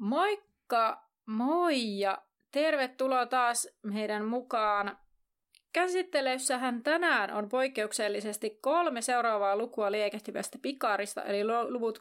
Moikka, 0.00 1.02
moi 1.26 1.98
ja 1.98 2.18
tervetuloa 2.52 3.26
taas 3.26 3.68
meidän 3.82 4.24
mukaan. 4.24 4.98
Käsittelyssähän 5.72 6.82
tänään 6.82 7.34
on 7.34 7.48
poikkeuksellisesti 7.48 8.58
kolme 8.60 9.02
seuraavaa 9.02 9.56
lukua 9.56 9.92
liekehtivästä 9.92 10.58
pikaarista, 10.62 11.22
eli 11.22 11.44
luvut 11.44 11.98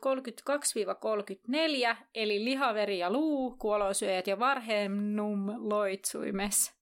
32-34, 1.92 1.96
eli 2.16 2.44
lihaveri 2.44 3.00
ja 3.00 3.12
luu, 3.12 3.56
kuolosyöjät 3.58 4.28
ja 4.28 4.40
varhennum 4.40 5.54
loitsuimes. 5.58 6.75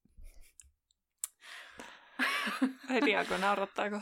Heti 2.90 3.16
alkoi 3.16 3.40
naurattaako 3.40 4.00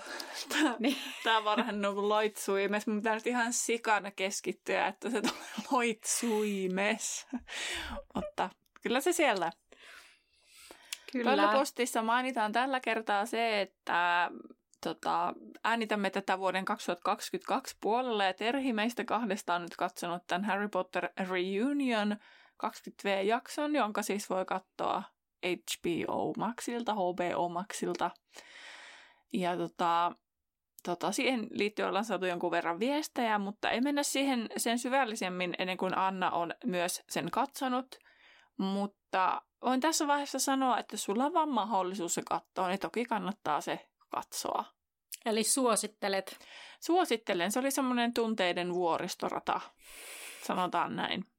tämä, 0.49 0.75
niin. 0.79 0.97
tämä 1.23 1.43
varhennum 1.43 2.09
loitsuimes. 2.09 2.87
Mun 2.87 2.97
pitää 2.97 3.15
nyt 3.15 3.27
ihan 3.27 3.53
sikana 3.53 4.11
keskittyä, 4.11 4.87
että 4.87 5.09
se 5.09 5.21
tulee 5.21 5.43
loitsuimes. 5.71 7.27
Mutta 8.15 8.49
kyllä 8.81 9.01
se 9.01 9.11
siellä 9.11 9.51
Kyllä. 11.11 11.47
postissa 11.53 12.01
mainitaan 12.01 12.51
tällä 12.51 12.79
kertaa 12.79 13.25
se, 13.25 13.61
että 13.61 14.31
tota, 14.83 15.33
äänitämme 15.63 16.09
tätä 16.09 16.39
vuoden 16.39 16.65
2022 16.65 17.77
puolella 17.81 18.23
ja 18.23 18.33
Terhi 18.33 18.73
meistä 18.73 19.05
kahdesta 19.05 19.55
on 19.55 19.61
nyt 19.61 19.75
katsonut 19.75 20.23
tämän 20.27 20.45
Harry 20.45 20.67
Potter 20.67 21.09
Reunion 21.29 22.15
20V-jakson, 22.65 23.75
jonka 23.75 24.01
siis 24.01 24.29
voi 24.29 24.45
katsoa 24.45 25.03
HBO 25.45 26.33
Maxilta, 26.37 26.93
HBO 26.93 27.49
Maxilta. 27.49 28.11
Ja 29.33 29.57
tota, 29.57 30.11
tota, 30.83 31.11
siihen 31.11 31.47
liittyen 31.51 31.87
ollaan 31.87 32.05
saatu 32.05 32.25
jonkun 32.25 32.51
verran 32.51 32.79
viestejä, 32.79 33.39
mutta 33.39 33.71
ei 33.71 33.81
mennä 33.81 34.03
siihen 34.03 34.49
sen 34.57 34.79
syvällisemmin 34.79 35.53
ennen 35.59 35.77
kuin 35.77 35.97
Anna 35.97 36.31
on 36.31 36.53
myös 36.65 37.03
sen 37.09 37.31
katsonut. 37.31 37.95
Mutta 38.57 39.41
voin 39.61 39.79
tässä 39.79 40.07
vaiheessa 40.07 40.39
sanoa, 40.39 40.77
että 40.77 40.97
sulla 40.97 41.25
on 41.25 41.33
vaan 41.33 41.49
mahdollisuus 41.49 42.13
se 42.13 42.21
katsoa, 42.29 42.67
niin 42.67 42.79
toki 42.79 43.05
kannattaa 43.05 43.61
se 43.61 43.89
katsoa. 44.09 44.65
Eli 45.25 45.43
suosittelet? 45.43 46.39
Suosittelen. 46.79 47.51
Se 47.51 47.59
oli 47.59 47.71
semmoinen 47.71 48.13
tunteiden 48.13 48.73
vuoristorata, 48.73 49.61
sanotaan 50.43 50.95
näin. 50.95 51.30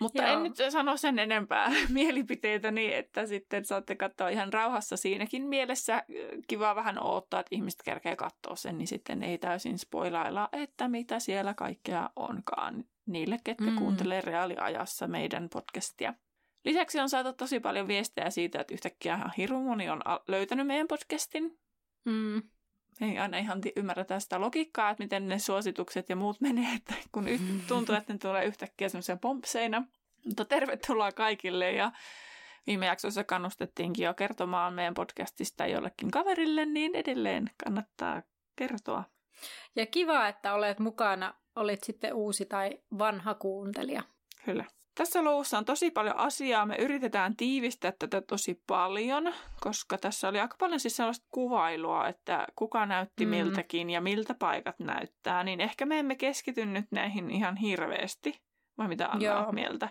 Mutta 0.00 0.22
Joo. 0.22 0.32
en 0.32 0.42
nyt 0.42 0.56
sano 0.70 0.96
sen 0.96 1.18
enempää 1.18 1.70
mielipiteitä 1.88 2.70
niin, 2.70 2.94
että 2.94 3.26
sitten 3.26 3.64
saatte 3.64 3.94
katsoa 3.94 4.28
ihan 4.28 4.52
rauhassa 4.52 4.96
siinäkin 4.96 5.42
mielessä. 5.42 6.04
Kiva 6.48 6.74
vähän 6.74 7.02
odottaa, 7.02 7.40
että 7.40 7.54
ihmiset 7.54 7.80
kerkee 7.84 8.16
katsoa 8.16 8.56
sen, 8.56 8.78
niin 8.78 8.88
sitten 8.88 9.22
ei 9.22 9.38
täysin 9.38 9.78
spoilailla, 9.78 10.48
että 10.52 10.88
mitä 10.88 11.20
siellä 11.20 11.54
kaikkea 11.54 12.10
onkaan 12.16 12.84
niille, 13.06 13.38
ketkä 13.44 13.70
mm. 13.70 13.76
kuuntelee 13.76 14.20
reaaliajassa 14.20 15.06
meidän 15.06 15.48
podcastia. 15.48 16.14
Lisäksi 16.64 17.00
on 17.00 17.08
saatu 17.08 17.32
tosi 17.32 17.60
paljon 17.60 17.88
viestejä 17.88 18.30
siitä, 18.30 18.60
että 18.60 18.74
yhtäkkiä 18.74 19.20
hirveän 19.36 19.62
moni 19.62 19.90
on 19.90 20.02
löytänyt 20.28 20.66
meidän 20.66 20.88
podcastin. 20.88 21.58
Mm. 22.04 22.42
Ei 23.00 23.18
aina 23.18 23.38
ihan 23.38 23.60
ymmärretä 23.76 24.20
sitä 24.20 24.40
logiikkaa, 24.40 24.90
että 24.90 25.04
miten 25.04 25.28
ne 25.28 25.38
suositukset 25.38 26.08
ja 26.08 26.16
muut 26.16 26.40
menee, 26.40 26.74
että 26.74 26.94
kun 27.12 27.26
tuntuu, 27.68 27.94
että 27.94 28.12
ne 28.12 28.18
tulee 28.18 28.44
yhtäkkiä 28.44 28.88
semmoisia 28.88 29.16
pompseina. 29.16 29.82
Mutta 30.24 30.44
tervetuloa 30.44 31.12
kaikille 31.12 31.72
ja 31.72 31.92
viime 32.66 32.86
jaksossa 32.86 33.24
kannustettiinkin 33.24 34.04
jo 34.04 34.14
kertomaan 34.14 34.74
meidän 34.74 34.94
podcastista 34.94 35.66
jollekin 35.66 36.10
kaverille, 36.10 36.66
niin 36.66 36.94
edelleen 36.94 37.50
kannattaa 37.64 38.22
kertoa. 38.56 39.04
Ja 39.76 39.86
kiva, 39.86 40.28
että 40.28 40.54
olet 40.54 40.78
mukana, 40.78 41.34
olit 41.56 41.84
sitten 41.84 42.14
uusi 42.14 42.44
tai 42.46 42.78
vanha 42.98 43.34
kuuntelija. 43.34 44.02
Kyllä. 44.44 44.64
Tässä 44.94 45.22
luvussa 45.22 45.58
on 45.58 45.64
tosi 45.64 45.90
paljon 45.90 46.16
asiaa. 46.16 46.66
Me 46.66 46.76
yritetään 46.76 47.36
tiivistää 47.36 47.92
tätä 47.98 48.20
tosi 48.20 48.62
paljon, 48.66 49.32
koska 49.60 49.98
tässä 49.98 50.28
oli 50.28 50.40
aika 50.40 50.56
paljon 50.58 50.80
siis 50.80 50.96
sellaista 50.96 51.26
kuvailua, 51.30 52.08
että 52.08 52.46
kuka 52.56 52.86
näytti 52.86 53.26
mm. 53.26 53.30
miltäkin 53.30 53.90
ja 53.90 54.00
miltä 54.00 54.34
paikat 54.34 54.78
näyttää. 54.78 55.44
Niin 55.44 55.60
ehkä 55.60 55.86
me 55.86 55.98
emme 55.98 56.16
keskity 56.16 56.66
nyt 56.66 56.86
näihin 56.90 57.30
ihan 57.30 57.56
hirveästi, 57.56 58.42
vai 58.78 58.88
mitä 58.88 59.08
Anna 59.08 59.52
mieltä. 59.52 59.88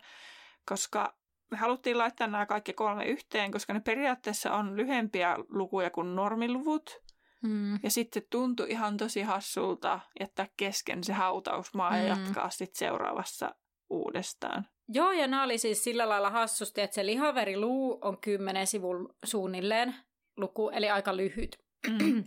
Koska 0.65 1.13
me 1.51 1.57
haluttiin 1.57 1.97
laittaa 1.97 2.27
nämä 2.27 2.45
kaikki 2.45 2.73
kolme 2.73 3.05
yhteen, 3.05 3.51
koska 3.51 3.73
ne 3.73 3.79
periaatteessa 3.79 4.53
on 4.53 4.75
lyhempiä 4.75 5.35
lukuja 5.49 5.89
kuin 5.89 6.15
normiluvut. 6.15 7.03
Mm. 7.41 7.79
Ja 7.83 7.91
sitten 7.91 8.23
tuntui 8.29 8.69
ihan 8.69 8.97
tosi 8.97 9.21
hassulta 9.21 9.99
jättää 10.19 10.47
kesken 10.57 11.03
se 11.03 11.13
hautausmaa 11.13 11.91
mm. 11.91 11.97
ja 11.97 12.03
jatkaa 12.03 12.49
sitten 12.49 12.79
seuraavassa 12.79 13.55
uudestaan. 13.89 14.67
Joo, 14.89 15.11
ja 15.11 15.27
nämä 15.27 15.43
oli 15.43 15.57
siis 15.57 15.83
sillä 15.83 16.09
lailla 16.09 16.29
hassusti, 16.29 16.81
että 16.81 16.95
se 16.95 17.05
lihaveriluu 17.05 17.99
on 18.01 18.17
kymmenen 18.21 18.67
sivun 18.67 19.15
suunnilleen 19.25 19.95
luku, 20.37 20.69
eli 20.69 20.89
aika 20.89 21.17
lyhyt. 21.17 21.57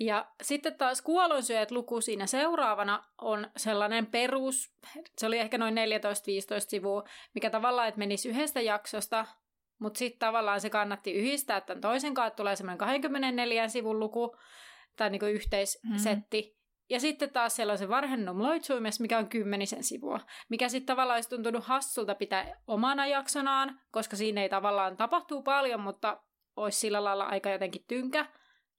Ja 0.00 0.26
sitten 0.42 0.74
taas 0.74 1.02
kuolonsyöjät 1.02 1.70
luku 1.70 2.00
siinä 2.00 2.26
seuraavana 2.26 3.04
on 3.18 3.50
sellainen 3.56 4.06
perus, 4.06 4.74
se 5.18 5.26
oli 5.26 5.38
ehkä 5.38 5.58
noin 5.58 5.74
14-15 5.74 5.78
sivua, 6.58 7.04
mikä 7.34 7.50
tavallaan, 7.50 7.88
että 7.88 7.98
menisi 7.98 8.28
yhdestä 8.28 8.60
jaksosta, 8.60 9.26
mutta 9.78 9.98
sitten 9.98 10.18
tavallaan 10.18 10.60
se 10.60 10.70
kannatti 10.70 11.12
yhdistää 11.12 11.60
tämän 11.60 11.80
toisen 11.80 12.14
kanssa, 12.14 12.36
tulee 12.36 12.56
semmoinen 12.56 12.78
24 12.78 13.68
sivun 13.68 14.00
luku, 14.00 14.36
tai 14.96 15.10
niin 15.10 15.22
yhteissetti. 15.22 16.42
Mm. 16.42 16.55
Ja 16.90 17.00
sitten 17.00 17.30
taas 17.30 17.56
siellä 17.56 17.72
on 17.72 17.78
se 17.78 17.88
varhennum 17.88 18.42
loitsuimes, 18.42 19.00
mikä 19.00 19.18
on 19.18 19.28
kymmenisen 19.28 19.84
sivua, 19.84 20.20
mikä 20.48 20.68
sitten 20.68 20.86
tavallaan 20.86 21.16
olisi 21.16 21.28
tuntunut 21.28 21.64
hassulta 21.64 22.14
pitää 22.14 22.60
omana 22.66 23.06
jaksonaan, 23.06 23.80
koska 23.90 24.16
siinä 24.16 24.42
ei 24.42 24.48
tavallaan 24.48 24.96
tapahtuu 24.96 25.42
paljon, 25.42 25.80
mutta 25.80 26.22
olisi 26.56 26.78
sillä 26.78 27.04
lailla 27.04 27.24
aika 27.24 27.50
jotenkin 27.50 27.84
tynkä. 27.88 28.26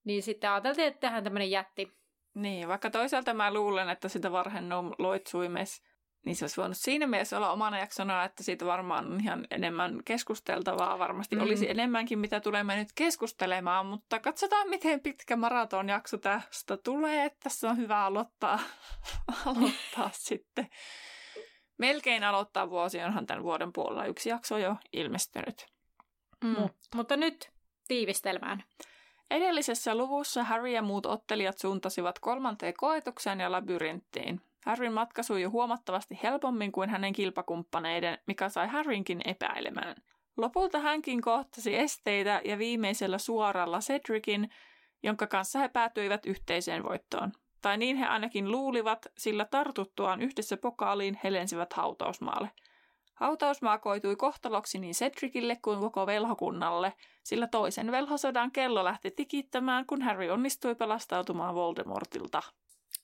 Niin 0.03 0.23
sitten 0.23 0.49
ajateltiin, 0.49 0.87
että 0.87 0.99
tehdään 0.99 1.23
tämmöinen 1.23 1.51
jätti. 1.51 1.97
Niin, 2.33 2.67
vaikka 2.67 2.89
toisaalta 2.89 3.33
mä 3.33 3.53
luulen, 3.53 3.89
että 3.89 4.09
sitä 4.09 4.31
varhennum 4.31 4.91
loitsuimes 4.97 5.83
niin 6.27 6.35
se 6.35 6.43
olisi 6.43 6.57
voinut 6.57 6.77
siinä 6.77 7.07
mielessä 7.07 7.37
olla 7.37 7.51
omana 7.51 7.79
jaksona, 7.79 8.23
että 8.23 8.43
siitä 8.43 8.65
varmaan 8.65 9.05
on 9.05 9.21
ihan 9.21 9.47
enemmän 9.51 9.99
keskusteltavaa. 10.05 10.99
Varmasti 10.99 11.35
mm. 11.35 11.41
olisi 11.41 11.69
enemmänkin, 11.69 12.19
mitä 12.19 12.39
tulemme 12.39 12.75
nyt 12.75 12.89
keskustelemaan, 12.95 13.85
mutta 13.85 14.19
katsotaan, 14.19 14.69
miten 14.69 14.99
pitkä 14.99 15.35
maratonjakso 15.35 16.17
tästä 16.17 16.77
tulee. 16.77 17.31
Tässä 17.43 17.69
on 17.69 17.77
hyvä 17.77 18.05
aloittaa, 18.05 18.59
aloittaa 19.45 20.09
sitten. 20.13 20.67
Melkein 21.77 22.23
aloittaa 22.23 22.69
vuosi, 22.69 22.99
onhan 22.99 23.27
tämän 23.27 23.43
vuoden 23.43 23.73
puolella 23.73 24.05
yksi 24.05 24.29
jakso 24.29 24.57
jo 24.57 24.75
ilmestynyt. 24.93 25.65
Mm. 26.43 26.49
Mutta. 26.49 26.97
mutta 26.97 27.17
nyt 27.17 27.51
tiivistelmään. 27.87 28.63
Edellisessä 29.31 29.95
luvussa 29.95 30.43
Harry 30.43 30.69
ja 30.69 30.81
muut 30.81 31.05
ottelijat 31.05 31.57
suuntasivat 31.57 32.19
kolmanteen 32.19 32.73
koetukseen 32.77 33.39
ja 33.39 33.51
labyrinttiin. 33.51 34.41
Harryn 34.67 34.93
matka 34.93 35.23
sujui 35.23 35.49
huomattavasti 35.49 36.19
helpommin 36.23 36.71
kuin 36.71 36.89
hänen 36.89 37.13
kilpakumppaneiden, 37.13 38.17
mikä 38.25 38.49
sai 38.49 38.67
Harrynkin 38.67 39.21
epäilemään. 39.25 39.95
Lopulta 40.37 40.79
hänkin 40.79 41.21
kohtasi 41.21 41.75
esteitä 41.75 42.41
ja 42.45 42.57
viimeisellä 42.57 43.17
suoralla 43.17 43.79
Cedricin, 43.79 44.49
jonka 45.03 45.27
kanssa 45.27 45.59
he 45.59 45.69
päätyivät 45.69 46.25
yhteiseen 46.25 46.83
voittoon. 46.83 47.31
Tai 47.61 47.77
niin 47.77 47.97
he 47.97 48.05
ainakin 48.05 48.51
luulivat, 48.51 49.05
sillä 49.17 49.45
tartuttuaan 49.45 50.21
yhdessä 50.21 50.57
pokaaliin 50.57 51.19
he 51.23 51.33
lensivät 51.33 51.73
hautausmaalle. 51.73 52.51
Hautausmaa 53.13 53.77
koitui 53.77 54.15
kohtaloksi 54.15 54.79
niin 54.79 54.93
Cedricille 54.93 55.57
kuin 55.61 55.79
koko 55.79 56.07
velhokunnalle, 56.07 56.93
sillä 57.23 57.47
toisen 57.47 57.91
velhosodan 57.91 58.51
kello 58.51 58.83
lähti 58.83 59.11
tikittämään, 59.11 59.85
kun 59.85 60.01
Harry 60.01 60.29
onnistui 60.29 60.75
pelastautumaan 60.75 61.55
Voldemortilta. 61.55 62.41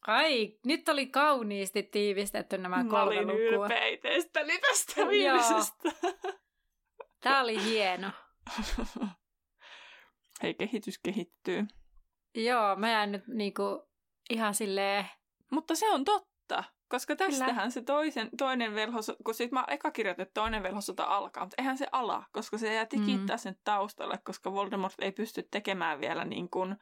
Ai, 0.07 0.57
nyt 0.65 0.89
oli 0.89 1.07
kauniisti 1.07 1.83
tiivistetty 1.83 2.57
nämä 2.57 2.85
kolme. 2.89 2.95
Mä 2.97 3.03
olin 3.03 3.27
lukua. 3.27 3.65
ylpeä 3.65 3.97
tästä 4.61 5.07
viimeisestä. 5.07 5.91
Tämä 7.21 7.41
oli 7.41 7.63
hieno. 7.63 8.11
Hei, 10.43 10.53
kehitys 10.53 10.99
kehittyy. 10.99 11.67
Joo, 12.35 12.75
mä 12.75 12.91
jäin 12.91 13.11
nyt 13.11 13.27
niinku 13.27 13.87
ihan 14.29 14.53
silleen... 14.55 15.05
Mutta 15.51 15.75
se 15.75 15.89
on 15.89 16.05
totta, 16.05 16.63
koska 16.87 17.15
tästähän 17.15 17.55
Kyllä. 17.55 17.69
se 17.69 17.81
toisen, 17.81 18.29
toinen 18.37 18.75
velhos, 18.75 19.11
kun 19.25 19.33
sit 19.33 19.51
mä 19.51 19.65
eka 19.67 19.91
kirjoitin, 19.91 20.23
että 20.23 20.41
toinen 20.41 20.63
velhosota 20.63 21.03
alkaa, 21.03 21.43
mutta 21.43 21.55
eihän 21.57 21.77
se 21.77 21.87
ala, 21.91 22.23
koska 22.31 22.57
se 22.57 22.73
jää 22.73 22.85
tikittää 22.85 23.35
mm. 23.35 23.39
sen 23.39 23.55
taustalle, 23.63 24.19
koska 24.23 24.53
Voldemort 24.53 24.95
ei 24.99 25.11
pysty 25.11 25.47
tekemään 25.51 25.99
vielä 25.99 26.25
niin 26.25 26.49
kuin, 26.49 26.75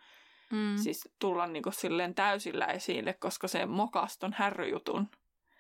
mm. 0.52 0.78
siis 0.78 1.10
tulla 1.20 1.48
niin 1.48 1.64
kuin 1.64 1.74
silleen 1.74 2.16
täysillä 2.16 2.66
esille, 2.66 3.14
koska 3.14 3.48
se 3.48 3.66
mokaston 3.66 4.34
härryjutun. 4.34 5.08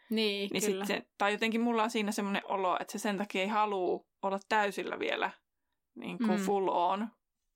Niin, 0.10 0.50
niin 0.54 0.64
kyllä. 0.66 0.86
Sit 0.86 0.96
se, 0.96 1.06
tai 1.18 1.32
jotenkin 1.32 1.62
mulla 1.62 1.84
on 1.84 1.90
siinä 1.90 2.12
semmoinen 2.12 2.42
olo, 2.46 2.78
että 2.80 2.92
se 2.92 3.00
sen 3.00 3.18
takia 3.18 3.42
ei 3.42 3.48
halua 3.48 4.06
olla 4.22 4.40
täysillä 4.50 5.00
vielä 5.00 5.32
niin 5.96 6.18
kuin 6.18 6.40
mm. 6.40 6.46
full 6.46 6.68
on, 6.68 7.08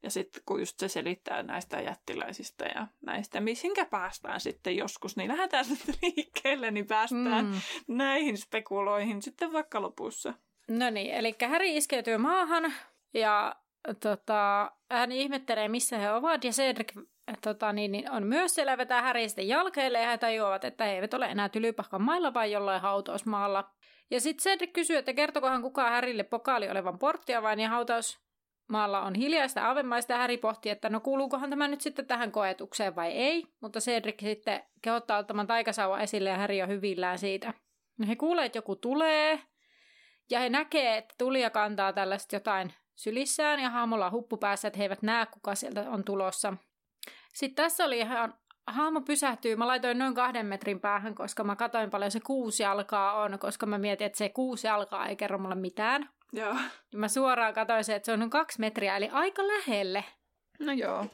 ja 0.03 0.11
sitten 0.11 0.43
kun 0.45 0.59
just 0.59 0.79
se 0.79 0.87
selittää 0.87 1.43
näistä 1.43 1.81
jättiläisistä 1.81 2.65
ja 2.65 2.87
näistä, 3.05 3.41
mihinkä 3.41 3.85
päästään 3.85 4.39
sitten 4.39 4.77
joskus, 4.77 5.17
niin 5.17 5.31
lähdetään 5.31 5.65
sitten 5.75 5.95
liikkeelle, 6.01 6.71
niin 6.71 6.87
päästään 6.87 7.45
mm. 7.45 7.61
näihin 7.87 8.37
spekuloihin 8.37 9.21
sitten 9.21 9.53
vaikka 9.53 9.81
lopussa. 9.81 10.33
No 10.67 10.89
niin, 10.89 11.11
eli 11.11 11.35
Häri 11.49 11.77
iskeytyy 11.77 12.17
maahan 12.17 12.73
ja 13.13 13.55
tota, 13.99 14.71
hän 14.91 15.11
ihmettelee, 15.11 15.67
missä 15.67 15.97
he 15.97 16.11
ovat, 16.11 16.43
ja 16.43 16.51
Cedric 16.51 16.93
tota, 17.41 17.73
niin, 17.73 17.91
niin 17.91 18.11
on 18.11 18.27
myös 18.27 18.55
siellä 18.55 18.77
vetää 18.77 19.01
Häri 19.01 19.29
sitten 19.29 19.47
jalkeille, 19.47 19.99
ja 19.99 20.09
he 20.09 20.17
tajuavat, 20.17 20.65
että 20.65 20.83
he 20.83 20.91
eivät 20.91 21.13
ole 21.13 21.25
enää 21.25 21.49
tylypahkan 21.49 22.01
mailla, 22.01 22.33
vaan 22.33 22.51
jollain 22.51 22.81
hautausmaalla. 22.81 23.69
Ja 24.11 24.21
sitten 24.21 24.43
Cedric 24.43 24.73
kysyy, 24.73 24.97
että 24.97 25.13
kertokohan 25.13 25.61
kukaan 25.61 25.91
Härille 25.91 26.23
pokaali 26.23 26.69
olevan 26.69 26.99
porttia 26.99 27.41
vain, 27.41 27.59
ja 27.59 27.69
hautaus 27.69 28.25
Maalla 28.69 29.01
on 29.01 29.15
hiljaista 29.15 29.69
avemaista 29.69 30.13
ja 30.13 30.19
Häri 30.19 30.37
pohti, 30.37 30.69
että 30.69 30.89
no 30.89 30.99
kuuluukohan 30.99 31.49
tämä 31.49 31.67
nyt 31.67 31.81
sitten 31.81 32.05
tähän 32.05 32.31
koetukseen 32.31 32.95
vai 32.95 33.11
ei, 33.11 33.45
mutta 33.61 33.79
Cedric 33.79 34.21
sitten 34.21 34.63
kehottaa 34.81 35.17
ottamaan 35.17 35.47
taikasauva 35.47 35.99
esille 35.99 36.29
ja 36.29 36.37
Häri 36.37 36.61
on 36.61 36.69
hyvillään 36.69 37.19
siitä. 37.19 37.53
No 37.97 38.07
he 38.07 38.15
kuulee, 38.15 38.45
että 38.45 38.57
joku 38.57 38.75
tulee 38.75 39.39
ja 40.29 40.39
he 40.39 40.49
näkee, 40.49 40.97
että 40.97 41.15
tulija 41.17 41.49
kantaa 41.49 41.93
tällaista 41.93 42.35
jotain 42.35 42.73
sylissään 42.95 43.59
ja 43.59 43.69
haamolla 43.69 44.11
huppu 44.11 44.37
päässä, 44.37 44.67
että 44.67 44.77
he 44.77 44.83
eivät 44.83 45.01
näe, 45.01 45.25
kuka 45.25 45.55
sieltä 45.55 45.89
on 45.89 46.03
tulossa. 46.03 46.53
Sitten 47.35 47.63
tässä 47.63 47.85
oli 47.85 47.99
ihan 47.99 48.33
Haamo 48.67 49.01
pysähtyy. 49.01 49.55
Mä 49.55 49.67
laitoin 49.67 49.97
noin 49.97 50.13
kahden 50.13 50.45
metrin 50.45 50.79
päähän, 50.79 51.15
koska 51.15 51.43
mä 51.43 51.55
katsoin 51.55 51.89
paljon 51.89 52.11
se 52.11 52.19
kuusi 52.19 52.63
jalkaa 52.63 53.13
on, 53.13 53.39
koska 53.39 53.65
mä 53.65 53.77
mietin, 53.77 54.05
että 54.05 54.17
se 54.17 54.29
kuusi 54.29 54.67
jalkaa 54.67 55.07
ei 55.07 55.15
kerro 55.15 55.37
mulle 55.37 55.55
mitään. 55.55 56.09
Joo. 56.33 56.55
Mä 56.95 57.07
suoraan 57.07 57.53
katsoin 57.53 57.83
se, 57.83 57.95
että 57.95 58.05
se 58.05 58.11
on 58.11 58.19
noin 58.19 58.29
kaksi 58.29 58.59
metriä, 58.59 58.97
eli 58.97 59.09
aika 59.11 59.47
lähelle. 59.47 60.03
No 60.59 60.73
joo. 60.73 61.05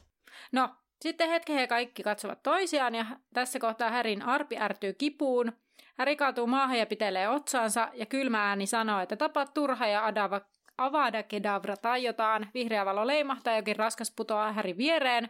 No, 0.52 0.68
sitten 1.00 1.28
hetken 1.28 1.56
he 1.56 1.66
kaikki 1.66 2.02
katsovat 2.02 2.42
toisiaan 2.42 2.94
ja 2.94 3.06
tässä 3.34 3.58
kohtaa 3.58 3.90
Härin 3.90 4.22
arpi 4.22 4.58
ärtyy 4.58 4.92
kipuun. 4.92 5.52
Häri 5.98 6.16
kaatuu 6.16 6.46
maahan 6.46 6.78
ja 6.78 6.86
pitelee 6.86 7.28
otsaansa 7.28 7.88
ja 7.92 8.06
kylmä 8.06 8.48
ääni 8.48 8.66
sanoo, 8.66 9.00
että 9.00 9.16
tapa 9.16 9.46
turha 9.46 9.86
ja 9.86 10.06
adava, 10.06 10.40
avada 10.78 11.22
kedavra 11.22 11.76
tajotaan. 11.76 12.48
Vihreä 12.54 12.84
valo 12.86 13.06
leimahtaa 13.06 13.56
jokin 13.56 13.76
raskas 13.76 14.12
putoaa 14.16 14.52
Häri 14.52 14.76
viereen. 14.76 15.28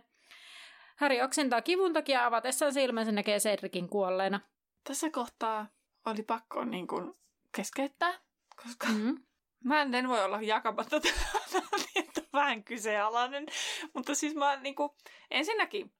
Häri 0.96 1.22
oksentaa 1.22 1.62
kivun 1.62 1.92
takia 1.92 2.26
avatessaan 2.26 2.72
silmänsä 2.72 3.12
näkee 3.12 3.38
Cedricin 3.38 3.88
kuolleena. 3.88 4.40
Tässä 4.84 5.10
kohtaa 5.10 5.66
oli 6.06 6.22
pakko 6.22 6.64
niin 6.64 6.86
kuin 6.86 7.14
keskeyttää, 7.52 8.20
koska 8.62 8.86
mm-hmm. 8.86 9.22
Mä 9.64 9.82
en 9.82 10.08
voi 10.08 10.24
olla 10.24 10.42
jakamatta 10.42 10.96
että 11.96 12.22
vähän 12.32 12.64
kyseenalainen. 12.64 13.46
Mutta 13.94 14.14
siis 14.14 14.34
mä 14.34 14.56
niin 14.56 14.74
kuin, 14.74 14.90
ensinnäkin 15.30 15.92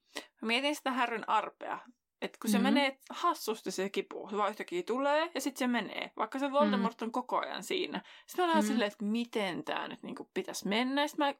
mä 0.42 0.46
mietin 0.46 0.76
sitä 0.76 0.90
härryn 0.90 1.28
arpea. 1.28 1.78
Että 2.22 2.38
kun 2.42 2.50
se 2.50 2.58
mm-hmm. 2.58 2.74
menee 2.74 2.98
hassusti 3.10 3.70
se 3.70 3.90
kipu, 3.90 4.28
se 4.30 4.36
vaan 4.36 4.50
yhtäkkiä 4.50 4.82
tulee 4.82 5.30
ja 5.34 5.40
sitten 5.40 5.58
se 5.58 5.66
menee. 5.66 6.10
Vaikka 6.16 6.38
se 6.38 6.52
Voldemort 6.52 6.94
mm-hmm. 6.94 7.08
on 7.08 7.12
koko 7.12 7.38
ajan 7.38 7.62
siinä. 7.62 8.02
Sitten 8.26 8.46
mä 8.46 8.54
mm-hmm. 8.54 8.66
silleen, 8.66 8.92
että 8.92 9.04
miten 9.04 9.64
tämä 9.64 9.88
nyt 9.88 10.02
niin 10.02 10.16
pitäisi 10.34 10.68
mennä. 10.68 11.06
Sitten 11.06 11.26
mä 11.26 11.34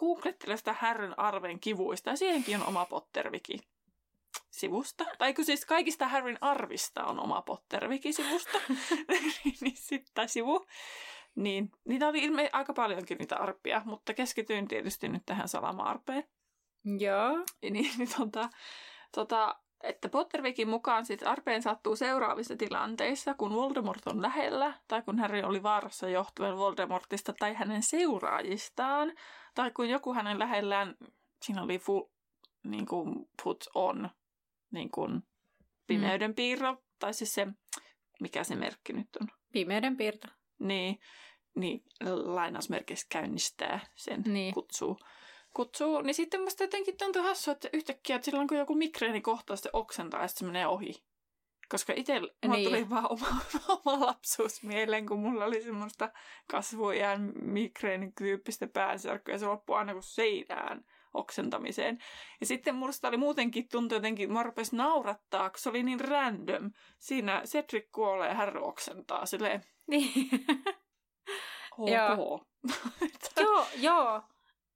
googlettelen 0.00 0.58
sitä 0.58 0.74
härryn 0.80 1.18
arven 1.18 1.60
kivuista 1.60 2.10
ja 2.10 2.16
siihenkin 2.16 2.56
on 2.56 2.66
oma 2.66 2.86
Potterviki 2.86 3.60
sivusta. 4.50 5.04
Tai 5.18 5.34
kun 5.34 5.44
siis 5.44 5.66
kaikista 5.66 6.08
Harryn 6.08 6.38
arvista 6.40 7.04
on 7.04 7.20
oma 7.20 7.42
Potterviki 7.42 8.12
sivusta. 8.12 8.58
niin 9.60 9.76
sitten 9.76 10.28
sivu. 10.28 10.66
Niin, 11.34 11.72
niitä 11.84 12.08
oli 12.08 12.18
ilme 12.18 12.50
aika 12.52 12.72
paljonkin 12.72 13.18
niitä 13.18 13.36
arppia, 13.36 13.82
mutta 13.84 14.14
keskityin 14.14 14.68
tietysti 14.68 15.08
nyt 15.08 15.22
tähän 15.26 15.48
salama-arpeen. 15.48 16.24
Joo. 16.98 17.44
Niin, 17.62 17.90
niin 17.98 18.08
tota, 18.18 18.50
tota, 19.14 19.60
että 19.82 20.08
Pottervikin 20.08 20.68
mukaan 20.68 21.06
sit 21.06 21.26
arpeen 21.26 21.62
sattuu 21.62 21.96
seuraavissa 21.96 22.56
tilanteissa, 22.56 23.34
kun 23.34 23.54
Voldemort 23.54 24.06
on 24.06 24.22
lähellä, 24.22 24.74
tai 24.88 25.02
kun 25.02 25.18
Harry 25.18 25.42
oli 25.42 25.62
vaarassa 25.62 26.08
johtuen 26.08 26.56
Voldemortista 26.56 27.32
tai 27.38 27.54
hänen 27.54 27.82
seuraajistaan, 27.82 29.12
tai 29.54 29.70
kun 29.70 29.88
joku 29.88 30.14
hänen 30.14 30.38
lähellään, 30.38 30.96
siinä 31.42 31.62
oli 31.62 31.78
full, 31.78 32.04
niin 32.64 32.86
kuin 32.86 33.28
put 33.42 33.64
on, 33.74 34.10
niin 34.70 34.90
kuin 34.90 35.22
pimeyden 35.86 36.34
piirro, 36.34 36.72
mm. 36.72 36.78
tai 36.98 37.14
siis 37.14 37.34
se, 37.34 37.46
mikä 38.20 38.44
se 38.44 38.56
merkki 38.56 38.92
nyt 38.92 39.16
on? 39.20 39.28
Pimeyden 39.52 39.96
piirto 39.96 40.28
niin, 40.60 41.00
niin 41.54 41.84
lainausmerkeissä 42.24 43.06
käynnistää 43.10 43.80
sen 43.94 44.22
niin. 44.26 44.54
kutsuu. 44.54 44.98
Kutsuu. 45.54 46.00
Niin 46.00 46.14
sitten 46.14 46.42
musta 46.42 46.64
jotenkin 46.64 46.96
tuntuu 46.96 47.22
hassu, 47.22 47.50
että 47.50 47.68
yhtäkkiä 47.72 48.16
että 48.16 48.24
silloin 48.24 48.48
kun 48.48 48.58
joku 48.58 48.74
migreeni 48.74 49.20
kohtaa 49.20 49.56
sitten 49.56 49.70
oksentaa 49.72 50.22
ja 50.22 50.28
sitten 50.28 50.46
se 50.46 50.52
menee 50.52 50.66
ohi. 50.66 51.04
Koska 51.68 51.92
itse 51.96 52.20
niin. 52.20 52.68
tuli 52.68 52.90
vaan 52.90 53.12
oma, 53.12 53.26
oma 53.84 54.06
lapsuus 54.06 54.62
mieleen, 54.62 55.06
kun 55.06 55.20
mulla 55.20 55.44
oli 55.44 55.62
semmoista 55.62 56.12
kasvuiän 56.50 57.32
migreenityyppistä 57.42 58.66
päänsärkyä 58.66 59.34
ja 59.34 59.38
se 59.38 59.46
loppui 59.46 59.76
aina 59.76 59.92
kuin 59.92 60.02
seinään 60.02 60.84
oksentamiseen. 61.14 61.98
Ja 62.40 62.46
sitten 62.46 62.74
musta 62.74 63.08
oli 63.08 63.16
muutenkin 63.16 63.68
tuntuu 63.68 63.96
jotenkin, 63.96 64.32
mä 64.32 64.42
rupesin 64.42 64.76
naurattaa, 64.76 65.50
kun 65.50 65.58
se 65.58 65.68
oli 65.68 65.82
niin 65.82 66.00
random. 66.00 66.70
Siinä 66.98 67.42
Cedric 67.44 67.90
kuolee 67.92 68.34
hän 68.34 68.62
oksentaa 68.62 69.26
silleen, 69.26 69.62
niin. 69.86 70.30
joo. 71.94 72.44
joo, 73.36 73.66
joo. 73.76 74.22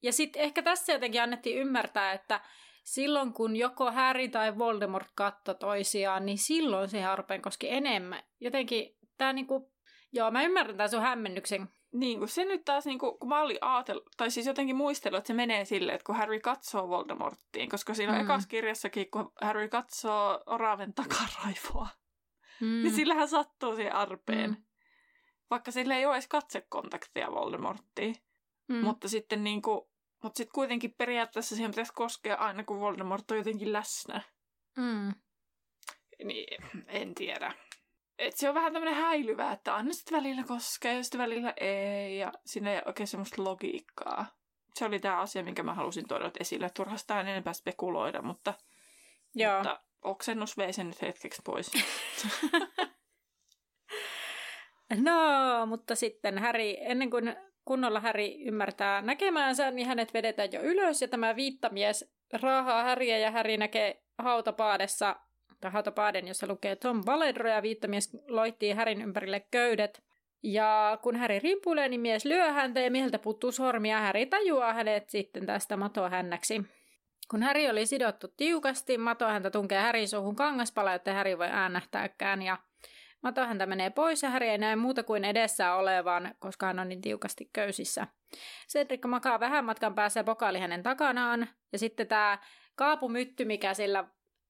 Ja 0.04 0.12
sitten 0.12 0.42
ehkä 0.42 0.62
tässä 0.62 0.92
jotenkin 0.92 1.22
annettiin 1.22 1.58
ymmärtää, 1.58 2.12
että 2.12 2.40
silloin 2.84 3.32
kun 3.32 3.56
joko 3.56 3.92
Harry 3.92 4.28
tai 4.28 4.58
Voldemort 4.58 5.08
katto 5.14 5.54
toisiaan, 5.54 6.26
niin 6.26 6.38
silloin 6.38 6.88
se 6.88 7.02
harpeen 7.02 7.42
koski 7.42 7.70
enemmän. 7.70 8.22
Jotenkin 8.40 8.96
tämä 9.18 9.32
niinku, 9.32 9.72
joo 10.12 10.30
mä 10.30 10.42
ymmärrän 10.42 10.76
tämän 10.76 10.90
sun 10.90 11.02
hämmennyksen. 11.02 11.68
Niin, 11.92 12.18
kun 12.18 12.28
se 12.28 12.44
nyt 12.44 12.64
taas, 12.64 12.86
niin 12.86 12.98
kun, 12.98 13.18
kun 13.18 13.28
mä 13.28 13.42
olin 13.42 13.58
ajatellut, 13.60 14.04
tai 14.16 14.30
siis 14.30 14.46
jotenkin 14.46 14.76
muistellut, 14.76 15.18
että 15.18 15.28
se 15.28 15.34
menee 15.34 15.64
silleen, 15.64 15.94
että 15.94 16.06
kun 16.06 16.16
Harry 16.16 16.40
katsoo 16.40 16.88
Voldemorttiin, 16.88 17.68
koska 17.68 17.94
siinä 17.94 18.12
on 18.12 18.18
mm. 18.18 18.24
ekassa 18.24 18.48
kirjassakin, 18.48 19.10
kun 19.10 19.32
Harry 19.40 19.68
katsoo 19.68 20.42
oraven 20.46 20.94
takaraivoa, 20.94 21.88
mm. 22.60 22.82
niin 22.82 22.94
sillähän 22.94 23.28
sattuu 23.28 23.76
siihen 23.76 23.94
arpeen. 23.94 24.50
Mm 24.50 24.56
vaikka 25.50 25.70
sillä 25.70 25.96
ei 25.96 26.06
ole 26.06 26.14
edes 26.14 26.28
katsekontaktia 26.28 27.30
Voldemorttiin. 27.30 28.14
Mm. 28.68 28.76
Mutta 28.76 29.08
sitten 29.08 29.44
niin 29.44 29.62
kuin, 29.62 29.80
mutta 30.24 30.36
sitten 30.36 30.54
kuitenkin 30.54 30.94
periaatteessa 30.98 31.54
siihen 31.54 31.70
pitäisi 31.70 31.92
koskea 31.92 32.36
aina, 32.36 32.64
kun 32.64 32.80
Voldemort 32.80 33.30
on 33.30 33.36
jotenkin 33.36 33.72
läsnä. 33.72 34.20
Mm. 34.76 35.12
Niin, 36.24 36.64
en 36.86 37.14
tiedä. 37.14 37.54
Et 38.18 38.36
se 38.36 38.48
on 38.48 38.54
vähän 38.54 38.72
tämmöinen 38.72 39.02
häilyvä, 39.02 39.52
että 39.52 39.74
aina 39.74 39.92
sitten 39.92 40.18
välillä 40.18 40.44
koskee 40.44 40.94
ja 40.94 41.02
sitten 41.02 41.20
välillä 41.20 41.52
ei. 41.56 42.18
Ja 42.18 42.32
siinä 42.46 42.72
ei 42.72 42.82
oikein 42.86 43.06
semmoista 43.06 43.44
logiikkaa. 43.44 44.26
Se 44.74 44.84
oli 44.84 44.98
tämä 44.98 45.20
asia, 45.20 45.44
minkä 45.44 45.62
mä 45.62 45.74
halusin 45.74 46.08
tuoda 46.08 46.30
esille. 46.40 46.70
Turhasta 46.70 47.20
en 47.20 47.28
enempää 47.28 47.52
spekuloida, 47.52 48.22
mutta, 48.22 48.54
Joo. 49.34 49.56
mutta 49.56 49.80
oksennus 50.02 50.56
vei 50.56 50.72
sen 50.72 50.86
nyt 50.88 51.02
hetkeksi 51.02 51.42
pois. 51.44 51.70
No, 54.96 55.66
mutta 55.66 55.94
sitten 55.94 56.38
Häri, 56.38 56.76
ennen 56.80 57.10
kuin 57.10 57.36
kunnolla 57.64 58.00
Häri 58.00 58.44
ymmärtää 58.44 59.02
näkemäänsä, 59.02 59.70
niin 59.70 59.86
hänet 59.86 60.14
vedetään 60.14 60.52
jo 60.52 60.60
ylös 60.60 61.02
ja 61.02 61.08
tämä 61.08 61.36
viittamies 61.36 62.14
raahaa 62.42 62.82
Häriä 62.82 63.18
ja 63.18 63.30
Häri 63.30 63.56
näkee 63.56 64.02
hautapaadessa, 64.18 65.16
tai 65.60 65.70
hautapaaden, 65.70 66.28
jossa 66.28 66.46
lukee 66.46 66.76
Tom 66.76 67.02
Valedro 67.06 67.50
ja 67.50 67.62
viittamies 67.62 68.16
loittii 68.28 68.72
Härin 68.72 69.02
ympärille 69.02 69.40
köydet. 69.50 70.02
Ja 70.42 70.98
kun 71.02 71.16
Häri 71.16 71.38
rimpuilee, 71.38 71.88
niin 71.88 72.00
mies 72.00 72.24
lyö 72.24 72.52
häntä 72.52 72.80
ja 72.80 72.90
mieheltä 72.90 73.18
puuttuu 73.18 73.52
sormia. 73.52 74.00
Häri 74.00 74.26
tajuaa 74.26 74.72
hänet 74.72 75.10
sitten 75.10 75.46
tästä 75.46 75.76
matohännäksi. 75.76 76.62
Kun 77.30 77.42
Häri 77.42 77.70
oli 77.70 77.86
sidottu 77.86 78.28
tiukasti, 78.36 78.98
matohäntä 78.98 79.50
tunkee 79.50 79.80
Härin 79.80 80.08
suuhun 80.08 80.36
kangaspala, 80.36 80.92
jotta 80.92 81.12
Häri 81.12 81.38
voi 81.38 81.48
äänähtääkään. 81.50 82.42
Ja 82.42 82.58
Matohäntä 83.24 83.66
menee 83.66 83.90
pois 83.90 84.22
ja 84.22 84.30
Harry 84.30 84.46
ei 84.46 84.58
näe 84.58 84.76
muuta 84.76 85.02
kuin 85.02 85.24
edessä 85.24 85.74
olevan, 85.74 86.34
koska 86.38 86.66
hän 86.66 86.78
on 86.78 86.88
niin 86.88 87.00
tiukasti 87.00 87.50
köysissä. 87.52 88.06
Cedric 88.68 89.06
makaa 89.06 89.40
vähän 89.40 89.64
matkan 89.64 89.94
päässä 89.94 90.20
ja 90.20 90.24
pokaali 90.24 90.58
hänen 90.58 90.82
takanaan. 90.82 91.48
Ja 91.72 91.78
sitten 91.78 92.06
tämä 92.06 92.38
kaapumytty, 92.74 93.44
mikä 93.44 93.74
sillä 93.74 94.04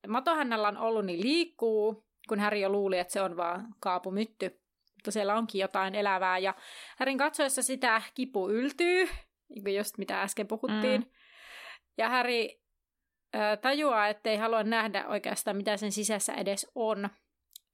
Matohännällä 0.09 0.69
on 0.69 0.79
ollut, 0.79 1.07
niin 1.07 1.23
liikkuu. 1.23 2.07
kun 2.29 2.41
Harry 2.41 2.59
jo 2.59 2.69
luuli, 2.69 2.99
että 2.99 3.13
se 3.13 3.23
on 3.23 3.37
vaan 3.37 3.75
kaapumytty. 3.81 4.61
Mutta 4.95 5.11
siellä 5.11 5.35
onkin 5.35 5.61
jotain 5.61 5.95
elävää. 5.95 6.39
Ja 6.39 6.55
Härin 6.99 7.19
katsoessa 7.19 7.63
sitä 7.63 8.03
kipu 8.15 8.51
yltyy, 8.51 9.09
niin 9.49 9.65
kuin 9.65 9.77
just 9.77 9.99
mitä 9.99 10.23
äsken 10.23 10.47
puhuttiin. 10.47 11.01
Mm. 11.01 11.11
Ja 11.99 12.09
Häri 12.09 12.63
tajuaa, 13.63 14.09
ettei 14.09 14.37
halua 14.37 14.63
nähdä 14.63 15.05
oikeastaan, 15.07 15.57
mitä 15.57 15.77
sen 15.77 15.93
sisässä 15.93 16.35
edes 16.35 16.71
on. 16.75 17.09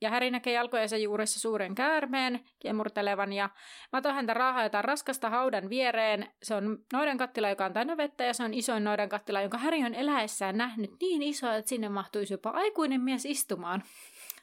Ja 0.00 0.11
Häri 0.11 0.30
näkee 0.30 0.52
jalkojensa 0.52 0.97
juuressa 0.97 1.40
suuren 1.40 1.75
käärmeen 1.75 2.40
kiemurtelevan 2.59 3.33
ja 3.33 3.50
Mato 3.92 4.12
häntä 4.12 4.35
raahaa 4.35 4.62
jotain 4.62 4.85
raskasta 4.85 5.30
haudan 5.30 5.71
viereen. 5.71 6.30
Se 6.42 6.54
on 6.54 6.78
noidan 6.92 7.19
kattila, 7.19 7.49
joka 7.49 7.64
on 7.64 7.73
täynnä 7.73 7.97
vettä 7.97 8.25
ja 8.25 8.35
se 8.35 8.45
on 8.45 8.54
isoin 8.54 8.85
noidan 8.85 9.09
kattila, 9.09 9.40
jonka 9.40 9.59
Häri 9.59 9.85
on 9.85 9.95
eläessään 9.95 10.57
nähnyt 10.57 10.90
niin 11.00 11.23
iso, 11.23 11.52
että 11.52 11.69
sinne 11.69 11.88
mahtuisi 11.88 12.35
jopa 12.35 12.50
aikuinen 12.50 13.00
mies 13.00 13.25
istumaan. 13.25 13.83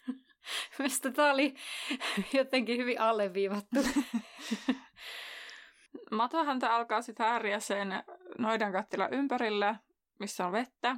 Mielestäni 0.80 1.16
tämä 1.16 1.32
oli 1.32 1.54
jotenkin 2.34 2.78
hyvin 2.78 3.02
alleviivattu. 3.02 3.80
Mato 6.12 6.44
häntä 6.44 6.76
alkaa 6.76 7.02
sitten 7.02 7.26
hääriä 7.26 7.60
sen 7.60 8.04
noidan 8.38 8.72
kattila 8.72 9.08
ympärillä, 9.08 9.76
missä 10.20 10.46
on 10.46 10.52
vettä 10.52 10.96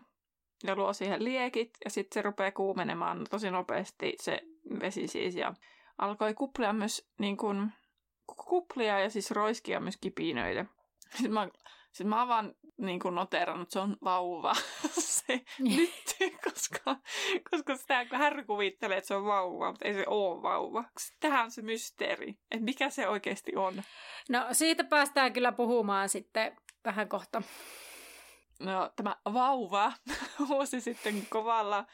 ja 0.63 0.75
luo 0.75 0.93
siihen 0.93 1.23
liekit 1.23 1.77
ja 1.85 1.89
sitten 1.89 2.13
se 2.13 2.21
rupeaa 2.21 2.51
kuumenemaan 2.51 3.25
tosi 3.29 3.51
nopeasti 3.51 4.13
se 4.21 4.41
vesi 4.79 5.07
siis 5.07 5.35
ja 5.35 5.53
alkoi 5.97 6.33
kuplia 6.33 6.73
myös 6.73 7.09
niin 7.19 7.37
kun, 7.37 7.71
kuplia 8.47 8.99
ja 8.99 9.09
siis 9.09 9.31
roiskia 9.31 9.79
myös 9.79 9.97
kipinöitä. 9.97 10.65
Sitten 11.15 11.33
mä, 11.33 11.49
sit 11.91 12.07
mä 12.07 12.27
vaan 12.27 12.55
niin 12.77 12.99
kuin 12.99 13.15
noterannut, 13.15 13.65
että 13.65 13.73
se 13.73 13.79
on 13.79 13.97
vauva. 14.03 14.53
se 14.99 15.41
nyt, 15.59 16.17
koska, 16.43 16.95
koska 17.51 17.75
sitä 17.75 18.05
kun 18.05 18.17
hän 18.17 18.45
kuvittelee, 18.45 18.97
että 18.97 19.07
se 19.07 19.15
on 19.15 19.25
vauva, 19.25 19.71
mutta 19.71 19.85
ei 19.85 19.93
se 19.93 20.03
ole 20.07 20.41
vauva. 20.41 20.83
Tähän 21.19 21.45
on 21.45 21.51
se 21.51 21.61
mysteeri, 21.61 22.29
että 22.51 22.65
mikä 22.65 22.89
se 22.89 23.07
oikeasti 23.07 23.55
on. 23.55 23.83
No 24.29 24.47
siitä 24.51 24.83
päästään 24.83 25.33
kyllä 25.33 25.51
puhumaan 25.51 26.09
sitten 26.09 26.55
vähän 26.85 27.09
kohta. 27.09 27.41
No, 28.59 28.91
tämä 28.95 29.15
vauva 29.33 29.93
huusi 30.47 30.81
sitten 30.81 31.27
kovalla 31.29 31.85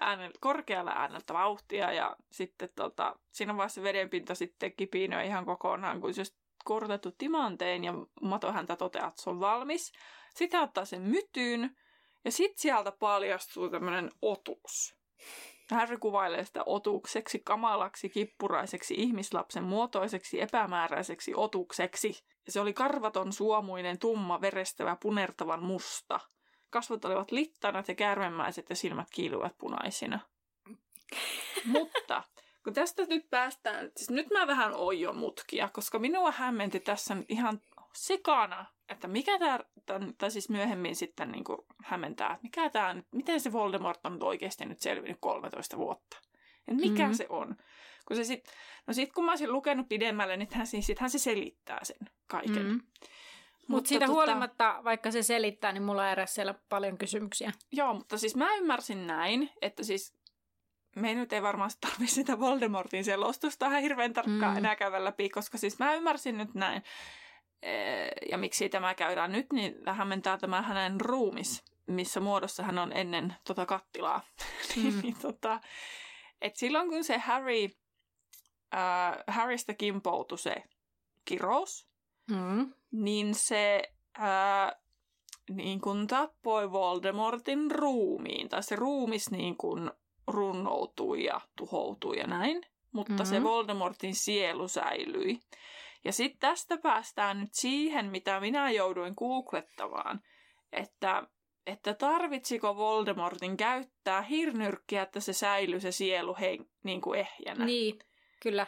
äänellä, 0.00 0.34
korkealla 0.40 0.90
äänellä 0.90 1.20
vauhtia 1.32 1.92
ja 1.92 2.16
sitten 2.30 2.68
tota, 2.76 3.16
siinä 3.30 3.56
vaiheessa 3.56 3.82
vedenpinta 3.82 4.34
sitten 4.34 4.72
kipinöi 4.72 5.26
ihan 5.26 5.46
kokonaan, 5.46 6.00
kun 6.00 6.14
se 6.14 6.22
korotettu 6.64 7.12
timanteen 7.18 7.84
ja 7.84 7.92
Mato 8.22 8.52
häntä 8.52 8.76
toteaa, 8.76 9.08
että 9.08 9.22
se 9.22 9.30
on 9.30 9.40
valmis. 9.40 9.92
Sitten 10.34 10.60
ottaa 10.60 10.84
sen 10.84 11.02
mytyyn 11.02 11.76
ja 12.24 12.32
sitten 12.32 12.58
sieltä 12.58 12.92
paljastuu 12.92 13.70
tämmöinen 13.70 14.10
otus. 14.22 14.96
Harry 15.70 15.98
kuvailee 15.98 16.44
sitä 16.44 16.62
otukseksi, 16.66 17.38
kamalaksi, 17.44 18.08
kippuraiseksi, 18.08 18.94
ihmislapsen 18.94 19.64
muotoiseksi, 19.64 20.40
epämääräiseksi 20.40 21.32
otukseksi. 21.36 22.24
Ja 22.50 22.52
se 22.52 22.60
oli 22.60 22.72
karvaton, 22.72 23.32
suomuinen, 23.32 23.98
tumma, 23.98 24.40
verestävä, 24.40 24.96
punertavan 25.02 25.62
musta. 25.62 26.20
Kasvot 26.70 27.04
olivat 27.04 27.32
littanat 27.32 27.88
ja 27.88 27.94
kärmemäiset 27.94 28.70
ja 28.70 28.76
silmät 28.76 29.08
kiiluvat 29.10 29.58
punaisina. 29.58 30.18
Mutta 31.64 32.22
kun 32.64 32.74
tästä 32.74 33.06
nyt 33.08 33.30
päästään, 33.30 33.90
siis 33.96 34.10
nyt 34.10 34.30
mä 34.30 34.46
vähän 34.46 34.74
oion 34.74 35.16
mutkia, 35.16 35.68
koska 35.68 35.98
minua 35.98 36.30
hämmenti 36.30 36.80
tässä 36.80 37.16
ihan 37.28 37.60
sekana, 37.94 38.66
että 38.88 39.08
mikä 39.08 39.38
tämä, 39.38 39.58
tai 40.18 40.30
siis 40.30 40.48
myöhemmin 40.48 40.96
sitten 40.96 41.32
niin 41.32 41.44
kuin 41.44 41.58
hämmentää, 41.84 42.32
että 42.32 42.42
mikä 42.42 42.70
tämä, 42.70 42.96
miten 43.12 43.40
se 43.40 43.52
Voldemort 43.52 44.06
on 44.06 44.18
oikeasti 44.22 44.64
nyt 44.64 44.80
selvinnyt 44.80 45.18
13 45.20 45.76
vuotta. 45.76 46.16
Et 46.68 46.76
mikä 46.76 47.02
mm-hmm. 47.02 47.14
se 47.14 47.26
on. 47.28 47.56
Kun 48.10 48.16
se 48.16 48.24
sit, 48.24 48.44
no 48.86 48.94
sit 48.94 49.12
kun 49.12 49.24
mä 49.24 49.32
olisin 49.32 49.52
lukenut 49.52 49.88
pidemmälle, 49.88 50.36
niin 50.36 50.48
hän, 50.52 50.66
siis 50.66 50.86
sit 50.86 50.98
hän 50.98 51.10
se 51.10 51.18
selittää 51.18 51.78
sen 51.82 51.96
kaiken. 52.26 52.62
Mm-hmm. 52.62 52.80
Mutta 52.80 53.66
Mut 53.68 53.86
siitä 53.86 54.06
tota... 54.06 54.14
huolimatta, 54.14 54.80
vaikka 54.84 55.10
se 55.10 55.22
selittää, 55.22 55.72
niin 55.72 55.82
mulla 55.82 56.02
on 56.02 56.16
siellä 56.24 56.54
paljon 56.68 56.98
kysymyksiä. 56.98 57.52
Joo, 57.72 57.94
mutta 57.94 58.18
siis 58.18 58.36
mä 58.36 58.54
ymmärsin 58.54 59.06
näin, 59.06 59.50
että 59.62 59.84
siis 59.84 60.14
me 60.96 61.14
nyt 61.14 61.32
ei 61.32 61.42
varmaan 61.42 61.70
tarvitse 61.80 62.14
sitä 62.14 62.40
Voldemortin 62.40 63.04
selostusta 63.04 63.66
ihan 63.66 63.82
hirveän 63.82 64.12
tarkkaan 64.12 64.52
mm. 64.52 64.58
enää 64.58 64.76
käydä 64.76 65.04
läpi, 65.04 65.28
koska 65.28 65.58
siis 65.58 65.78
mä 65.78 65.94
ymmärsin 65.94 66.38
nyt 66.38 66.54
näin, 66.54 66.82
ja 68.30 68.38
miksi 68.38 68.68
tämä 68.68 68.94
käydään 68.94 69.32
nyt, 69.32 69.46
niin 69.52 69.74
hämmentää 69.86 70.38
tämä 70.38 70.62
hänen 70.62 71.00
ruumis, 71.00 71.64
missä 71.86 72.20
muodossa 72.20 72.62
hän 72.62 72.78
on 72.78 72.92
ennen 72.92 73.34
tota 73.46 73.66
kattilaa. 73.66 74.20
Mm. 74.76 75.00
niin, 75.02 75.16
tota, 75.22 75.60
et 76.40 76.56
silloin 76.56 76.88
kun 76.88 77.04
se 77.04 77.18
Harry, 77.18 77.68
äh, 78.74 79.24
Harrystä 79.26 79.74
kimpoutui 79.74 80.38
se 80.38 80.54
kirous, 81.24 81.88
mm. 82.30 82.72
niin 82.90 83.34
se 83.34 83.82
äh, 84.18 84.80
niin 85.50 85.80
kun 85.80 86.06
tappoi 86.06 86.72
Voldemortin 86.72 87.70
ruumiin, 87.70 88.48
tai 88.48 88.62
se 88.62 88.76
ruumis 88.76 89.30
niin 89.30 89.56
kun 89.56 89.92
runnoutui 90.26 91.24
ja 91.24 91.40
tuhoutui 91.56 92.18
ja 92.18 92.26
näin, 92.26 92.62
mutta 92.92 93.12
mm-hmm. 93.12 93.26
se 93.26 93.42
Voldemortin 93.42 94.14
sielu 94.14 94.68
säilyi. 94.68 95.40
Ja 96.04 96.12
sitten 96.12 96.40
tästä 96.40 96.78
päästään 96.78 97.40
nyt 97.40 97.50
siihen, 97.52 98.06
mitä 98.06 98.40
minä 98.40 98.70
jouduin 98.70 99.14
googlettamaan, 99.16 100.20
että, 100.72 101.22
että 101.66 101.94
tarvitsiko 101.94 102.76
Voldemortin 102.76 103.56
käyttää 103.56 104.22
hirnyrkkiä, 104.22 105.02
että 105.02 105.20
se 105.20 105.32
säilyy 105.32 105.80
se 105.80 105.92
sielu 105.92 106.36
hen, 106.40 106.66
niin 106.82 107.00
kuin 107.00 107.20
ehjänä. 107.20 107.64
Niin, 107.64 107.98
kyllä. 108.40 108.66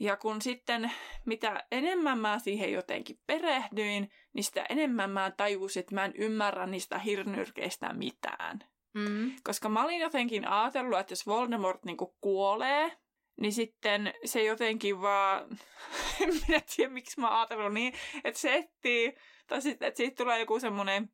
Ja 0.00 0.16
kun 0.16 0.42
sitten, 0.42 0.92
mitä 1.26 1.66
enemmän 1.72 2.18
mä 2.18 2.38
siihen 2.38 2.72
jotenkin 2.72 3.20
perehdyin, 3.26 4.10
niin 4.32 4.44
sitä 4.44 4.66
enemmän 4.68 5.10
mä 5.10 5.30
tajusin, 5.30 5.80
että 5.80 5.94
mä 5.94 6.04
en 6.04 6.12
ymmärrä 6.16 6.66
niistä 6.66 6.98
hirnyrkeistä 6.98 7.92
mitään. 7.92 8.58
Mm. 8.94 9.32
Koska 9.44 9.68
mä 9.68 9.84
olin 9.84 10.00
jotenkin 10.00 10.48
ajatellut, 10.48 10.98
että 10.98 11.12
jos 11.12 11.26
Voldemort 11.26 11.84
niin 11.84 11.96
kuolee, 12.20 12.92
niin 13.40 13.52
sitten 13.52 14.14
se 14.24 14.44
jotenkin 14.44 15.00
vaan, 15.00 15.58
en 16.20 16.28
minä 16.48 16.60
tiedä 16.76 16.92
miksi 16.92 17.20
mä 17.20 17.38
ajatellut 17.38 17.72
niin, 17.72 17.92
että 18.24 18.40
se 18.40 18.54
etsii, 18.54 19.14
tai 19.46 19.62
sitten, 19.62 19.88
että 19.88 19.98
siitä 19.98 20.16
tulee 20.16 20.40
joku 20.40 20.60
semmoinen 20.60 21.10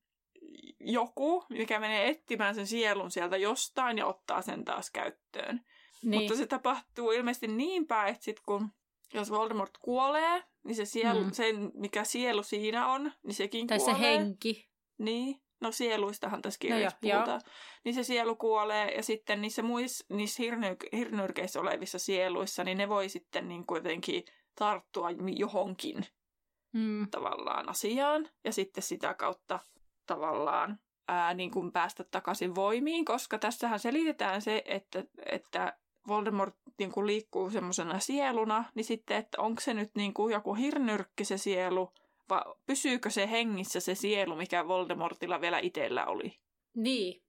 joku, 0.81 1.45
mikä 1.51 1.81
menee 1.81 2.09
etsimään 2.09 2.55
sen 2.55 2.67
sielun 2.67 3.11
sieltä 3.11 3.37
jostain 3.37 3.99
ja 3.99 4.07
ottaa 4.07 4.43
sen 4.43 4.65
taas 4.65 4.91
käyttöön. 4.91 5.65
Niin. 6.05 6.23
Mutta 6.23 6.37
se 6.37 6.47
tapahtuu 6.47 7.11
ilmeisesti 7.11 7.49
niin 7.49 7.87
päin, 7.87 8.13
että 8.13 8.25
sit 8.25 8.41
kun 8.41 8.69
jos 9.15 9.31
Voldemort 9.31 9.79
kuolee, 9.79 10.43
niin 10.65 10.77
se 10.77 10.85
sielu, 10.85 11.25
mm. 11.25 11.33
sen, 11.33 11.71
mikä 11.75 12.05
sielu 12.05 12.43
siinä 12.43 12.87
on, 12.89 13.13
niin 13.23 13.35
sekin 13.35 13.67
tai 13.67 13.79
kuolee. 13.79 13.95
Tai 13.95 14.03
se 14.03 14.09
henki. 14.09 14.69
Niin 14.99 15.41
no 15.61 15.73
sieluistahan 15.73 16.43
tässä 16.43 16.59
kirjassa 16.59 16.99
no 17.03 17.11
puhutaan, 17.11 17.41
joo. 17.45 17.53
niin 17.85 17.95
se 17.95 18.03
sielu 18.03 18.37
kuolee 18.37 18.95
ja 18.95 19.03
sitten 19.03 19.41
niissä 19.41 19.63
muissa, 19.63 20.05
niissä 20.09 20.43
hirny- 20.43 20.99
hirnyrkeissä 20.99 21.61
olevissa 21.61 21.99
sieluissa, 21.99 22.65
niin 22.65 22.79
ne 22.79 22.89
voi 22.89 23.09
sitten 23.09 23.49
niin 23.49 23.67
kuin 23.67 23.77
jotenkin 23.77 24.25
tarttua 24.59 25.09
johonkin 25.37 26.07
mm. 26.73 27.11
tavallaan 27.11 27.69
asiaan 27.69 28.29
ja 28.45 28.53
sitten 28.53 28.83
sitä 28.83 29.15
kautta 29.15 29.59
tavallaan 30.07 30.79
ää, 31.09 31.35
niin 31.35 31.51
kuin 31.51 31.73
päästä 31.73 32.05
takaisin 32.05 32.55
voimiin, 32.55 33.05
koska 33.05 33.39
tässähän 33.39 33.79
selitetään 33.79 34.43
se, 34.43 34.63
että, 34.65 35.05
että 35.27 35.79
Voldemort 36.09 36.55
niin 36.79 36.93
kuin 36.93 37.07
liikkuu 37.07 37.51
semmoisena 37.51 37.99
sieluna, 37.99 38.65
niin 38.75 38.85
sitten, 38.85 39.17
että 39.17 39.41
onko 39.41 39.61
se 39.61 39.75
nyt 39.75 39.91
niin 39.95 40.15
kuin 40.15 40.33
joku 40.33 40.55
hirnyrkki 40.55 41.25
se 41.25 41.39
sielu– 41.39 41.93
vai 42.31 42.43
pysyykö 42.67 43.11
se 43.11 43.31
hengissä 43.31 43.81
se 43.81 43.95
sielu, 43.95 44.37
mikä 44.37 44.69
Voldemortilla 44.69 45.41
vielä 45.41 45.59
itsellä 45.59 46.07
oli? 46.07 46.39
Niin. 46.75 47.23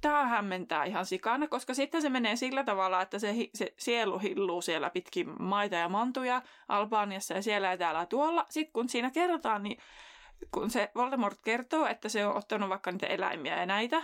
Tämä 0.00 0.26
hämmentää 0.26 0.84
ihan 0.84 1.06
sikana, 1.06 1.48
koska 1.48 1.74
sitten 1.74 2.02
se 2.02 2.08
menee 2.08 2.36
sillä 2.36 2.64
tavalla, 2.64 3.02
että 3.02 3.18
se, 3.18 3.34
se 3.54 3.74
sielu 3.78 4.18
hilluu 4.18 4.62
siellä 4.62 4.90
pitkin 4.90 5.42
maita 5.42 5.76
ja 5.76 5.88
mantuja 5.88 6.42
Albaniassa 6.68 7.34
ja 7.34 7.42
siellä 7.42 7.70
ja 7.70 7.76
täällä 7.76 8.06
tuolla. 8.06 8.46
Sitten 8.50 8.72
kun 8.72 8.88
siinä 8.88 9.10
kerrotaan, 9.10 9.62
niin 9.62 9.78
kun 10.50 10.70
se 10.70 10.90
Voldemort 10.94 11.38
kertoo, 11.44 11.86
että 11.86 12.08
se 12.08 12.26
on 12.26 12.36
ottanut 12.36 12.68
vaikka 12.68 12.92
niitä 12.92 13.06
eläimiä 13.06 13.60
ja 13.60 13.66
näitä, 13.66 14.02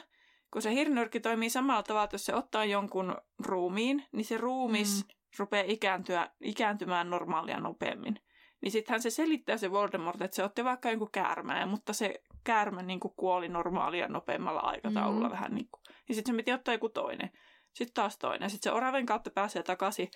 kun 0.53 0.63
se 0.63 0.75
hirnyrkki 0.75 1.21
toimii 1.21 1.51
samalla 1.51 1.83
tavalla, 1.83 2.05
että 2.05 2.15
jos 2.15 2.27
se 2.27 2.35
ottaa 2.35 2.65
jonkun 2.65 3.17
ruumiin, 3.39 4.05
niin 4.13 4.25
se 4.25 4.37
ruumis 4.37 5.05
mm. 5.05 5.15
rupeaa 5.39 5.65
ikääntyä, 5.67 6.31
ikääntymään 6.41 7.11
normaalia 7.11 7.61
nopeammin. 7.61 8.21
Niin 8.61 8.73
sittenhän 8.73 9.03
se 9.03 9.11
selittää 9.11 9.57
se 9.57 9.71
Voldemort, 9.71 10.23
että 10.23 10.35
se 10.35 10.45
otti 10.45 10.65
vaikka 10.65 10.91
jonkun 10.91 11.11
käärmeen, 11.13 11.69
mutta 11.69 11.93
se 11.93 12.23
käärme 12.45 12.83
niin 12.83 13.01
kuin 13.01 13.15
kuoli 13.17 13.49
normaalia 13.49 14.09
nopeammalla 14.09 14.61
aikataululla 14.61 15.29
mm. 15.29 15.33
vähän 15.33 15.55
niin 15.55 15.69
kuin. 15.71 15.83
Niin 16.09 16.17
sitten 16.17 16.35
se 16.35 16.37
piti 16.37 16.53
ottaa 16.53 16.75
joku 16.75 16.89
toinen. 16.89 17.31
Sitten 17.73 17.95
taas 17.95 18.19
toinen. 18.19 18.51
Sitten 18.51 18.71
se 18.71 18.77
oraven 18.77 19.07
kautta 19.07 19.31
pääsee 19.31 19.63
takaisin 19.63 20.11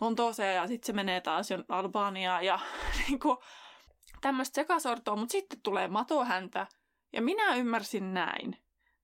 Lontooseen 0.00 0.56
ja 0.56 0.66
sitten 0.66 0.86
se 0.86 0.92
menee 0.92 1.20
taas 1.20 1.48
Albaniaan 1.68 2.44
ja 2.44 2.58
niin 3.08 3.20
kuin, 3.20 3.36
tämmöistä 4.20 4.54
sekasortoa. 4.54 5.16
Mutta 5.16 5.32
sitten 5.32 5.62
tulee 5.62 5.88
matohäntä 5.88 6.66
ja 7.12 7.22
minä 7.22 7.54
ymmärsin 7.54 8.14
näin, 8.14 8.56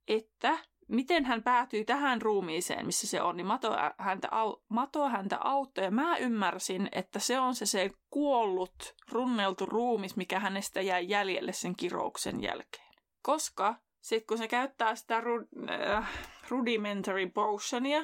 että 0.08 0.58
miten 0.92 1.24
hän 1.24 1.42
päätyi 1.42 1.84
tähän 1.84 2.22
ruumiiseen, 2.22 2.86
missä 2.86 3.06
se 3.06 3.22
on, 3.22 3.36
niin 3.36 3.46
Mato 3.46 3.76
häntä, 3.98 4.28
au, 4.30 4.56
Mato 4.68 5.08
häntä 5.08 5.38
auttoi. 5.40 5.84
Ja 5.84 5.90
mä 5.90 6.16
ymmärsin, 6.16 6.88
että 6.92 7.18
se 7.18 7.40
on 7.40 7.54
se, 7.54 7.66
se 7.66 7.90
kuollut, 8.10 8.94
runneltu 9.10 9.66
ruumis, 9.66 10.16
mikä 10.16 10.38
hänestä 10.38 10.80
jäi 10.80 11.08
jäljelle 11.08 11.52
sen 11.52 11.76
kirouksen 11.76 12.42
jälkeen. 12.42 12.92
Koska 13.22 13.74
sitten 14.00 14.26
kun 14.26 14.38
se 14.38 14.48
käyttää 14.48 14.94
sitä 14.94 15.20
ru- 15.20 15.70
äh, 15.70 16.10
rudimentary 16.48 17.30
potionia, 17.30 18.02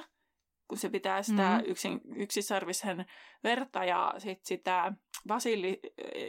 kun 0.69 0.79
se 0.79 0.89
pitää 0.89 1.23
sitä 1.23 1.43
mm-hmm. 1.43 1.71
yksin, 1.71 2.01
yksisarvisen 2.17 3.07
verta 3.45 3.85
ja 3.85 4.15
sit 4.19 4.45
sitä 4.45 4.93
Vasili, 5.29 5.81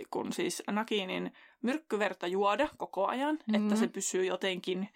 kun 0.09 0.33
siis 0.33 0.63
Nakinin 0.71 1.33
myrkkyverta 1.61 2.27
juoda 2.27 2.69
koko 2.77 3.07
ajan, 3.07 3.35
mm-hmm. 3.35 3.63
että 3.63 3.75
se 3.75 3.87
pysyy 3.87 4.25
jotenkin 4.25 4.89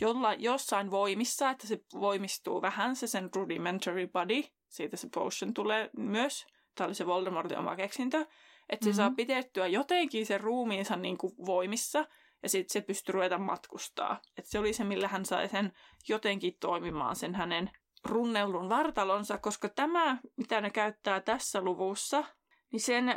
jolla, 0.00 0.34
jossain 0.34 0.90
voimissa, 0.90 1.50
että 1.50 1.66
se 1.66 1.80
voimistuu 1.94 2.62
vähän 2.62 2.96
se 2.96 3.06
sen 3.06 3.30
rudimentary 3.34 4.06
body, 4.06 4.42
siitä 4.68 4.96
se 4.96 5.08
potion 5.14 5.54
tulee 5.54 5.90
myös, 5.96 6.46
tämä 6.74 6.86
oli 6.86 6.94
se 6.94 7.06
Voldemortin 7.06 7.58
oma 7.58 7.76
keksintö, 7.76 8.26
että 8.68 8.84
se 8.84 8.90
mm-hmm. 8.90 8.96
saa 8.96 9.10
pidettyä 9.16 9.66
jotenkin 9.66 10.26
sen 10.26 10.40
ruumiinsa 10.40 10.96
niin 10.96 11.18
kuin 11.18 11.32
voimissa, 11.46 12.04
ja 12.42 12.48
sitten 12.48 12.72
se 12.72 12.80
pystyy 12.80 13.12
ruveta 13.12 13.38
matkustaa. 13.38 14.20
Et 14.38 14.46
se 14.46 14.58
oli 14.58 14.72
se, 14.72 14.84
millä 14.84 15.08
hän 15.08 15.24
sai 15.24 15.48
sen 15.48 15.72
jotenkin 16.08 16.56
toimimaan 16.60 17.16
sen 17.16 17.34
hänen 17.34 17.70
runnellun 18.04 18.68
vartalonsa, 18.68 19.38
koska 19.38 19.68
tämä, 19.68 20.18
mitä 20.36 20.60
ne 20.60 20.70
käyttää 20.70 21.20
tässä 21.20 21.62
luvussa, 21.62 22.24
niin 22.72 22.80
sen 22.80 23.08
äh, 23.08 23.16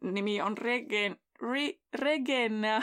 nimi 0.00 0.40
on 0.40 0.58
Regen, 0.58 1.16
re, 1.40 1.72
Regena, 1.94 2.82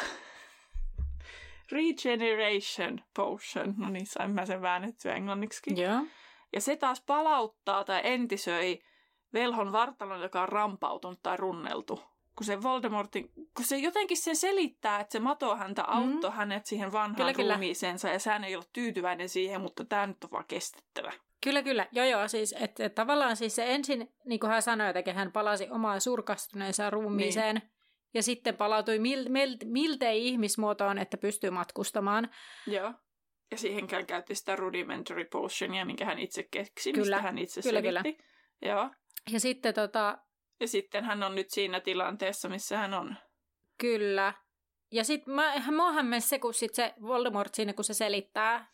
Regeneration 1.71 3.01
Potion. 3.15 3.73
No 3.77 3.89
niin, 3.89 4.05
sain 4.07 4.31
mä 4.31 4.45
sen 4.45 4.61
väännettyä 4.61 5.13
englanniksi. 5.13 5.61
Yeah. 5.77 6.03
Ja 6.53 6.61
se 6.61 6.75
taas 6.75 7.01
palauttaa 7.01 7.83
tai 7.83 8.01
entisöi 8.03 8.79
velhon 9.33 9.71
vartalon, 9.71 10.21
joka 10.21 10.41
on 10.41 10.49
rampautunut 10.49 11.19
tai 11.23 11.38
runneltu. 11.38 12.03
Kun 12.35 12.45
se 12.45 12.63
Voldemortin, 12.63 13.31
kun 13.33 13.65
se 13.65 13.77
jotenkin 13.77 14.17
sen 14.17 14.35
selittää, 14.35 14.99
että 14.99 15.11
se 15.11 15.19
mato 15.19 15.55
häntä 15.55 15.81
mm-hmm. 15.81 15.97
auttoi 15.97 16.29
mm. 16.29 16.35
hänet 16.35 16.65
siihen 16.65 16.91
vanhaan 16.91 17.35
kyllä, 17.35 17.53
ruumiiseensa 17.53 18.09
ja 18.09 18.19
sään 18.19 18.43
ei 18.43 18.55
ollut 18.55 18.73
tyytyväinen 18.73 19.29
siihen, 19.29 19.61
mutta 19.61 19.85
tämä 19.85 20.07
nyt 20.07 20.23
on 20.23 20.31
vaan 20.31 20.45
kestettävä. 20.47 21.11
Kyllä, 21.43 21.63
kyllä. 21.63 21.88
Joo, 21.91 22.05
joo. 22.05 22.27
Siis, 22.27 22.53
että, 22.53 22.85
että 22.85 22.89
tavallaan 22.89 23.35
siis 23.35 23.55
se 23.55 23.73
ensin, 23.73 24.13
niin 24.25 24.39
kuin 24.39 24.49
hän 24.49 24.61
sanoi, 24.61 24.91
että 24.95 25.13
hän 25.13 25.31
palasi 25.31 25.67
omaan 25.71 26.01
surkastuneeseen 26.01 26.93
ruumiiseen, 26.93 27.55
niin. 27.55 27.71
Ja 28.13 28.24
sitten 28.24 28.56
palautui 28.56 29.00
mil, 29.00 29.30
mil, 29.30 29.58
miltei 29.66 30.28
ihmismuotoon, 30.28 30.98
että 30.98 31.18
pystyy 31.18 31.50
matkustamaan. 31.50 32.30
Joo. 32.68 32.94
Ja 33.51 33.58
siihenkään 33.58 34.06
käytti 34.06 34.36
sitä 34.36 34.56
rudimentary 34.56 35.25
potionia, 35.25 35.86
minkä 35.86 36.06
hän 36.06 36.20
itse 36.20 36.44
keksi, 36.51 36.94
kyllä. 36.94 37.16
mistä 37.16 37.22
hän 37.22 37.38
itse 37.38 37.62
kyllä, 37.62 37.82
selitti. 37.82 38.13
Kyllä. 38.13 38.74
Joo. 38.74 38.89
Ja 39.32 39.39
sitten 39.39 39.74
tota... 39.74 40.18
Ja 40.60 40.68
sitten 40.68 41.04
hän 41.04 41.24
on 41.24 41.36
nyt 41.36 41.50
siinä 41.50 41.80
tilanteessa, 41.80 42.50
missä 42.50 42.78
hän 42.78 42.94
on. 42.94 43.16
Kyllä. 43.78 44.34
Ja 44.92 45.04
sitten 45.04 45.34
mua 45.75 46.04
myös 46.04 46.30
se, 46.30 46.39
kun 46.39 46.54
sit 46.54 46.75
se 46.75 46.94
Voldemort 47.01 47.56
siinä, 47.56 47.74
kun 47.74 47.86
se 47.86 47.94
selittää, 47.94 48.72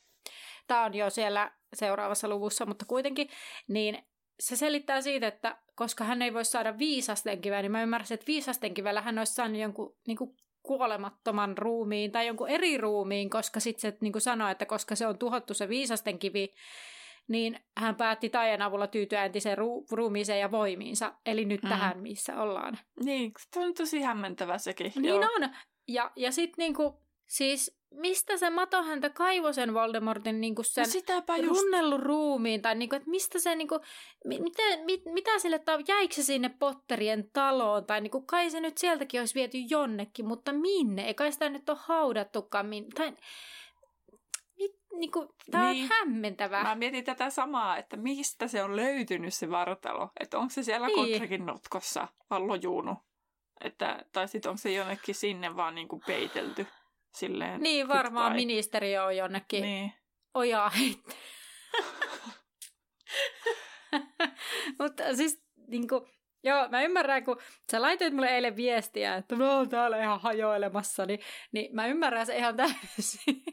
tämä 0.67 0.83
on 0.83 0.93
jo 0.93 1.09
siellä 1.09 1.51
seuraavassa 1.73 2.27
luvussa, 2.27 2.65
mutta 2.65 2.85
kuitenkin, 2.85 3.29
niin 3.67 4.07
se 4.39 4.55
selittää 4.55 5.01
siitä, 5.01 5.27
että 5.27 5.57
koska 5.75 6.03
hän 6.03 6.21
ei 6.21 6.33
voi 6.33 6.45
saada 6.45 6.77
viisastenkivää, 6.77 7.61
niin 7.61 7.71
mä 7.71 7.83
ymmärrän, 7.83 8.07
että 8.09 8.27
viisastenkiväällä 8.27 9.01
hän 9.01 9.17
olisi 9.17 9.33
saanut 9.33 9.57
jonkun 9.57 9.95
niin 10.07 10.17
kuin 10.17 10.35
kuolemattoman 10.63 11.57
ruumiin 11.57 12.11
tai 12.11 12.27
jonkun 12.27 12.49
eri 12.49 12.77
ruumiin, 12.77 13.29
koska 13.29 13.59
sitten 13.59 13.81
se 13.81 13.97
niin 14.01 14.11
kuin 14.11 14.21
sanoi, 14.21 14.51
että 14.51 14.65
koska 14.65 14.95
se 14.95 15.07
on 15.07 15.17
tuhottu 15.17 15.53
se 15.53 15.69
viisastenkivi, 15.69 16.53
niin 17.27 17.59
hän 17.77 17.95
päätti 17.95 18.29
taian 18.29 18.61
avulla 18.61 18.87
tyytyä 18.87 19.25
entiseen 19.25 19.57
ru- 19.57 19.85
ruumiiseen 19.91 20.39
ja 20.39 20.51
voimiinsa. 20.51 21.13
Eli 21.25 21.45
nyt 21.45 21.63
mm. 21.63 21.69
tähän, 21.69 21.99
missä 21.99 22.41
ollaan. 22.41 22.77
Niin, 23.03 23.31
se 23.53 23.59
on 23.59 23.73
tosi 23.73 24.01
hämmentävä 24.01 24.57
sekin. 24.57 24.91
Niin 24.95 25.05
Joo. 25.05 25.29
on. 25.35 25.49
Ja, 25.87 26.11
ja 26.15 26.31
sitten 26.31 26.63
niinku, 26.63 27.04
siis 27.27 27.77
mistä 27.91 28.37
se 28.37 28.49
mato 28.49 28.83
häntä 28.83 29.09
kaivoi 29.09 29.53
sen 29.53 29.73
Voldemortin 29.73 30.41
niinku 30.41 30.63
sen 30.63 30.81
no 30.81 30.91
sitäpä 30.91 31.37
just. 31.37 31.61
runnellun 31.61 32.03
ruumiin, 32.03 32.61
tai 32.61 32.75
niinku, 32.75 32.95
että 32.95 33.09
mistä 33.09 33.39
se 33.39 33.55
niinku, 33.55 33.79
mitä, 34.25 34.61
mit, 34.85 35.01
mitä 35.05 35.39
sille, 35.39 35.59
tai 35.59 35.83
jäikö 35.87 36.15
se 36.15 36.23
sinne 36.23 36.49
Potterien 36.49 37.29
taloon, 37.33 37.85
tai 37.85 38.01
niinku, 38.01 38.21
kai 38.21 38.49
se 38.49 38.59
nyt 38.59 38.77
sieltäkin 38.77 39.19
olisi 39.19 39.35
viety 39.35 39.57
jonnekin, 39.69 40.27
mutta 40.27 40.53
minne? 40.53 41.07
Ei 41.07 41.13
kai 41.13 41.31
sitä 41.31 41.49
nyt 41.49 41.69
ole 41.69 41.77
haudattukaan 41.81 42.65
minne, 42.65 42.89
tai 42.95 43.13
niinku, 44.97 45.35
tämä 45.51 45.71
niin. 45.71 45.83
on 45.83 45.89
hämmentävää. 45.97 46.63
Mä 46.63 46.75
mietin 46.75 47.03
tätä 47.03 47.29
samaa, 47.29 47.77
että 47.77 47.97
mistä 47.97 48.47
se 48.47 48.63
on 48.63 48.75
löytynyt 48.75 49.33
se 49.33 49.49
vartalo. 49.49 50.09
Että 50.19 50.37
onko 50.37 50.49
se 50.49 50.63
siellä 50.63 50.87
niin. 50.87 51.11
Kotrakin 51.11 51.45
notkossa 51.45 52.07
vallojuunu. 52.29 52.95
Että, 53.61 54.05
tai 54.11 54.27
sitten 54.27 54.49
onko 54.49 54.57
se 54.57 54.71
jonnekin 54.71 55.15
sinne 55.15 55.55
vaan 55.55 55.75
niinku 55.75 56.01
peitelty. 56.07 56.67
Silleen 57.15 57.61
niin, 57.61 57.87
varmaan 57.87 58.31
vai. 58.31 58.35
ministeriö 58.35 59.03
on 59.03 59.17
jonnekin 59.17 59.61
niin. 59.61 59.93
ojaa 60.33 60.71
Mutta 64.79 65.15
siis 65.15 65.43
niinku, 65.67 66.07
Joo, 66.45 66.69
mä 66.69 66.81
ymmärrän, 66.81 67.23
kun 67.23 67.37
sä 67.71 67.81
laitoit 67.81 68.13
mulle 68.13 68.27
eilen 68.27 68.55
viestiä, 68.55 69.15
että 69.15 69.35
mä 69.35 69.55
oon 69.55 69.69
täällä 69.69 70.03
ihan 70.03 70.21
hajoilemassa, 70.21 71.05
niin, 71.05 71.19
niin 71.51 71.75
mä 71.75 71.87
ymmärrän 71.87 72.25
se 72.25 72.37
ihan 72.37 72.55
täysin. 72.55 73.43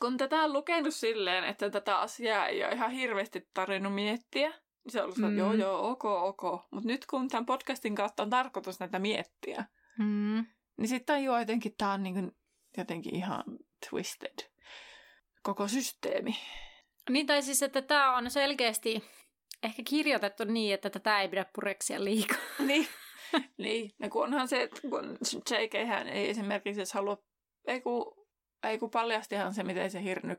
Kun 0.00 0.16
tätä 0.16 0.36
on 0.36 0.52
lukenut 0.52 0.94
silleen, 0.94 1.44
että 1.44 1.70
tätä 1.70 1.98
asiaa 1.98 2.46
ei 2.46 2.64
ole 2.64 2.72
ihan 2.72 2.90
hirveästi 2.90 3.48
tarvinnut 3.54 3.94
miettiä, 3.94 4.48
niin 4.48 4.92
se 4.92 4.98
on 4.98 5.04
ollut 5.04 5.18
mm. 5.18 5.24
että 5.24 5.38
joo, 5.38 5.52
joo, 5.52 5.90
ok, 5.90 6.04
ok. 6.04 6.42
Mutta 6.70 6.86
nyt 6.86 7.06
kun 7.06 7.28
tämän 7.28 7.46
podcastin 7.46 7.94
kautta 7.94 8.22
on 8.22 8.30
tarkoitus 8.30 8.80
näitä 8.80 8.98
miettiä, 8.98 9.64
mm. 9.98 10.46
niin 10.76 10.88
sitten 10.88 11.16
on 11.16 11.40
jotenkin, 11.40 11.74
tämä 11.78 11.92
on 11.92 12.02
niin 12.02 12.32
jotenkin 12.76 13.14
ihan 13.14 13.44
twisted 13.90 14.50
koko 15.42 15.68
systeemi. 15.68 16.36
Niin, 17.10 17.26
tai 17.26 17.42
siis, 17.42 17.62
että 17.62 17.82
tämä 17.82 18.16
on 18.16 18.30
selkeästi 18.30 19.04
ehkä 19.62 19.82
kirjoitettu 19.82 20.44
niin, 20.44 20.74
että 20.74 20.90
tätä 20.90 21.20
ei 21.20 21.28
pidä 21.28 21.46
pureksia 21.54 22.04
liikaa. 22.04 22.38
niin, 22.66 22.86
niin. 23.58 23.90
No 23.98 24.08
kun 24.08 24.24
onhan 24.24 24.48
se, 24.48 24.62
että 24.62 24.80
kun 24.80 25.18
JK 25.50 25.88
hän 25.88 26.08
ei 26.08 26.30
esimerkiksi 26.30 26.80
edes 26.80 26.92
halua, 26.92 27.18
ei 27.66 27.80
kun, 27.80 28.26
ei 28.62 28.78
kun 28.78 28.90
paljastihan 28.90 29.54
se, 29.54 29.62
miten 29.62 29.90
se 29.90 30.02
hirny, 30.02 30.36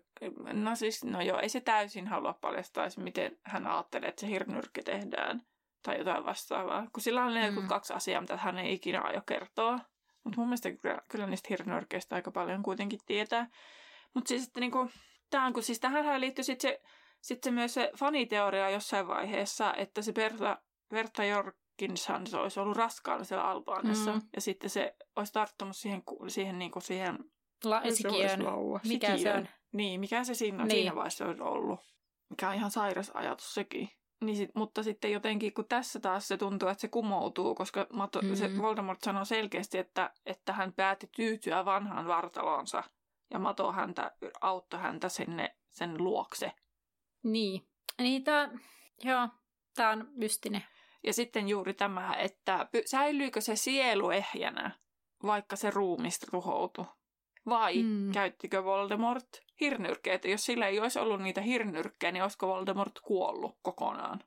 no 0.54 0.76
siis, 0.76 1.04
no 1.04 1.22
joo, 1.22 1.40
ei 1.40 1.50
se 1.50 1.62
täysin 1.62 2.08
halua 2.08 2.34
paljastaa 2.34 2.90
se, 2.90 3.02
miten 3.02 3.40
hän 3.44 3.68
ajattelee, 3.68 4.10
että 4.10 4.22
se 4.22 4.28
hirnyrkki 4.28 4.82
tehdään 4.82 5.42
tai 5.84 5.98
jotain 5.98 6.26
vastaavaa. 6.26 6.88
Kun 6.94 7.04
sillä 7.04 7.26
on 7.26 7.34
mm. 7.56 7.68
kaksi 7.68 7.94
asiaa, 7.94 8.22
mitä 8.22 8.38
hän 8.38 8.58
ei 8.58 8.74
ikinä 8.74 9.02
aio 9.02 9.22
kertoa. 9.26 9.80
Mutta 10.24 10.40
mun 10.40 10.48
mielestä 10.48 10.72
kyllä, 10.72 11.02
kyllä 11.10 11.28
niistä 11.28 11.48
hirnörkeistä 11.50 12.16
aika 12.16 12.32
paljon 12.32 12.64
kuitenkin 12.64 13.00
tietää. 13.06 13.48
Mutta 14.14 14.30
siis, 14.30 14.48
että 14.48 14.60
niinku, 14.60 14.90
tähän, 15.30 15.54
kun 15.54 15.64
siis 15.64 15.80
tähän 15.80 16.22
liittyy 16.22 16.44
sitten 16.44 16.72
se, 16.72 16.82
sit 17.22 17.44
se 17.44 17.52
myös 17.52 17.74
se 17.74 17.92
faniteoria 17.98 18.70
jossain 18.70 19.08
vaiheessa, 19.08 19.74
että 19.74 20.02
se 20.02 20.14
Berta, 20.14 20.62
Berta 20.90 21.24
Jorkinsan 21.24 22.28
se 22.28 22.38
olisi 22.38 22.60
ollut 22.60 22.78
raskaana 22.78 23.24
siellä 23.24 23.50
Albaanissa. 23.50 24.14
Mm. 24.14 24.22
Ja 24.36 24.42
sitten 24.42 24.70
se 24.70 24.96
olisi 25.16 25.34
tarttunut 25.34 25.76
siihen, 25.76 26.04
siihen, 26.28 26.60
niinku 26.60 26.80
siihen 26.82 27.18
La- 27.64 27.82
sikiön. 27.90 28.40
Mikä 28.84 29.18
sikiön. 29.18 29.20
se 29.20 29.34
on? 29.34 29.48
Niin, 29.72 30.00
mikä 30.00 30.24
se 30.24 30.34
siinä, 30.34 30.58
niin. 30.58 30.72
siinä 30.72 30.96
vaiheessa 30.96 31.26
olisi 31.26 31.42
ollut. 31.42 31.80
Mikä 32.30 32.50
on 32.50 32.56
ihan 32.56 32.72
sairas 32.72 33.12
ajatus 33.14 33.54
sekin. 33.54 33.90
Niin 34.22 34.38
sit, 34.38 34.56
mutta 34.56 34.84
sitten 34.84 35.12
jotenkin, 35.12 35.54
kun 35.54 35.66
tässä 35.70 36.00
taas 36.00 36.28
se 36.28 36.38
tuntuu, 36.38 36.70
että 36.70 36.82
se 36.82 36.88
kumoutuu, 36.88 37.56
koska 37.56 37.88
Mato, 37.94 38.22
mm-hmm. 38.22 38.36
se 38.36 38.58
Voldemort 38.58 39.02
sanoo 39.02 39.26
selkeästi, 39.26 39.78
että, 39.78 40.14
että 40.26 40.54
hän 40.54 40.74
päätti 40.74 41.10
tyytyä 41.16 41.66
vanhaan 41.66 42.08
vartaloonsa 42.08 42.84
ja 43.32 43.40
Mato 43.40 43.72
häntä, 43.72 44.12
auttoi 44.42 44.80
häntä 44.80 45.10
sinne 45.10 45.56
sen 45.70 46.04
luokse. 46.04 46.52
Niin. 47.24 47.68
Niin 47.98 48.24
tää, 48.24 48.50
joo, 49.04 49.30
tää 49.76 49.90
on 49.90 50.08
mystinen. 50.12 50.64
Ja 51.04 51.14
sitten 51.14 51.50
juuri 51.50 51.74
tämä, 51.74 52.14
että 52.14 52.68
säilyykö 52.86 53.42
se 53.42 53.56
sielu 53.56 54.10
ehjänä, 54.10 54.72
vaikka 55.24 55.56
se 55.56 55.70
ruumista 55.70 56.28
tuhoutui? 56.32 56.86
Vai 57.46 57.84
mm. 57.84 58.12
käyttikö 58.12 58.64
Voldemort 58.64 59.28
hirnyrkkejä? 59.62 60.16
Että 60.16 60.28
jos 60.28 60.46
sillä 60.46 60.68
ei 60.68 60.80
olisi 60.80 61.00
ollut 61.00 61.22
niitä 61.22 61.42
hirnyrkkejä, 61.42 62.12
niin 62.12 62.24
olisiko 62.24 62.48
Voldemort 62.48 63.00
kuollut 63.04 63.58
kokonaan? 63.62 64.20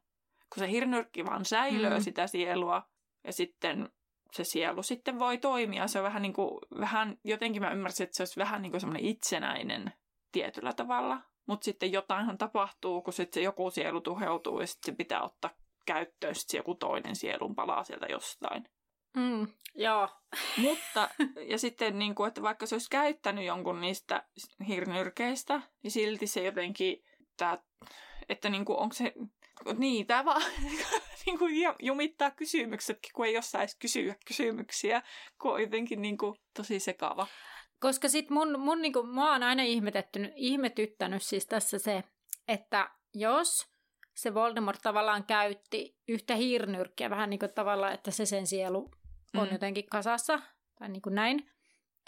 Kun 0.55 0.59
se 0.59 0.71
hirnyrkki 0.71 1.25
vaan 1.25 1.45
säilöö 1.45 1.97
mm. 1.97 2.03
sitä 2.03 2.27
sielua 2.27 2.83
ja 3.25 3.33
sitten 3.33 3.89
se 4.33 4.45
sielu 4.45 4.83
sitten 4.83 5.19
voi 5.19 5.39
toimia. 5.39 5.87
Se 5.87 5.99
on 5.99 6.05
vähän 6.05 6.23
niin 6.23 6.33
kuin, 6.33 6.59
vähän, 6.81 7.19
jotenkin 7.25 7.63
mä 7.63 7.71
ymmärsin, 7.71 8.05
että 8.05 8.17
se 8.17 8.23
olisi 8.23 8.41
vähän 8.41 8.63
niin 8.63 8.71
kuin 8.71 8.81
semmoinen 8.81 9.05
itsenäinen 9.05 9.93
tietyllä 10.33 10.73
tavalla. 10.73 11.21
Mutta 11.47 11.65
sitten 11.65 11.93
jotainhan 11.93 12.39
tapahtuu, 12.39 13.03
kun 13.03 13.13
sitten 13.13 13.41
se 13.41 13.45
joku 13.45 13.71
sielu 13.71 14.01
tuheutuu 14.01 14.61
ja 14.61 14.67
sitten 14.67 14.93
se 14.93 14.97
pitää 14.97 15.23
ottaa 15.23 15.51
käyttöön, 15.87 16.35
sitten 16.35 16.59
joku 16.59 16.75
toinen 16.75 17.17
sielun 17.17 17.55
palaa 17.55 17.85
sieltä 17.85 18.07
jostain. 18.07 18.69
Mm, 19.17 19.47
joo. 19.75 20.09
Mutta, 20.57 21.09
ja 21.49 21.59
sitten, 21.59 21.99
niin 21.99 22.15
kuin, 22.15 22.29
että 22.29 22.43
vaikka 22.43 22.67
se 22.67 22.75
olisi 22.75 22.91
käyttänyt 22.91 23.45
jonkun 23.45 23.81
niistä 23.81 24.25
hirnyrkeistä, 24.69 25.61
niin 25.83 25.91
silti 25.91 26.27
se 26.27 26.45
jotenkin, 26.45 27.05
tää, 27.37 27.59
että 28.29 28.49
niin 28.49 28.65
kuin, 28.65 28.79
onko 28.79 28.95
se, 28.95 29.13
niin, 29.79 30.07
tämä 30.07 30.25
vaan 30.25 30.43
niin 31.27 31.39
kuin 31.39 31.55
jumittaa 31.83 32.31
kysymyksetkin, 32.31 33.11
kun 33.15 33.27
ei 33.27 33.35
jossain 33.35 33.63
edes 33.63 33.77
kysyä 33.79 34.15
kysymyksiä, 34.27 35.03
kun 35.41 35.53
on 35.53 35.63
jotenkin 35.63 36.03
niin 36.03 36.19
kuin, 36.19 36.37
tosi 36.57 36.81
sekava. 36.81 37.27
Koska 37.81 38.09
sit 38.09 38.31
mun, 38.31 38.61
mun 38.61 38.83
niin 38.83 38.93
kuin, 38.93 39.09
mä 39.09 39.33
oon 39.33 39.43
aina 39.43 39.63
ihmetyttänyt 40.37 41.23
siis 41.23 41.47
tässä 41.47 41.79
se, 41.79 42.05
että 42.49 42.91
jos 43.15 43.75
se 44.15 44.35
Voldemort 44.35 44.81
tavallaan 44.83 45.25
käytti 45.25 45.97
yhtä 46.09 46.35
hiirnyrkkiä 46.35 47.11
vähän 47.11 47.31
niin 47.31 47.41
kuin 47.41 47.55
tavallaan, 47.55 47.93
että 47.93 48.11
se 48.11 48.27
sen 48.27 48.47
sielu 48.47 48.91
on 49.35 49.47
mm. 49.47 49.53
jotenkin 49.53 49.87
kasassa, 49.91 50.41
tai 50.79 50.89
niin 50.89 51.03
kuin 51.03 51.15
näin, 51.15 51.51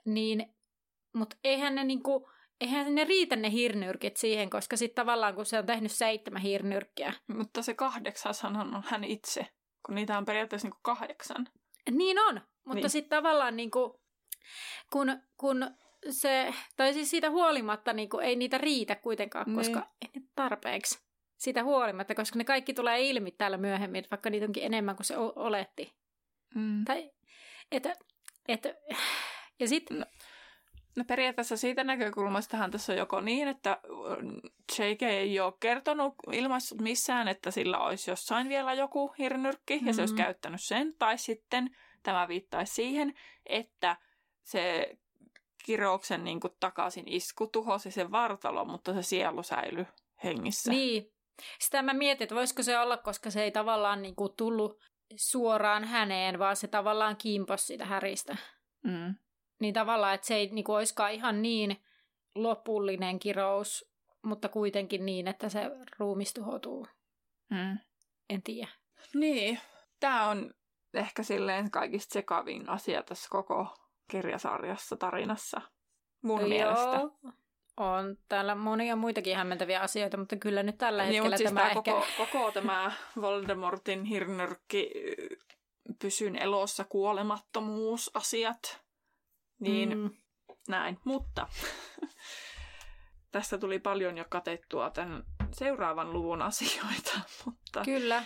niin, 0.04 0.54
mutta 1.12 1.36
eihän 1.44 1.74
ne 1.74 1.84
niin 1.84 2.02
kuin, 2.02 2.24
eihän 2.60 2.94
ne 2.94 3.04
riitä 3.04 3.36
ne 3.36 3.52
hirnyrkit 3.52 4.16
siihen, 4.16 4.50
koska 4.50 4.76
sitten 4.76 5.04
tavallaan 5.04 5.34
kun 5.34 5.46
se 5.46 5.58
on 5.58 5.66
tehnyt 5.66 5.92
seitsemän 5.92 6.42
hirnyrkkiä. 6.42 7.12
Mutta 7.26 7.62
se 7.62 7.74
kahdeksas 7.74 8.44
on 8.44 8.82
hän 8.86 9.04
itse, 9.04 9.46
kun 9.86 9.94
niitä 9.94 10.18
on 10.18 10.24
periaatteessa 10.24 10.66
niin 10.66 10.72
kuin 10.72 10.82
kahdeksan. 10.82 11.48
Niin 11.90 12.18
on, 12.18 12.40
mutta 12.64 12.80
niin. 12.80 12.90
sitten 12.90 13.16
tavallaan 13.16 13.56
niin 13.56 13.70
kuin, 13.70 13.92
kun, 14.92 15.20
kun 15.36 15.70
se, 16.10 16.54
tai 16.76 16.94
siis 16.94 17.10
siitä 17.10 17.30
huolimatta 17.30 17.92
niin 17.92 18.08
kuin, 18.08 18.26
ei 18.26 18.36
niitä 18.36 18.58
riitä 18.58 18.94
kuitenkaan, 18.94 19.46
niin. 19.46 19.56
koska 19.56 19.86
ei 20.02 20.10
ne 20.14 20.26
tarpeeksi. 20.34 21.06
Siitä 21.36 21.64
huolimatta, 21.64 22.14
koska 22.14 22.38
ne 22.38 22.44
kaikki 22.44 22.74
tulee 22.74 23.02
ilmi 23.02 23.30
täällä 23.30 23.56
myöhemmin, 23.56 24.04
vaikka 24.10 24.30
niitä 24.30 24.46
onkin 24.46 24.64
enemmän 24.64 24.96
kuin 24.96 25.06
se 25.06 25.16
oletti. 25.16 25.96
Mm. 26.54 26.84
Tai, 26.84 27.12
että, 27.72 27.94
että, 28.48 28.74
ja 29.60 29.68
sitten... 29.68 29.98
No, 29.98 30.06
no 30.96 31.04
periaatteessa 31.04 31.56
siitä 31.56 31.84
näkökulmastahan 31.84 32.70
tässä 32.70 32.92
on 32.92 32.98
joko 32.98 33.20
niin, 33.20 33.48
että 33.48 33.80
JK 34.78 35.02
ei 35.02 35.40
ole 35.40 35.52
kertonut 35.60 36.14
ilmaissut 36.32 36.80
missään, 36.80 37.28
että 37.28 37.50
sillä 37.50 37.78
olisi 37.78 38.10
jossain 38.10 38.48
vielä 38.48 38.74
joku 38.74 39.08
hirnyrkki, 39.18 39.74
mm-hmm. 39.74 39.86
ja 39.86 39.94
se 39.94 40.02
olisi 40.02 40.14
mm-hmm. 40.14 40.24
käyttänyt 40.24 40.62
sen, 40.62 40.94
tai 40.98 41.18
sitten 41.18 41.76
tämä 42.02 42.28
viittaisi 42.28 42.74
siihen, 42.74 43.14
että 43.46 43.96
se 44.42 44.96
kirouksen 45.64 46.24
niin 46.24 46.40
kuin 46.40 46.52
takaisin 46.60 47.08
isku 47.08 47.46
tuhosi 47.46 47.90
sen 47.90 48.10
vartalo, 48.10 48.64
mutta 48.64 48.94
se 48.94 49.02
sielu 49.02 49.42
säilyi 49.42 49.86
hengissä. 50.24 50.70
Niin. 50.70 51.12
Sitä 51.58 51.82
mä 51.82 51.94
mietin, 51.94 52.24
että 52.24 52.34
voisiko 52.34 52.62
se 52.62 52.78
olla, 52.78 52.96
koska 52.96 53.30
se 53.30 53.42
ei 53.42 53.50
tavallaan 53.50 54.02
niin 54.02 54.16
kuin 54.16 54.32
tullut 54.36 54.80
suoraan 55.16 55.84
häneen, 55.84 56.38
vaan 56.38 56.56
se 56.56 56.68
tavallaan 56.68 57.16
kimpos 57.16 57.66
siitä 57.66 57.84
häristä. 57.84 58.36
Mm. 58.84 59.14
Niin 59.60 59.74
tavallaan, 59.74 60.14
että 60.14 60.26
se 60.26 60.34
ei 60.34 60.46
niin 60.46 60.64
kuin, 60.64 60.76
olisikaan 60.76 61.12
ihan 61.12 61.42
niin 61.42 61.76
lopullinen 62.34 63.18
kirous, 63.18 63.92
mutta 64.22 64.48
kuitenkin 64.48 65.06
niin, 65.06 65.28
että 65.28 65.48
se 65.48 65.70
ruumis 65.98 66.34
tuhoutuu. 66.34 66.86
Mm. 67.50 67.78
En 68.30 68.42
tiedä. 68.42 68.68
Niin, 69.14 69.60
tämä 70.00 70.28
on 70.28 70.54
ehkä 70.94 71.22
silleen 71.22 71.70
kaikista 71.70 72.12
sekavin 72.12 72.68
asia 72.68 73.02
tässä 73.02 73.28
koko 73.30 73.76
kirjasarjassa, 74.10 74.96
tarinassa. 74.96 75.60
Mun 76.22 76.40
Joo. 76.40 76.48
mielestä. 76.48 77.00
On 77.76 78.16
täällä 78.28 78.54
monia 78.54 78.96
muitakin 78.96 79.36
hämmentäviä 79.36 79.80
asioita, 79.80 80.16
mutta 80.16 80.36
kyllä 80.36 80.62
nyt 80.62 80.78
tällä 80.78 81.02
niin, 81.02 81.14
hetkellä 81.14 81.36
siis 81.36 81.48
tämä, 81.48 81.60
tämä 81.60 81.70
ehkä... 81.70 81.92
koko, 81.92 82.06
koko 82.16 82.52
tämä 82.52 82.92
Voldemortin 83.20 84.04
hirnyrkki 84.04 84.90
pysyn 85.98 86.36
elossa 86.36 86.84
kuolemattomuusasiat, 86.84 88.82
niin 89.60 89.98
mm. 89.98 90.10
näin. 90.68 90.98
Mutta 91.04 91.48
tästä 93.32 93.58
tuli 93.58 93.78
paljon 93.78 94.18
jo 94.18 94.24
katettua 94.28 94.90
tämän 94.90 95.24
seuraavan 95.52 96.12
luvun 96.12 96.42
asioita. 96.42 97.20
Mutta 97.44 97.82
Kyllä. 97.84 98.24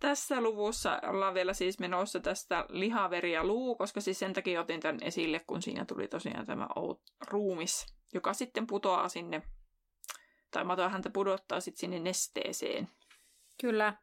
Tässä 0.00 0.40
luvussa 0.40 1.00
ollaan 1.06 1.34
vielä 1.34 1.52
siis 1.52 1.78
menossa 1.78 2.20
tästä 2.20 2.64
lihaveri 2.68 3.32
ja 3.32 3.44
luu, 3.44 3.76
koska 3.76 4.00
siis 4.00 4.18
sen 4.18 4.32
takia 4.32 4.60
otin 4.60 4.80
tämän 4.80 4.98
esille, 5.02 5.40
kun 5.46 5.62
siinä 5.62 5.84
tuli 5.84 6.08
tosiaan 6.08 6.46
tämä 6.46 6.68
ruumis, 7.28 7.95
joka 8.16 8.32
sitten 8.32 8.66
putoaa 8.66 9.08
sinne, 9.08 9.42
tai 10.50 10.64
matoa 10.64 10.88
häntä 10.88 11.10
pudottaa 11.10 11.60
sitten 11.60 11.80
sinne 11.80 11.98
nesteeseen. 11.98 12.88
Kyllä. 13.60 13.94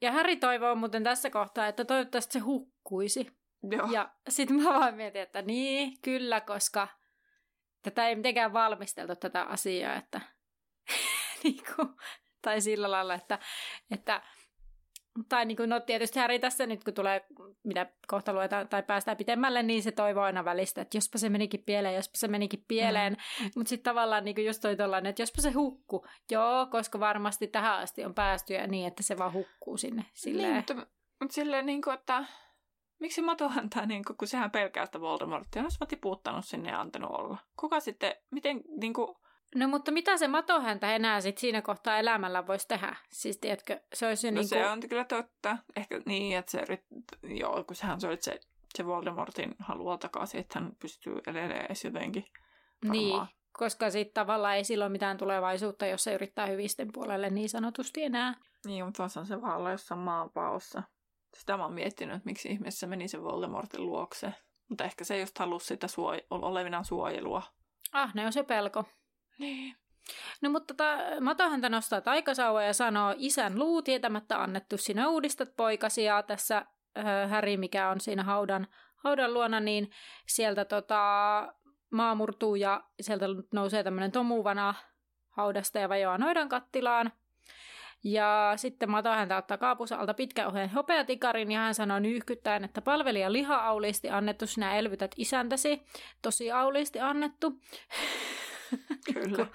Ja 0.00 0.12
Häri 0.12 0.36
toivoo 0.36 0.74
muuten 0.74 1.04
tässä 1.04 1.30
kohtaa, 1.30 1.66
että 1.66 1.84
toivottavasti 1.84 2.32
se 2.32 2.38
hukkuisi. 2.38 3.30
Joo. 3.70 3.88
Ja 3.90 4.10
sitten 4.28 4.56
mä 4.56 4.74
vaan 4.74 4.94
mietin, 4.94 5.22
että 5.22 5.42
niin, 5.42 6.00
kyllä, 6.02 6.40
koska 6.40 6.88
tätä 7.82 8.08
ei 8.08 8.16
mitenkään 8.16 8.52
valmisteltu 8.52 9.16
tätä 9.16 9.42
asiaa, 9.42 9.94
että 9.94 10.20
niin 11.44 11.60
kuin, 11.76 11.88
tai 12.42 12.60
sillä 12.60 12.90
lailla, 12.90 13.14
että, 13.14 13.38
että 13.90 14.22
tai 15.28 15.44
niin 15.44 15.56
kuin, 15.56 15.70
no 15.70 15.80
tietysti 15.80 16.18
Harry 16.18 16.38
tässä 16.38 16.66
nyt, 16.66 16.84
kun 16.84 16.94
tulee, 16.94 17.26
mitä 17.64 17.86
kohta 18.06 18.32
luetaan, 18.32 18.68
tai 18.68 18.82
päästään 18.82 19.16
pitemmälle, 19.16 19.62
niin 19.62 19.82
se 19.82 19.92
toivoo 19.92 20.24
aina 20.24 20.44
välistä, 20.44 20.80
että 20.80 20.96
jospa 20.96 21.18
se 21.18 21.28
menikin 21.28 21.62
pieleen, 21.62 21.94
jospa 21.94 22.12
se 22.14 22.28
menikin 22.28 22.64
pieleen. 22.68 23.12
Mm. 23.12 23.50
Mutta 23.56 23.68
sitten 23.68 23.90
tavallaan 23.90 24.24
niin 24.24 24.34
kuin 24.34 24.46
just 24.46 24.60
toi 24.62 24.76
tollainen, 24.76 25.10
että 25.10 25.22
jospa 25.22 25.42
se 25.42 25.50
hukku. 25.50 26.06
Joo, 26.30 26.66
koska 26.70 27.00
varmasti 27.00 27.46
tähän 27.46 27.78
asti 27.78 28.04
on 28.04 28.14
päästy 28.14 28.54
ja 28.54 28.66
niin, 28.66 28.86
että 28.86 29.02
se 29.02 29.18
vaan 29.18 29.32
hukkuu 29.32 29.76
sinne. 29.76 30.04
Silleen. 30.12 30.48
Niin, 30.48 30.56
mutta, 30.56 30.74
mutta 31.20 31.34
silleen 31.34 31.66
niin 31.66 31.82
kuin, 31.82 31.94
että 31.94 32.24
miksi 32.98 33.22
Mato 33.22 33.50
antaa, 33.58 33.86
niin 33.86 34.04
kuin, 34.04 34.16
kun 34.16 34.28
sehän 34.28 34.50
pelkää 34.50 34.86
sitä 34.86 35.00
Voldemortia, 35.00 35.62
olisi 35.62 35.78
tiputtanut 35.88 36.44
sinne 36.44 36.70
ja 36.70 36.80
antanut 36.80 37.10
olla. 37.10 37.38
Kuka 37.60 37.80
sitten, 37.80 38.14
miten, 38.30 38.60
niin 38.80 38.92
kuin, 38.92 39.16
No 39.54 39.68
mutta 39.68 39.92
mitä 39.92 40.16
se 40.16 40.28
matohäntä 40.28 40.94
enää 40.94 41.20
sit 41.20 41.38
siinä 41.38 41.62
kohtaa 41.62 41.98
elämällä 41.98 42.46
voisi 42.46 42.68
tehdä? 42.68 42.96
Siis 43.12 43.38
tiedätkö, 43.38 43.80
se 43.94 44.06
olisi 44.06 44.30
no 44.30 44.40
niin 44.40 44.48
kuin... 44.48 44.60
se 44.60 44.66
on 44.66 44.80
kyllä 44.80 45.04
totta. 45.04 45.58
Ehkä 45.76 46.00
niin, 46.06 46.38
että 46.38 46.50
se 46.50 46.60
yrit... 46.60 46.84
joo, 47.22 47.64
kun 47.64 47.76
sehän 47.76 48.00
se 48.00 48.08
oli 48.08 48.16
se, 48.20 48.40
se 48.74 48.86
Voldemortin 48.86 49.54
haluaa 49.58 49.98
takaisin, 49.98 50.40
että 50.40 50.60
hän 50.60 50.72
pystyy 50.80 51.16
edelleen 51.26 51.66
edes 51.66 51.84
jotenkin 51.84 52.24
varmaan. 52.88 52.98
Niin, 52.98 53.20
koska 53.58 53.90
sitten 53.90 54.14
tavallaan 54.14 54.56
ei 54.56 54.64
silloin 54.64 54.92
mitään 54.92 55.16
tulevaisuutta, 55.16 55.86
jos 55.86 56.04
se 56.04 56.14
yrittää 56.14 56.46
hyvisten 56.46 56.88
puolelle 56.92 57.30
niin 57.30 57.48
sanotusti 57.48 58.02
enää. 58.02 58.34
Niin, 58.66 58.84
mutta 58.84 59.02
on 59.02 59.26
se 59.26 59.42
vaan 59.42 59.56
olla 59.56 59.70
jossain 59.70 60.00
maanpaossa. 60.00 60.82
Sitä 61.38 61.56
mä 61.56 61.64
oon 61.64 61.74
miettinyt, 61.74 62.16
että 62.16 62.26
miksi 62.26 62.48
ihmeessä 62.48 62.86
meni 62.86 63.08
se 63.08 63.22
Voldemortin 63.22 63.86
luokse. 63.86 64.34
Mutta 64.68 64.84
ehkä 64.84 65.04
se 65.04 65.20
just 65.20 65.38
halusi 65.38 65.66
sitä 65.66 65.86
suoj- 65.86 66.26
olevinaan 66.30 66.84
suojelua. 66.84 67.42
Ah, 67.92 68.14
ne 68.14 68.26
on 68.26 68.32
se 68.32 68.42
pelko. 68.42 68.84
Niin. 69.38 69.76
No 70.42 70.50
mutta 70.50 70.74
tota, 70.74 70.96
Matohäntä 71.20 71.68
nostaa 71.68 72.00
taikasauva 72.00 72.62
ja 72.62 72.72
sanoo, 72.72 73.14
isän 73.16 73.58
luu 73.58 73.82
tietämättä 73.82 74.42
annettu, 74.42 74.76
sinä 74.78 75.08
uudistat 75.08 75.56
poikasi 75.56 76.04
ja 76.04 76.22
tässä 76.22 76.56
äh, 76.98 77.30
Häri, 77.30 77.56
mikä 77.56 77.88
on 77.88 78.00
siinä 78.00 78.22
haudan, 78.22 78.66
haudan 78.96 79.34
luona, 79.34 79.60
niin 79.60 79.90
sieltä 80.26 80.64
tota, 80.64 81.02
maa 81.90 82.14
murtuu 82.14 82.54
ja 82.54 82.84
sieltä 83.00 83.26
nousee 83.52 83.84
tämmöinen 83.84 84.12
tomuvana 84.12 84.74
haudasta 85.28 85.78
ja 85.78 85.88
vajoaa 85.88 86.18
noidan 86.18 86.48
kattilaan. 86.48 87.12
Ja 88.04 88.52
sitten 88.56 88.90
Mato 88.90 89.08
häntä 89.10 89.36
ottaa 89.36 89.58
kaapusa 89.58 89.96
alta 89.96 90.14
pitkän 90.14 90.46
oheen 90.46 90.70
hopeatikarin 90.70 91.52
ja 91.52 91.58
hän 91.58 91.74
sanoo 91.74 91.98
nyyhkyttäen, 91.98 92.64
että 92.64 92.82
palvelija 92.82 93.32
liha 93.32 93.56
aulisti 93.56 94.10
annettu, 94.10 94.46
sinä 94.46 94.76
elvytät 94.76 95.10
isäntäsi. 95.16 95.82
Tosi 96.22 96.52
aulisti 96.52 97.00
annettu. 97.00 97.52
Kyllä. 99.14 99.46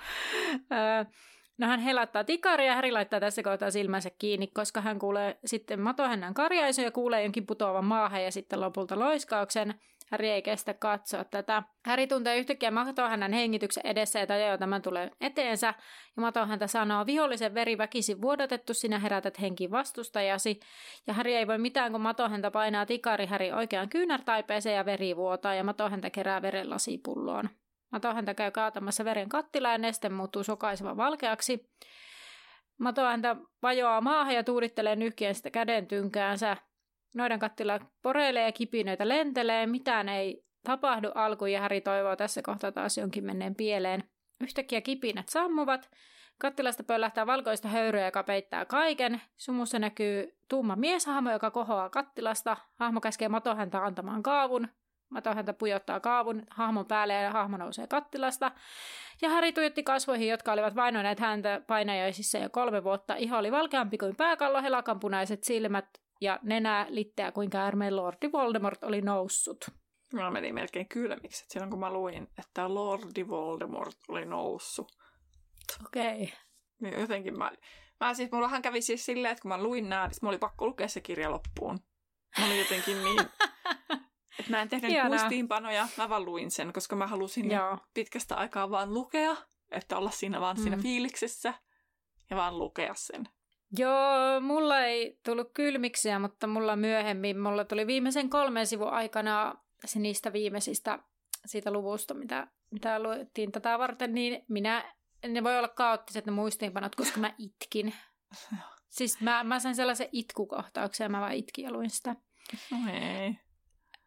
no 1.58 1.68
hän 1.68 1.80
helattaa 1.80 2.24
tikaria 2.24 2.68
ja 2.68 2.76
Häri 2.76 2.92
laittaa 2.92 3.20
tässä 3.20 3.44
kohtaa 3.44 3.72
silmänsä 3.72 4.10
kiinni, 4.20 4.48
koska 4.48 4.82
hän 4.82 5.00
kuulee 5.00 5.40
sitten 5.46 5.80
matohännän 5.80 6.34
karjaisun 6.34 6.84
ja 6.84 6.92
kuulee 6.92 7.24
jonkin 7.24 7.46
putoavan 7.46 7.86
maahan 7.86 8.24
ja 8.24 8.32
sitten 8.32 8.62
lopulta 8.62 9.00
loiskauksen. 9.00 9.76
Häri 10.12 10.30
ei 10.30 10.42
kestä 10.42 10.74
katsoa 10.74 11.24
tätä. 11.24 11.64
Häri 11.86 12.08
tuntee 12.08 12.38
yhtäkkiä 12.38 12.72
matohännän 12.72 13.34
hengityksen 13.34 13.86
edessä 13.86 14.20
ja 14.20 14.28
tajuaa, 14.28 14.58
tämän 14.58 14.82
tulee 14.82 15.12
eteensä. 15.22 15.68
Ja 16.16 16.22
matohäntä 16.22 16.68
sanoo, 16.68 17.06
vihollisen 17.06 17.54
veri 17.54 17.78
väkisin 17.78 18.22
vuodatettu, 18.22 18.74
sinä 18.74 19.00
herätät 19.00 19.42
henki 19.42 19.72
vastustajasi. 19.72 20.60
Ja 21.08 21.14
Häri 21.14 21.36
ei 21.36 21.48
voi 21.48 21.58
mitään, 21.58 21.92
kun 21.92 22.02
matohäntä 22.02 22.52
painaa 22.52 22.86
tikari 22.86 23.26
Häri 23.26 23.52
oikeaan 23.52 23.90
kyynärtaipeeseen 23.90 24.76
ja 24.76 24.86
veri 24.86 25.16
vuotaa 25.16 25.54
ja 25.54 25.64
matohäntä 25.64 26.10
kerää 26.10 26.42
veren 26.42 26.70
lasipulloon. 26.70 27.50
Mato 27.92 28.14
häntä 28.14 28.34
käy 28.34 28.52
kaatamassa 28.52 29.06
veren 29.06 29.30
kattilaan 29.30 29.74
ja 29.74 29.78
neste 29.78 30.10
muuttuu 30.10 30.44
sokaisevan 30.44 30.98
valkeaksi. 30.98 31.70
Mato 32.78 33.06
häntä 33.06 33.36
vajoaa 33.62 34.02
maahan 34.02 34.36
ja 34.36 34.44
tuudittelee 34.44 34.96
nyhkien 34.96 35.36
sitä 35.36 35.50
käden 35.50 35.88
tynkäänsä. 35.88 36.58
Noidan 37.16 37.40
kattila 37.40 37.80
poreilee 38.02 38.46
ja 38.46 38.52
kipinöitä 38.52 39.08
lentelee. 39.08 39.66
Mitään 39.66 40.10
ei 40.10 40.44
tapahdu 40.64 41.08
alkuun 41.16 41.52
ja 41.52 41.62
Häri 41.62 41.82
toivoo 41.82 42.16
tässä 42.16 42.42
kohtaa 42.42 42.72
taas 42.72 42.98
jonkin 42.98 43.26
menneen 43.26 43.56
pieleen. 43.56 44.04
Yhtäkkiä 44.42 44.82
kipinät 44.82 45.30
sammuvat, 45.30 45.90
kattilasta 46.38 46.84
pöllähtää 46.84 47.28
valkoista 47.28 47.68
höyryä, 47.68 48.06
joka 48.06 48.24
peittää 48.24 48.66
kaiken. 48.66 49.22
Sumussa 49.38 49.80
näkyy 49.80 50.38
tumma 50.50 50.76
mieshahmo, 50.76 51.32
joka 51.32 51.52
kohoaa 51.52 51.90
kattilasta. 51.90 52.58
Hahmo 52.76 53.02
käskee 53.02 53.30
matohäntä 53.30 53.86
antamaan 53.86 54.24
kaavun. 54.24 54.68
Matohäntä 55.10 55.54
pujottaa 55.54 56.00
kaavun 56.00 56.44
hahmon 56.50 56.86
päälle 56.86 57.14
ja 57.14 57.32
hahmo 57.32 57.58
nousee 57.58 57.88
kattilasta. 57.88 58.52
Ja 59.22 59.30
Häri 59.30 59.54
tuijotti 59.54 59.84
kasvoihin, 59.84 60.28
jotka 60.28 60.52
olivat 60.52 60.76
vainoneet 60.76 61.20
häntä 61.20 61.62
painajaisissa 61.68 62.38
jo 62.38 62.50
kolme 62.50 62.84
vuotta. 62.84 63.16
Iho 63.16 63.38
oli 63.38 63.52
valkeampi 63.52 63.98
kuin 63.98 64.16
pääkallo, 64.16 64.62
helakanpunaiset 64.62 65.44
silmät 65.44 65.86
ja 66.22 66.40
nenä 66.44 66.86
litteä 66.90 67.32
kuin 67.32 67.50
käärmeen 67.50 67.96
Lordi 67.96 68.32
Voldemort 68.32 68.84
oli 68.84 69.02
noussut. 69.02 69.66
Mä 70.14 70.32
menin 70.32 70.56
melkein 70.56 70.90
kylmiksi, 70.90 71.44
että 71.44 71.54
silloin 71.54 71.70
kun 71.70 71.80
mä 71.80 71.94
luin, 71.94 72.28
että 72.38 72.74
Lordi 72.74 73.28
Voldemort 73.28 73.98
oli 74.08 74.26
noussut. 74.26 74.92
Okei. 75.86 76.24
Okay. 76.24 76.28
Niin 76.82 77.00
jotenkin 77.00 77.38
mä, 77.38 77.52
mä 78.00 78.14
siis, 78.14 78.32
mullahan 78.32 78.62
kävi 78.62 78.82
siis 78.82 79.06
silleen, 79.06 79.32
että 79.32 79.42
kun 79.42 79.50
mä 79.50 79.64
luin 79.64 79.90
nää, 79.90 80.08
niin 80.08 80.16
mulla 80.22 80.32
oli 80.32 80.38
pakko 80.38 80.66
lukea 80.68 80.88
se 80.88 81.02
kirja 81.02 81.32
loppuun. 81.32 81.80
Mä 82.40 82.46
olin 82.46 82.60
jotenkin 82.60 83.04
niin, 83.04 83.20
mä 84.50 84.62
en 84.62 84.70
tehnyt 84.70 84.92
Hienoa. 84.92 85.10
muistiinpanoja, 85.10 85.88
mä 85.98 86.10
vaan 86.10 86.26
luin 86.26 86.52
sen, 86.52 86.74
koska 86.74 86.96
mä 86.96 87.08
halusin 87.08 87.52
Joo. 87.52 87.78
pitkästä 87.94 88.36
aikaa 88.36 88.72
vaan 88.72 88.94
lukea, 88.94 89.36
että 89.72 89.98
olla 89.98 90.12
siinä 90.12 90.42
vaan 90.42 90.58
mm. 90.58 90.64
siinä 90.64 90.78
fiiliksessä 90.78 91.54
ja 92.30 92.38
vaan 92.38 92.60
lukea 92.60 92.94
sen. 92.96 93.30
Joo, 93.78 94.40
mulla 94.42 94.80
ei 94.80 95.20
tullut 95.26 95.52
kylmiksiä, 95.54 96.20
mutta 96.20 96.48
mulla 96.48 96.76
myöhemmin, 96.76 97.40
mulla 97.40 97.66
tuli 97.66 97.88
viimeisen 97.88 98.30
kolmen 98.30 98.68
sivun 98.68 98.90
aikana 98.90 99.56
se 99.86 100.00
niistä 100.00 100.34
viimeisistä 100.34 101.00
siitä 101.46 101.72
luvusta, 101.72 102.14
mitä, 102.14 102.48
mitä 102.72 103.04
luettiin 103.04 103.52
tätä 103.52 103.80
varten, 103.80 104.14
niin 104.14 104.46
minä, 104.48 104.94
ne 105.28 105.44
voi 105.44 105.58
olla 105.58 105.68
kaoottiset 105.68 106.26
ne 106.26 106.32
muistiinpanot, 106.32 106.96
koska 106.96 107.20
mä 107.20 107.34
itkin. 107.38 107.94
siis 108.98 109.22
mä, 109.22 109.44
mä 109.44 109.60
sain 109.60 109.76
sellaisen 109.76 110.10
itkukohtauksen 110.12 111.06
ja 111.06 111.10
mä 111.10 111.22
vaan 111.22 111.34
itkin 111.34 111.66
ja 111.66 111.72
luin 111.72 111.90
sitä. 111.90 112.16
No 112.72 112.78
ei. 112.94 113.36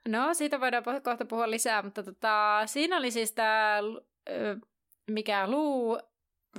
No, 0.09 0.35
siitä 0.35 0.61
voidaan 0.61 0.85
kohta 1.03 1.25
puhua 1.25 1.51
lisää, 1.51 1.83
mutta 1.83 2.03
tota, 2.03 2.63
siinä 2.67 2.97
oli 2.97 3.11
siis 3.11 3.33
tämä, 3.33 3.79
mikä 5.11 5.51
luu... 5.51 5.99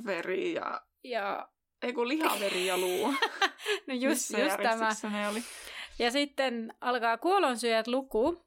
Veri 0.06 0.54
ja... 0.54 0.82
Ja... 1.04 1.50
Ei 1.82 1.94
kun 1.94 2.08
lihaveri 2.08 2.66
ja 2.66 2.78
luu. 2.78 3.08
no 3.88 3.94
just, 3.94 4.30
just 4.30 4.58
tämä. 4.64 4.90
Ne 5.12 5.28
oli? 5.28 5.44
Ja 6.00 6.12
sitten 6.12 6.74
alkaa 6.82 7.18
kuolonsyöjät 7.18 7.88
luku, 7.88 8.46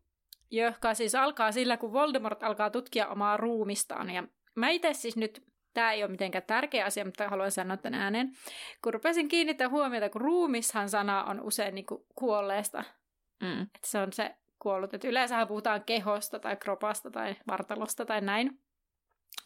joka 0.51 0.95
siis 0.95 1.15
alkaa 1.15 1.53
sillä, 1.53 1.77
kun 1.77 1.93
Voldemort 1.93 2.43
alkaa 2.43 2.71
tutkia 2.71 3.09
omaa 3.09 3.37
ruumistaan. 3.37 4.11
Ja 4.11 4.25
mä 4.55 4.69
itse 4.69 4.93
siis 4.93 5.17
nyt, 5.17 5.45
tämä 5.75 5.93
ei 5.93 6.03
ole 6.03 6.11
mitenkään 6.11 6.45
tärkeä 6.47 6.85
asia, 6.85 7.05
mutta 7.05 7.29
haluan 7.29 7.51
sanoa 7.51 7.77
tämän 7.77 8.01
ääneen. 8.01 8.33
Kun 8.83 8.95
rupesin 8.95 9.29
kiinnittää 9.29 9.69
huomiota, 9.69 10.09
kun 10.09 10.21
ruumishan 10.21 10.89
sana 10.89 11.25
on 11.25 11.41
usein 11.41 11.75
niin 11.75 11.87
kuin 11.87 12.05
kuolleesta. 12.15 12.85
Mm. 13.43 13.63
Että 13.63 13.89
se 13.89 13.99
on 13.99 14.13
se 14.13 14.37
kuollut. 14.59 14.95
Että 14.95 15.09
yleensä 15.09 15.47
puhutaan 15.47 15.85
kehosta 15.85 16.39
tai 16.39 16.57
kropasta 16.57 17.11
tai 17.11 17.37
vartalosta 17.49 18.07
tai 18.07 18.21
näin. 18.21 18.61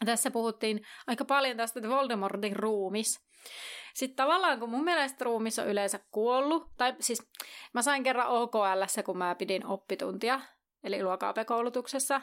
Tässä 0.05 0.31
puhuttiin 0.31 0.85
aika 1.07 1.25
paljon 1.25 1.57
tästä 1.57 1.79
että 1.79 1.89
Voldemortin 1.89 2.55
ruumis. 2.55 3.27
Sitten 3.93 4.15
tavallaan, 4.15 4.59
kun 4.59 4.69
mun 4.69 4.83
mielestä 4.83 5.25
ruumis 5.25 5.59
on 5.59 5.67
yleensä 5.67 5.99
kuollut, 6.11 6.71
tai 6.77 6.95
siis 6.99 7.31
mä 7.73 7.81
sain 7.81 8.03
kerran 8.03 8.27
OKL, 8.27 9.01
kun 9.05 9.17
mä 9.17 9.35
pidin 9.35 9.65
oppituntia, 9.65 10.41
eli 10.83 11.03
luokaapekoulutuksessa, 11.03 12.21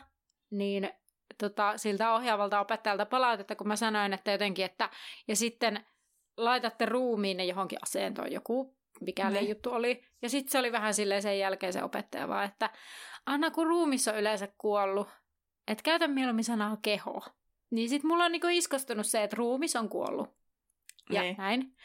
niin 0.51 0.91
tota, 1.39 1.79
siltä 1.79 2.15
ohjaavalta 2.15 2.61
opettajalta 2.61 3.07
palautetta, 3.07 3.57
kun 3.57 3.69
mä 3.69 3.77
sanoin, 3.77 4.13
että 4.13 4.31
jotenkin, 4.33 4.65
että 4.65 4.91
ja 5.29 5.37
sitten 5.37 5.87
laitatte 6.37 6.87
ruumiin 6.87 7.49
johonkin 7.49 7.79
asentoon 7.83 8.33
joku, 8.33 8.77
mikä 9.01 9.31
ne. 9.31 9.41
Niin. 9.41 9.49
juttu 9.49 9.71
oli. 9.73 10.08
Ja 10.23 10.29
sitten 10.29 10.53
se 10.53 10.59
oli 10.59 10.73
vähän 10.73 10.95
silleen 10.95 11.23
sen 11.23 11.39
jälkeen 11.39 11.73
se 11.73 11.83
opettaja 11.83 12.29
vaan, 12.29 12.45
että 12.45 12.71
Anna, 13.27 13.51
kun 13.51 13.67
ruumissa 13.67 14.13
on 14.13 14.19
yleensä 14.19 14.49
kuollut, 14.59 15.09
että 15.69 15.83
käytä 15.83 16.09
mieluummin 16.09 16.45
sanaa 16.45 16.77
keho. 16.83 17.23
Niin 17.71 17.89
sitten 17.89 18.09
mulla 18.09 18.25
on 18.25 18.33
niinku 18.33 18.47
iskostunut 18.51 19.07
se, 19.07 19.23
että 19.23 19.37
ruumis 19.37 19.77
on 19.77 19.89
kuollut. 19.89 20.29
Ja 21.11 21.23
niin. 21.23 21.37
näin. 21.39 21.77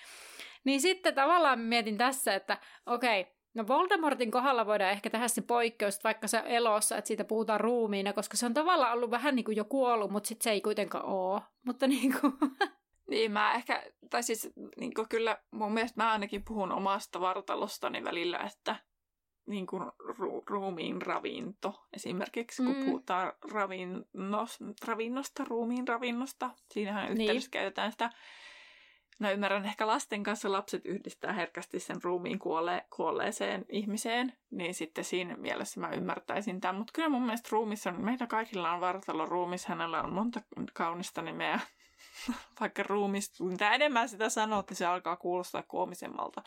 Niin 0.63 0.81
sitten 0.81 1.15
tavallaan 1.15 1.59
mietin 1.59 1.97
tässä, 1.97 2.35
että 2.35 2.57
okei, 2.85 3.21
okay, 3.21 3.33
No 3.53 3.67
Voldemortin 3.67 4.31
kohdalla 4.31 4.65
voidaan 4.65 4.91
ehkä 4.91 5.09
tehdä 5.09 5.27
se 5.27 5.41
poikkeus, 5.41 6.03
vaikka 6.03 6.27
se 6.27 6.43
elossa, 6.45 6.97
että 6.97 7.07
siitä 7.07 7.23
puhutaan 7.23 7.59
ruumiina, 7.59 8.13
koska 8.13 8.37
se 8.37 8.45
on 8.45 8.53
tavallaan 8.53 8.93
ollut 8.93 9.11
vähän 9.11 9.35
niin 9.35 9.43
kuin 9.43 9.57
jo 9.57 9.65
kuollut, 9.65 10.11
mutta 10.11 10.27
sitten 10.27 10.43
se 10.43 10.51
ei 10.51 10.61
kuitenkaan 10.61 11.05
ole. 11.05 11.41
Mutta 11.65 11.87
niin 11.87 12.13
kuin... 12.21 12.33
Niin 13.09 13.31
mä 13.31 13.53
ehkä, 13.53 13.83
tai 14.09 14.23
siis 14.23 14.49
niin 14.79 14.93
kyllä 15.09 15.37
mun 15.51 15.73
mielestä 15.73 16.03
mä 16.03 16.11
ainakin 16.11 16.43
puhun 16.43 16.71
omasta 16.71 17.21
vartalostani 17.21 18.03
välillä, 18.03 18.37
että 18.37 18.75
niin 19.47 19.67
kuin 19.67 19.83
ru- 19.83 20.43
ruumiin 20.49 21.01
ravinto 21.01 21.85
esimerkiksi, 21.93 22.63
kun 22.63 22.75
mm. 22.75 22.85
puhutaan 22.85 23.33
ravinnos, 23.51 24.59
ravinnosta, 24.87 25.43
ruumiin 25.47 25.87
ravinnosta. 25.87 26.49
Siinähän 26.71 27.11
yhteydessä 27.11 27.47
niin. 27.47 27.51
käytetään 27.51 27.91
sitä 27.91 28.09
No 29.19 29.31
ymmärrän, 29.31 29.65
ehkä 29.65 29.87
lasten 29.87 30.23
kanssa 30.23 30.51
lapset 30.51 30.85
yhdistää 30.85 31.33
herkästi 31.33 31.79
sen 31.79 32.03
ruumiin 32.03 32.39
kuolle, 32.39 32.85
kuolleeseen 32.95 33.65
ihmiseen, 33.69 34.33
niin 34.51 34.73
sitten 34.73 35.03
siinä 35.03 35.37
mielessä 35.37 35.79
mä 35.79 35.89
ymmärtäisin 35.89 36.61
tämän. 36.61 36.75
Mutta 36.75 36.93
kyllä 36.93 37.09
mun 37.09 37.21
mielestä 37.21 37.49
ruumissa 37.51 37.89
on, 37.89 38.01
meillä 38.01 38.27
kaikilla 38.27 38.71
on 38.71 38.81
vartalo 38.81 39.25
ruumis, 39.25 39.65
hänellä 39.65 40.01
on 40.01 40.13
monta 40.13 40.41
kaunista 40.73 41.21
nimeä. 41.21 41.59
Vaikka 42.59 42.83
ruumis, 42.83 43.41
mitä 43.41 43.71
enemmän 43.71 44.09
sitä 44.09 44.29
sanoo, 44.29 44.63
niin 44.69 44.77
se 44.77 44.85
alkaa 44.85 45.15
kuulostaa 45.15 45.63
koomisemmalta. 45.63 46.41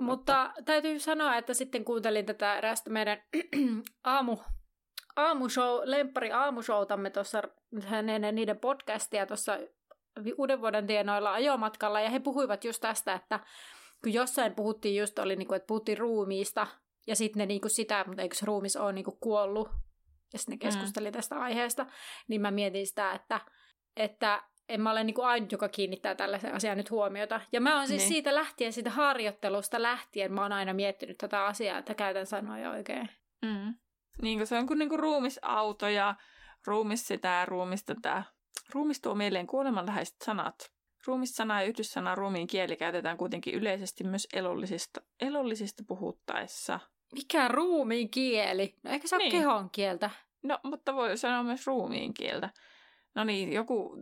Mutta, 0.00 0.02
Mutta 0.02 0.62
täytyy 0.64 0.98
sanoa, 0.98 1.36
että 1.36 1.54
sitten 1.54 1.84
kuuntelin 1.84 2.26
tätä 2.26 2.58
erästä 2.58 2.90
meidän 2.90 3.22
aamu, 4.04 4.36
aamushow, 5.16 5.80
lemppari 5.84 6.32
aamushowtamme 6.32 7.10
tuossa, 7.10 7.42
niiden 8.32 8.58
podcastia 8.58 9.26
tuossa 9.26 9.58
uuden 10.38 10.60
vuoden 10.60 10.86
tienoilla 10.86 11.32
ajomatkalla, 11.32 12.00
ja 12.00 12.10
he 12.10 12.20
puhuivat 12.20 12.64
just 12.64 12.80
tästä, 12.80 13.14
että 13.14 13.40
kun 14.02 14.12
jossain 14.12 14.54
puhuttiin 14.54 14.96
just, 14.96 15.18
oli 15.18 15.36
niinku, 15.36 15.54
että 15.54 15.66
puhuttiin 15.66 15.98
ruumiista, 15.98 16.66
ja 17.06 17.16
sitten 17.16 17.40
ne 17.40 17.46
niinku 17.46 17.68
sitä, 17.68 18.04
mutta 18.06 18.22
eikö 18.22 18.34
se 18.34 18.46
ruumis 18.46 18.76
ole 18.76 18.92
niinku 18.92 19.18
kuollut, 19.20 19.68
ja 20.32 20.38
sitten 20.38 20.52
ne 20.52 20.56
mm. 20.56 20.58
keskusteli 20.58 21.08
mm. 21.08 21.12
tästä 21.12 21.40
aiheesta, 21.40 21.86
niin 22.28 22.40
mä 22.40 22.50
mietin 22.50 22.86
sitä, 22.86 23.12
että, 23.12 23.40
että 23.96 24.42
en 24.70 24.80
mä 24.80 24.90
ole 24.90 25.04
niinku 25.04 25.22
ainut, 25.22 25.52
joka 25.52 25.68
kiinnittää 25.68 26.14
tällaisen 26.14 26.54
asian 26.54 26.76
nyt 26.76 26.90
huomiota. 26.90 27.40
Ja 27.52 27.60
mä 27.60 27.76
oon 27.76 27.88
siis 27.88 28.02
niin. 28.02 28.08
siitä 28.08 28.34
lähtien, 28.34 28.72
siitä 28.72 28.90
harjoittelusta 28.90 29.82
lähtien, 29.82 30.32
mä 30.32 30.42
oon 30.42 30.52
aina 30.52 30.74
miettinyt 30.74 31.18
tätä 31.18 31.44
asiaa, 31.44 31.78
että 31.78 31.94
käytän 31.94 32.26
sanoja 32.26 32.70
oikein. 32.70 33.10
Mm. 33.42 33.74
Niin 34.22 34.38
kuin 34.38 34.46
se 34.46 34.56
on 34.56 34.66
kuin 34.66 34.78
niinku 34.78 34.96
ruumisauto 34.96 35.88
ja 35.88 36.14
ruumis 36.66 37.06
sitä 37.06 37.28
ja 37.28 37.46
ruumis 37.46 37.84
tätä. 37.84 38.22
Ruumis 38.74 39.00
tuo 39.00 39.14
mieleen 39.14 39.46
kuolemanläheiset 39.46 40.16
sanat. 40.24 40.72
Ruumissana 41.06 41.62
ja 41.62 41.68
yhdyssana 41.68 42.14
ruumiin 42.14 42.46
kieli 42.46 42.76
käytetään 42.76 43.16
kuitenkin 43.16 43.54
yleisesti 43.54 44.04
myös 44.04 44.28
elollisista, 44.32 45.00
elollisista 45.20 45.82
puhuttaessa. 45.88 46.80
Mikä 47.14 47.48
ruumiin 47.48 48.10
kieli? 48.10 48.74
No 48.82 48.90
ehkä 48.90 49.08
se 49.08 49.16
niin. 49.16 49.32
kehon 49.32 49.70
kieltä. 49.70 50.10
No, 50.42 50.58
mutta 50.62 50.94
voi 50.94 51.18
sanoa 51.18 51.42
myös 51.42 51.66
ruumiin 51.66 52.14
kieltä. 52.14 52.50
No 53.14 53.24
niin, 53.24 53.52
joku, 53.52 53.96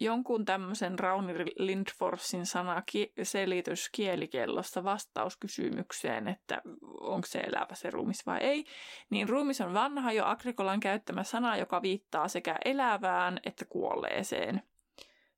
jonkun 0.00 0.44
tämmöisen 0.44 0.98
Rauni 0.98 1.34
Lindforsin 1.56 2.46
sana 2.46 2.82
ki- 2.86 3.12
selitys 3.22 3.88
kielikellosta 3.92 4.84
vastaus 4.84 5.36
kysymykseen, 5.36 6.28
että 6.28 6.62
onko 7.00 7.26
se 7.26 7.40
elävä 7.40 7.74
se 7.74 7.90
ruumis 7.90 8.26
vai 8.26 8.38
ei, 8.38 8.64
niin 9.10 9.28
ruumis 9.28 9.60
on 9.60 9.74
vanha 9.74 10.12
jo 10.12 10.26
Agrikolan 10.26 10.80
käyttämä 10.80 11.22
sana, 11.22 11.56
joka 11.56 11.82
viittaa 11.82 12.28
sekä 12.28 12.56
elävään 12.64 13.40
että 13.44 13.64
kuolleeseen. 13.64 14.62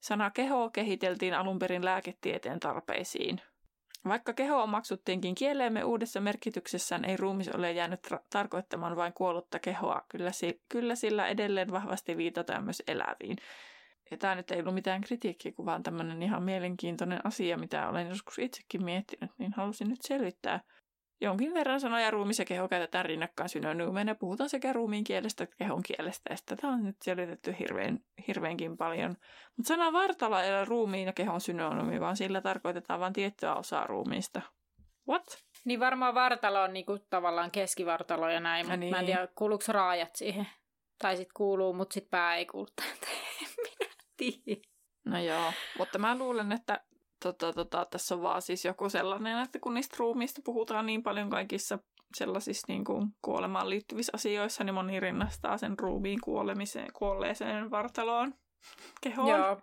Sana 0.00 0.30
keho 0.30 0.70
kehiteltiin 0.70 1.34
alun 1.34 1.58
perin 1.58 1.84
lääketieteen 1.84 2.60
tarpeisiin– 2.60 3.40
vaikka 4.09 4.33
keho 4.33 4.62
omaksuttiinkin 4.62 5.35
kieleemme 5.35 5.85
uudessa 5.85 6.21
merkityksessään, 6.21 7.05
ei 7.05 7.17
ruumis 7.17 7.49
ole 7.49 7.73
jäänyt 7.73 8.01
ra- 8.11 8.23
tarkoittamaan 8.31 8.97
vain 8.97 9.12
kuollutta 9.12 9.59
kehoa. 9.59 10.03
Kyllä, 10.09 10.33
si- 10.33 10.62
kyllä 10.69 10.95
sillä 10.95 11.27
edelleen 11.27 11.73
vahvasti 11.73 12.17
viitataan 12.17 12.64
myös 12.64 12.83
eläviin. 12.88 13.37
Ja 14.11 14.17
tämä 14.17 14.35
nyt 14.35 14.51
ei 14.51 14.61
ollut 14.61 14.75
mitään 14.75 15.01
kritiikkiä, 15.01 15.53
kun 15.53 15.67
vaan 15.67 15.83
tämmöinen 15.83 16.23
ihan 16.23 16.43
mielenkiintoinen 16.43 17.27
asia, 17.27 17.59
mitä 17.59 17.88
olen 17.88 18.09
joskus 18.09 18.38
itsekin 18.38 18.85
miettinyt, 18.85 19.31
niin 19.38 19.53
halusin 19.53 19.88
nyt 19.88 20.03
selvittää. 20.03 20.61
Jonkin 21.24 21.54
verran 21.54 21.80
sanoja 21.80 22.10
ruumis 22.10 22.38
ja 22.38 22.44
keho 22.44 22.68
käytetään 22.68 23.04
rinnakkain 23.04 23.48
synonyymeina. 23.48 24.14
Puhutaan 24.14 24.50
sekä 24.50 24.72
ruumiin 24.72 25.04
kielestä 25.04 25.44
että 25.44 25.56
kehon 25.56 25.82
kielestä. 25.82 26.32
Ja 26.32 26.37
tätä 26.46 26.68
on 26.68 26.84
nyt 26.84 26.96
selitetty 27.02 27.56
hirveän, 27.58 27.98
hirveänkin 28.28 28.76
paljon. 28.76 29.16
Mutta 29.56 29.68
sana 29.68 29.92
vartalo 29.92 30.38
ei 30.38 30.50
ole 30.50 30.64
ruumiin 30.64 31.06
ja 31.06 31.12
kehon 31.12 31.40
synonyymi, 31.40 32.00
vaan 32.00 32.16
sillä 32.16 32.40
tarkoitetaan 32.40 33.00
vain 33.00 33.12
tiettyä 33.12 33.54
osaa 33.54 33.87
ruumiista. 33.87 34.40
What? 35.08 35.44
Niin 35.64 35.80
varmaan 35.80 36.14
vartalo 36.14 36.62
on 36.62 36.72
niinku 36.72 36.98
tavallaan 37.10 37.50
keskivartalo 37.50 38.28
ja 38.28 38.40
näin, 38.40 38.66
mutta 38.66 38.76
niin. 38.76 38.90
mä 38.90 39.00
en 39.00 39.06
tiedä, 39.06 39.28
kuuluuko 39.34 39.64
raajat 39.68 40.16
siihen. 40.16 40.48
Tai 40.98 41.16
sitten 41.16 41.34
kuuluu, 41.37 41.72
mutta 41.72 41.94
sitten 41.94 42.10
pää 42.10 42.34
ei 42.34 42.46
kuulu. 42.46 42.68
Minä 43.64 43.90
tiedä. 44.16 44.60
No 45.04 45.18
joo, 45.18 45.52
mutta 45.78 45.98
mä 45.98 46.18
luulen, 46.18 46.52
että 46.52 46.80
tota, 47.32 47.52
tota, 47.52 47.87
tässä 47.90 48.14
on 48.14 48.22
vaan 48.22 48.42
siis 48.42 48.64
joku 48.64 48.88
sellainen, 48.88 49.38
että 49.38 49.58
kun 49.58 49.74
niistä 49.74 49.96
ruumiista 49.98 50.40
puhutaan 50.44 50.87
niin 50.87 51.02
paljon 51.02 51.30
kaikissa 51.30 51.78
sellaisissa 52.16 52.66
niin 52.68 52.84
kuin 52.84 53.08
kuolemaan 53.22 53.70
liittyvissä 53.70 54.12
asioissa, 54.14 54.64
niin 54.64 54.74
moni 54.74 55.00
rinnastaa 55.00 55.58
sen 55.58 55.78
ruumiin 55.78 56.20
kuolemiseen, 56.24 56.92
kuolleeseen 56.92 57.70
vartaloon, 57.70 58.34
kehoon. 59.00 59.28
Joo. 59.28 59.60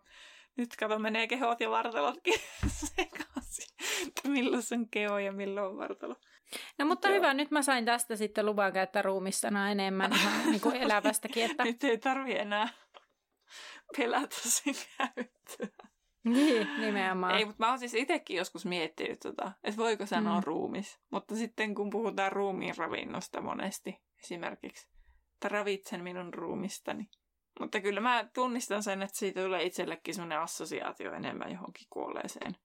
Nyt 0.57 0.75
kato, 0.79 0.99
menee 0.99 1.27
kehot 1.27 1.59
ja 1.59 1.69
vartalotkin 1.69 2.39
sekaisin. 2.95 3.75
Milloin 4.27 4.63
on 4.71 4.89
keho 4.89 5.19
ja 5.19 5.31
milloin 5.31 5.67
on 5.67 5.77
vartalo. 5.77 6.15
No 6.79 6.85
mutta 6.85 7.07
Joo. 7.07 7.17
hyvä, 7.17 7.33
nyt 7.33 7.51
mä 7.51 7.61
sain 7.61 7.85
tästä 7.85 8.15
sitten 8.15 8.45
luvan 8.45 8.73
käyttää 8.73 9.01
ruumissana 9.01 9.71
enemmän 9.71 10.13
ihan 10.13 10.51
niin 10.51 10.61
kuin 10.61 10.75
elävästäkin. 10.83 11.51
Että... 11.51 11.63
nyt 11.63 11.83
ei 11.83 11.97
tarvi 11.97 12.35
enää 12.35 12.67
pelätä 13.97 14.35
sen 14.39 14.75
käyttöä. 14.97 15.87
Niin, 16.33 16.67
nimenomaan. 16.77 17.35
Ei, 17.35 17.45
mutta 17.45 17.63
mä 17.63 17.69
oon 17.69 17.79
siis 17.79 17.93
itsekin 17.93 18.37
joskus 18.37 18.65
miettinyt, 18.65 19.19
tota, 19.19 19.51
että 19.63 19.77
voiko 19.77 20.05
sanoa 20.05 20.39
mm. 20.39 20.43
ruumis. 20.45 20.99
Mutta 21.11 21.35
sitten 21.35 21.75
kun 21.75 21.89
puhutaan 21.89 22.31
ruumiin 22.31 22.77
ravinnosta 22.77 23.41
monesti 23.41 24.01
esimerkiksi, 24.23 24.89
että 25.33 25.49
ravitsen 25.49 26.03
minun 26.03 26.33
ruumistani. 26.33 27.09
Mutta 27.59 27.81
kyllä 27.81 28.01
mä 28.01 28.29
tunnistan 28.33 28.83
sen, 28.83 29.01
että 29.01 29.17
siitä 29.17 29.41
tulee 29.41 29.63
itsellekin 29.63 30.13
semmoinen 30.13 30.39
assosiaatio 30.39 31.13
enemmän 31.13 31.51
johonkin 31.51 31.87
kuolleeseen 31.89 32.55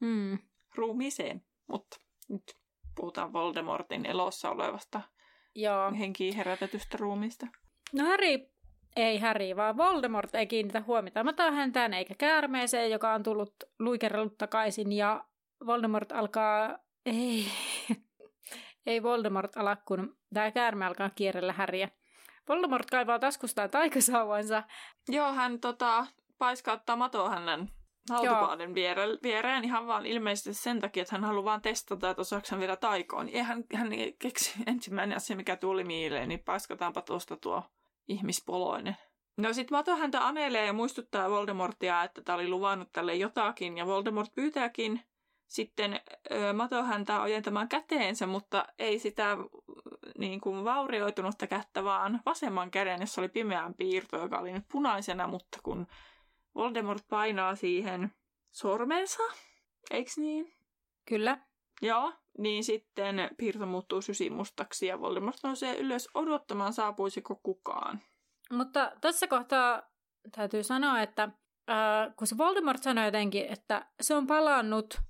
mm. 0.00 0.38
ruumiiseen. 0.74 1.44
Mutta 1.66 1.96
nyt 2.28 2.56
puhutaan 2.96 3.32
Voldemortin 3.32 4.06
elossa 4.06 4.50
olevasta 4.50 5.00
Joo. 5.54 5.92
henkiin 5.98 6.36
herätetystä 6.36 6.96
ruumista. 7.00 7.46
No 7.92 8.04
Harry 8.04 8.53
ei 8.96 9.18
Harry, 9.18 9.56
vaan 9.56 9.76
Voldemort 9.76 10.34
ei 10.34 10.46
kiinnitä 10.46 10.82
huomiota 10.86 11.50
häntään 11.50 11.94
eikä 11.94 12.14
käärmeeseen, 12.18 12.90
joka 12.90 13.14
on 13.14 13.22
tullut 13.22 13.54
luikerellut 13.78 14.38
takaisin 14.38 14.92
ja 14.92 15.24
Voldemort 15.66 16.12
alkaa... 16.12 16.78
Ei, 17.06 17.44
ei 18.86 19.02
Voldemort 19.02 19.56
ala, 19.56 19.76
kun 19.76 20.16
tämä 20.34 20.50
käärme 20.50 20.86
alkaa 20.86 21.10
kierrellä 21.10 21.52
Häriä. 21.52 21.88
Voldemort 22.48 22.90
kaivaa 22.90 23.18
taskustaan 23.18 23.70
taikasauvansa. 23.70 24.62
Joo, 25.08 25.32
hän 25.32 25.60
tota, 25.60 26.06
paiskauttaa 26.38 26.96
matoa 26.96 27.30
hänen 27.30 27.70
hautupaaden 28.10 28.74
viereen 29.22 29.64
ihan 29.64 29.86
vaan 29.86 30.06
ilmeisesti 30.06 30.54
sen 30.54 30.80
takia, 30.80 31.02
että 31.02 31.14
hän 31.14 31.24
haluaa 31.24 31.44
vaan 31.44 31.62
testata, 31.62 32.10
että 32.10 32.20
osaako 32.20 32.46
hän 32.50 32.60
vielä 32.60 32.76
taikoon. 32.76 33.32
Ja 33.32 33.44
hän, 33.44 33.64
hän 33.74 33.88
keksi 34.18 34.54
ensimmäinen 34.66 35.16
asia, 35.16 35.36
mikä 35.36 35.56
tuli 35.56 35.84
mieleen, 35.84 36.28
niin 36.28 36.40
paiskataanpa 36.44 37.02
tuosta 37.02 37.36
tuo 37.36 37.62
ihmispoloinen. 38.08 38.96
No 39.36 39.52
sit 39.52 39.70
Mato 39.70 39.96
häntä 39.96 40.26
anelee 40.26 40.66
ja 40.66 40.72
muistuttaa 40.72 41.30
Voldemortia, 41.30 42.04
että 42.04 42.22
tämä 42.22 42.36
oli 42.36 42.48
luvannut 42.48 42.88
tälle 42.92 43.14
jotakin, 43.14 43.78
ja 43.78 43.86
Voldemort 43.86 44.34
pyytääkin 44.34 45.00
sitten 45.46 46.00
ö, 46.30 46.52
Mato 46.52 46.82
häntä 46.82 47.20
ojentamaan 47.20 47.68
käteensä, 47.68 48.26
mutta 48.26 48.66
ei 48.78 48.98
sitä 48.98 49.36
niin 50.18 50.40
kuin 50.40 50.64
vaurioitunutta 50.64 51.46
kättä, 51.46 51.84
vaan 51.84 52.20
vasemman 52.26 52.70
käden, 52.70 53.00
jossa 53.00 53.20
oli 53.20 53.28
pimeän 53.28 53.74
piirto, 53.74 54.18
joka 54.18 54.38
oli 54.38 54.52
nyt 54.52 54.64
punaisena, 54.72 55.26
mutta 55.26 55.58
kun 55.62 55.86
Voldemort 56.54 57.08
painaa 57.08 57.54
siihen 57.54 58.12
sormensa, 58.52 59.22
eiks 59.90 60.18
niin? 60.18 60.54
Kyllä. 61.04 61.38
Joo, 61.82 62.12
niin 62.38 62.64
sitten 62.64 63.30
piirto 63.36 63.66
muuttuu 63.66 64.02
sysimustaksi 64.02 64.86
ja 64.86 65.00
Voldemort 65.00 65.36
nousee 65.42 65.78
ylös 65.78 66.08
odottamaan 66.14 66.72
saapuisiko 66.72 67.40
kukaan. 67.42 68.00
Mutta 68.52 68.92
tässä 69.00 69.26
kohtaa 69.26 69.82
täytyy 70.36 70.62
sanoa, 70.62 71.02
että 71.02 71.22
äh, 71.70 72.16
kun 72.16 72.26
se 72.26 72.38
Voldemort 72.38 72.82
sanoi 72.82 73.04
jotenkin, 73.04 73.46
että 73.46 73.86
se 74.00 74.14
on 74.14 74.26
palannut, 74.26 75.00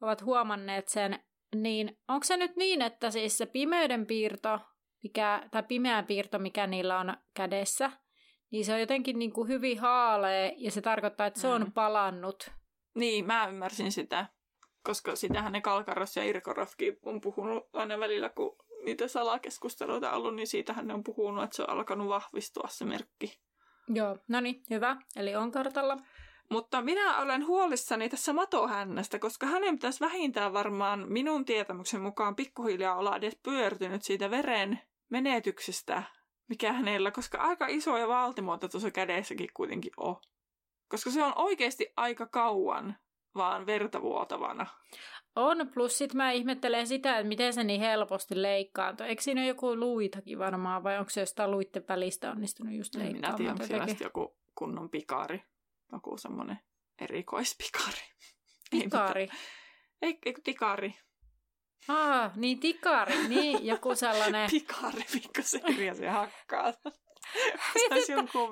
ovat 0.00 0.24
huomanneet 0.24 0.88
sen, 0.88 1.24
niin 1.54 1.98
onko 2.08 2.24
se 2.24 2.36
nyt 2.36 2.56
niin, 2.56 2.82
että 2.82 3.10
siis 3.10 3.38
se 3.38 3.46
pimeyden 3.46 4.06
piirto, 4.06 4.60
mikä, 5.02 5.48
tai 5.50 5.62
pimeä 5.62 6.02
piirto, 6.02 6.38
mikä 6.38 6.66
niillä 6.66 6.98
on 6.98 7.16
kädessä, 7.34 7.90
niin 8.50 8.64
se 8.64 8.74
on 8.74 8.80
jotenkin 8.80 9.18
niin 9.18 9.32
kuin 9.32 9.48
hyvin 9.48 9.78
haalea 9.78 10.52
ja 10.56 10.70
se 10.70 10.80
tarkoittaa, 10.80 11.26
että 11.26 11.40
se 11.40 11.48
on 11.48 11.62
mm. 11.62 11.72
palannut. 11.72 12.50
Niin, 12.94 13.26
mä 13.26 13.46
ymmärsin 13.48 13.92
sitä 13.92 14.26
koska 14.86 15.16
sitähän 15.16 15.52
ne 15.52 15.60
Kalkaros 15.60 16.16
ja 16.16 16.24
Irkorofkin 16.24 16.98
on 17.02 17.20
puhunut 17.20 17.68
aina 17.72 17.98
välillä, 17.98 18.28
kun 18.28 18.56
niitä 18.84 19.08
salakeskusteluita 19.08 20.10
on 20.10 20.16
ollut, 20.16 20.34
niin 20.34 20.46
siitähän 20.46 20.86
ne 20.86 20.94
on 20.94 21.04
puhunut, 21.04 21.44
että 21.44 21.56
se 21.56 21.62
on 21.62 21.70
alkanut 21.70 22.08
vahvistua 22.08 22.68
se 22.68 22.84
merkki. 22.84 23.40
Joo, 23.88 24.18
no 24.28 24.40
niin, 24.40 24.62
hyvä. 24.70 24.96
Eli 25.16 25.36
on 25.36 25.50
kartalla. 25.50 25.96
Mutta 26.50 26.82
minä 26.82 27.18
olen 27.18 27.46
huolissani 27.46 28.08
tässä 28.08 28.32
matohännästä, 28.32 29.18
koska 29.18 29.46
hänen 29.46 29.74
pitäisi 29.74 30.00
vähintään 30.00 30.52
varmaan 30.52 31.04
minun 31.08 31.44
tietämyksen 31.44 32.00
mukaan 32.00 32.36
pikkuhiljaa 32.36 32.96
olla 32.96 33.16
edes 33.16 33.38
pyörtynyt 33.42 34.02
siitä 34.02 34.30
veren 34.30 34.80
menetyksestä, 35.08 36.02
mikä 36.48 36.72
hänellä, 36.72 37.10
koska 37.10 37.38
aika 37.38 37.66
iso 37.66 37.96
ja 37.96 38.08
valtimuoto 38.08 38.68
tuossa 38.68 38.90
kädessäkin 38.90 39.48
kuitenkin 39.54 39.92
on. 39.96 40.16
Koska 40.88 41.10
se 41.10 41.22
on 41.22 41.32
oikeasti 41.36 41.92
aika 41.96 42.26
kauan 42.26 42.96
vaan 43.36 43.66
verta 43.66 44.02
vuotavana. 44.02 44.66
On, 45.36 45.70
plus 45.74 45.98
sit 45.98 46.14
mä 46.14 46.30
ihmettelen 46.30 46.86
sitä, 46.86 47.18
että 47.18 47.28
miten 47.28 47.52
se 47.52 47.64
niin 47.64 47.80
helposti 47.80 48.42
leikkaantuu. 48.42 49.06
Eikö 49.06 49.22
siinä 49.22 49.40
ole 49.40 49.48
joku 49.48 49.76
luitakin 49.76 50.38
varmaan, 50.38 50.84
vai 50.84 50.98
onko 50.98 51.10
se 51.10 51.20
jostain 51.20 51.50
luitten 51.50 51.84
välistä 51.88 52.30
onnistunut 52.30 52.74
just 52.74 52.94
leikkaamaan? 52.94 53.42
Minä 53.42 53.54
tiedän, 53.66 53.88
onko 53.90 54.04
joku 54.04 54.36
kunnon 54.54 54.90
pikari, 54.90 55.42
joku 55.92 56.18
semmoinen 56.18 56.58
erikoispikari. 57.00 58.02
Pikari? 58.70 59.28
Ei, 60.02 60.18
ei, 60.26 60.34
tikari. 60.44 60.94
Ah, 61.88 62.36
niin 62.36 62.60
tikari, 62.60 63.28
niin 63.28 63.66
joku 63.66 63.94
sellainen... 63.94 64.50
pikari, 64.56 65.02
se 65.40 65.60
kirja 65.60 66.12
hakkaa. 66.12 66.72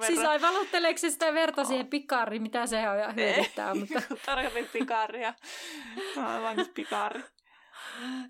Siis 0.06 0.18
ai 0.18 0.40
valutteleeko 0.40 0.98
se 0.98 1.10
sitä 1.10 1.34
verta 1.34 1.60
oh. 1.60 1.66
siihen 1.66 1.86
pikariin, 1.86 2.42
mitä 2.42 2.66
se 2.66 2.88
on 2.88 3.16
hyödyttää. 3.16 3.70
Ei, 3.70 3.78
mutta... 3.78 4.02
tarkoitin 4.26 4.68
pikaria. 4.72 5.34
Aivan 6.16 6.66
pikari. 6.74 7.22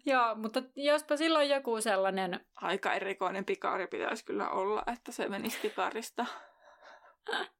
Joo, 0.06 0.34
mutta 0.34 0.62
jospa 0.76 1.16
silloin 1.16 1.48
joku 1.48 1.80
sellainen... 1.80 2.46
Aika 2.54 2.94
erikoinen 2.94 3.44
pikari 3.44 3.86
pitäisi 3.86 4.24
kyllä 4.24 4.50
olla, 4.50 4.82
että 4.92 5.12
se 5.12 5.28
menisi 5.28 5.58
pikarista. 5.62 6.26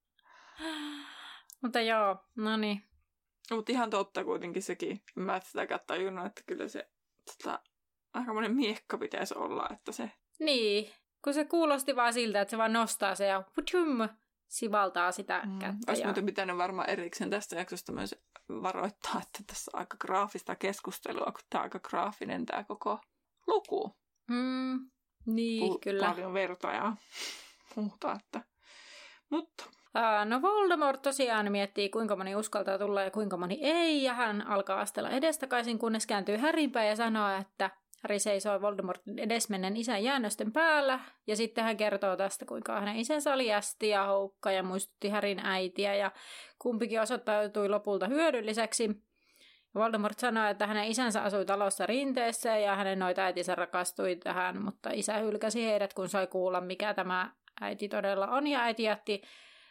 mutta 1.62 1.80
joo, 1.80 2.16
no 2.36 2.56
niin. 2.56 2.82
Mutta 3.50 3.72
ihan 3.72 3.90
totta 3.90 4.24
kuitenkin 4.24 4.62
sekin. 4.62 5.02
Mä 5.14 5.36
et 5.36 5.46
sitäkään 5.46 5.80
tajunnut, 5.86 6.26
että 6.26 6.42
kyllä 6.46 6.68
se 6.68 6.88
tota, 7.24 7.60
aika 8.14 8.34
monen 8.34 8.56
miekka 8.56 8.98
pitäisi 8.98 9.34
olla, 9.34 9.68
että 9.72 9.92
se... 9.92 10.10
Niin, 10.38 10.92
kun 11.24 11.34
se 11.34 11.44
kuulosti 11.44 11.96
vaan 11.96 12.12
siltä, 12.12 12.40
että 12.40 12.50
se 12.50 12.58
vaan 12.58 12.72
nostaa 12.72 13.14
se 13.14 13.26
ja 13.26 13.42
putum, 13.54 14.08
sivaltaa 14.48 15.12
sitä 15.12 15.42
mm. 15.44 15.58
kättä. 15.58 15.84
Olisi 15.88 16.02
ja... 16.02 16.06
muuten 16.06 16.26
pitänyt 16.26 16.58
varmaan 16.58 16.90
erikseen 16.90 17.30
tästä 17.30 17.56
jaksosta 17.56 17.92
myös 17.92 18.14
varoittaa, 18.48 19.20
että 19.22 19.38
tässä 19.46 19.70
on 19.74 19.80
aika 19.80 19.96
graafista 19.96 20.56
keskustelua, 20.56 21.24
kun 21.24 21.40
tämä 21.50 21.60
on 21.60 21.64
aika 21.64 21.80
graafinen 21.80 22.46
tämä 22.46 22.64
koko 22.64 22.98
luku. 23.46 23.96
Mm, 24.30 24.90
niin, 25.26 25.72
Puh- 25.72 25.78
kyllä. 25.82 26.06
Paljon 26.08 26.34
verta 26.34 26.72
ja 26.72 26.96
muuta. 27.76 28.12
Että... 28.12 28.44
Mutta 29.30 29.64
no 30.24 30.42
Voldemort 30.42 31.02
tosiaan 31.02 31.52
miettii, 31.52 31.88
kuinka 31.88 32.16
moni 32.16 32.36
uskaltaa 32.36 32.78
tulla 32.78 33.02
ja 33.02 33.10
kuinka 33.10 33.36
moni 33.36 33.58
ei, 33.60 34.02
ja 34.02 34.14
hän 34.14 34.46
alkaa 34.46 34.80
astella 34.80 35.10
edestakaisin, 35.10 35.78
kunnes 35.78 36.06
kääntyy 36.06 36.36
Härinpäin 36.36 36.88
ja 36.88 36.96
sanoo, 36.96 37.28
että 37.28 37.70
Harry 38.04 38.18
seisoi 38.18 38.60
Voldemortin 38.60 39.18
edesmennen 39.18 39.76
isän 39.76 40.04
jäännösten 40.04 40.52
päällä, 40.52 41.00
ja 41.26 41.36
sitten 41.36 41.64
hän 41.64 41.76
kertoo 41.76 42.16
tästä, 42.16 42.44
kuinka 42.44 42.80
hänen 42.80 42.96
isänsä 42.96 43.32
oli 43.32 43.52
ästi 43.52 43.88
ja 43.88 44.04
houkka 44.04 44.52
ja 44.52 44.62
muistutti 44.62 45.08
Härin 45.08 45.40
äitiä, 45.44 45.94
ja 45.94 46.12
kumpikin 46.58 47.00
osoittautui 47.00 47.68
lopulta 47.68 48.06
hyödylliseksi. 48.06 48.90
Voldemort 49.74 50.18
sanoi, 50.18 50.50
että 50.50 50.66
hänen 50.66 50.88
isänsä 50.88 51.22
asui 51.22 51.44
talossa 51.44 51.86
rinteessä 51.86 52.58
ja 52.58 52.76
hänen 52.76 52.98
noita 52.98 53.22
äitinsä 53.22 53.54
rakastui 53.54 54.16
tähän, 54.16 54.64
mutta 54.64 54.90
isä 54.92 55.18
hylkäsi 55.18 55.64
heidät, 55.64 55.94
kun 55.94 56.08
sai 56.08 56.26
kuulla, 56.26 56.60
mikä 56.60 56.94
tämä 56.94 57.30
äiti 57.60 57.88
todella 57.88 58.26
on, 58.26 58.46
ja 58.46 58.60
äiti 58.60 58.82
jätti 58.82 59.22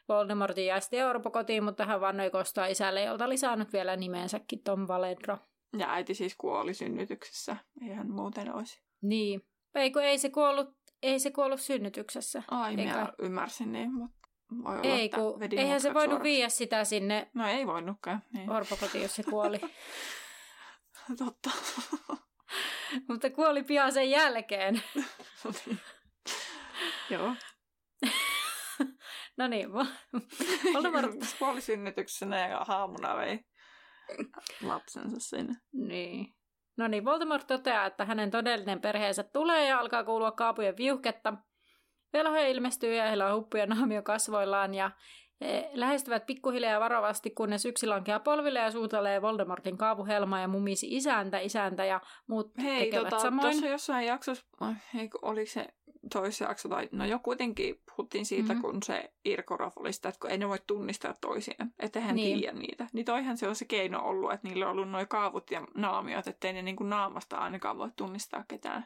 Voldemortin 0.10 0.66
jästi 0.66 1.04
Orpo 1.04 1.32
kotiin, 1.32 1.64
mutta 1.64 1.86
hän 1.86 2.02
vannoi 2.02 2.30
kostaa 2.30 2.66
isälle, 2.66 3.04
jolta 3.04 3.26
oli 3.26 3.38
saanut 3.38 3.74
vielä 3.74 3.96
nimensäkin 3.96 4.64
Tom 4.64 4.88
Valedro. 4.88 5.38
Ja 5.78 5.94
äiti 5.94 6.14
siis 6.14 6.36
kuoli 6.36 6.74
synnytyksessä. 6.74 7.58
Eihän 7.82 8.12
muuten 8.12 8.56
olisi. 8.56 8.82
Niin. 9.02 9.42
Ei 9.76 9.92
kun 9.92 10.04
ei 10.04 10.18
se 10.18 10.30
kuollut, 10.30 10.76
ei 11.04 11.20
se 11.20 11.32
kuollut 11.32 11.62
synnytyksessä. 11.62 12.44
Ai, 12.52 12.70
Eikä... 12.70 12.82
minä 12.82 13.14
ymmärsin 13.20 13.72
niin, 13.72 13.94
mutta 13.94 14.30
voi 14.64 14.74
olla, 14.74 14.84
ei, 14.84 15.10
kun, 15.10 15.40
eihän 15.58 15.82
se 15.82 15.94
voinut 15.94 16.10
suoraksi. 16.10 16.24
viedä 16.24 16.50
sitä 16.50 16.84
sinne 16.84 17.32
No 17.34 17.48
ei 17.48 17.68
voinutkaan. 17.68 18.24
Niin. 18.34 18.50
Orpokotiin, 18.50 19.02
jos 19.02 19.16
se 19.16 19.24
kuoli. 19.24 19.60
Totta. 21.18 21.50
mutta 23.10 23.30
kuoli 23.30 23.64
pian 23.64 23.92
sen 23.92 24.10
jälkeen. 24.10 24.82
Joo. 27.10 27.36
no 29.38 29.48
niin, 29.48 29.74
Voldemort... 30.74 31.12
Puolisynnytyksenä 31.40 32.48
ja 32.48 32.66
haamuna 32.68 33.16
vei 33.16 33.40
lapsensa 34.70 35.20
sinne. 35.20 35.56
Niin. 35.72 36.36
No 36.78 36.88
niin, 36.88 37.06
Voldemort 37.06 37.48
toteaa, 37.48 37.86
että 37.86 38.06
hänen 38.06 38.32
todellinen 38.32 38.82
perheensä 38.82 39.24
tulee 39.24 39.68
ja 39.68 39.80
alkaa 39.80 40.04
kuulua 40.04 40.32
kaapujen 40.32 40.78
viuhketta. 40.78 41.34
Velhoja 42.14 42.48
ilmestyy 42.48 42.96
ja 42.96 43.08
heillä 43.08 43.28
on 43.28 43.36
huppuja 43.36 43.66
naamio 43.66 44.04
kasvoillaan 44.04 44.74
ja 44.74 44.92
he 45.44 45.70
lähestyvät 45.74 46.26
pikkuhiljaa 46.26 46.80
varovasti, 46.80 47.30
kunnes 47.30 47.66
yksi 47.66 47.88
lankeaa 47.88 48.20
polville 48.20 48.60
ja 48.60 48.72
suutelee 48.72 49.22
Voldemortin 49.22 49.78
kaavuhelmaa 49.78 50.40
ja 50.40 50.48
mumisi 50.48 50.88
isäntä, 50.96 51.40
isäntä 51.40 51.86
ja 51.86 52.02
muut 52.28 52.52
Hei, 52.64 52.86
tekevät 52.86 53.10
tota, 53.10 53.22
samoin. 53.22 53.52
tuossa 53.52 53.68
jossain 53.68 54.08
jaksossa, 54.08 54.46
oliko 55.22 55.52
se 55.52 55.68
toisessa 56.14 56.46
jakso, 56.46 56.70
tai 56.70 56.90
no 56.92 57.06
jo 57.06 57.20
kuitenkin 57.20 57.82
puhuttiin 57.86 58.26
siitä, 58.26 58.54
mm-hmm. 58.54 58.62
kun 58.62 58.84
se 58.84 59.14
oli 59.76 59.94
sitä, 59.94 60.10
että 60.10 60.20
kun 60.20 60.32
ei 60.32 60.38
ne 60.38 60.50
voi 60.50 60.60
tunnistaa 60.68 61.14
toisiaan, 61.22 61.74
että 61.80 62.00
hän 62.00 62.16
niin. 62.16 62.40
tiedä 62.40 62.54
niitä. 62.54 62.88
Niin 62.94 63.06
toihan 63.06 63.38
se 63.38 63.48
on 63.48 63.56
se 63.56 63.66
keino 63.66 64.04
ollut, 64.04 64.34
että 64.34 64.48
niillä 64.48 64.66
on 64.66 64.72
ollut 64.72 64.90
nuo 64.90 65.06
kaavut 65.10 65.52
ja 65.52 65.68
naamiot, 65.76 66.28
ettei 66.28 66.54
ne 66.54 66.62
niin 66.62 66.76
kuin 66.76 66.90
naamasta 66.90 67.38
ainakaan 67.38 67.78
voi 67.78 67.92
tunnistaa 67.96 68.46
ketään. 68.48 68.86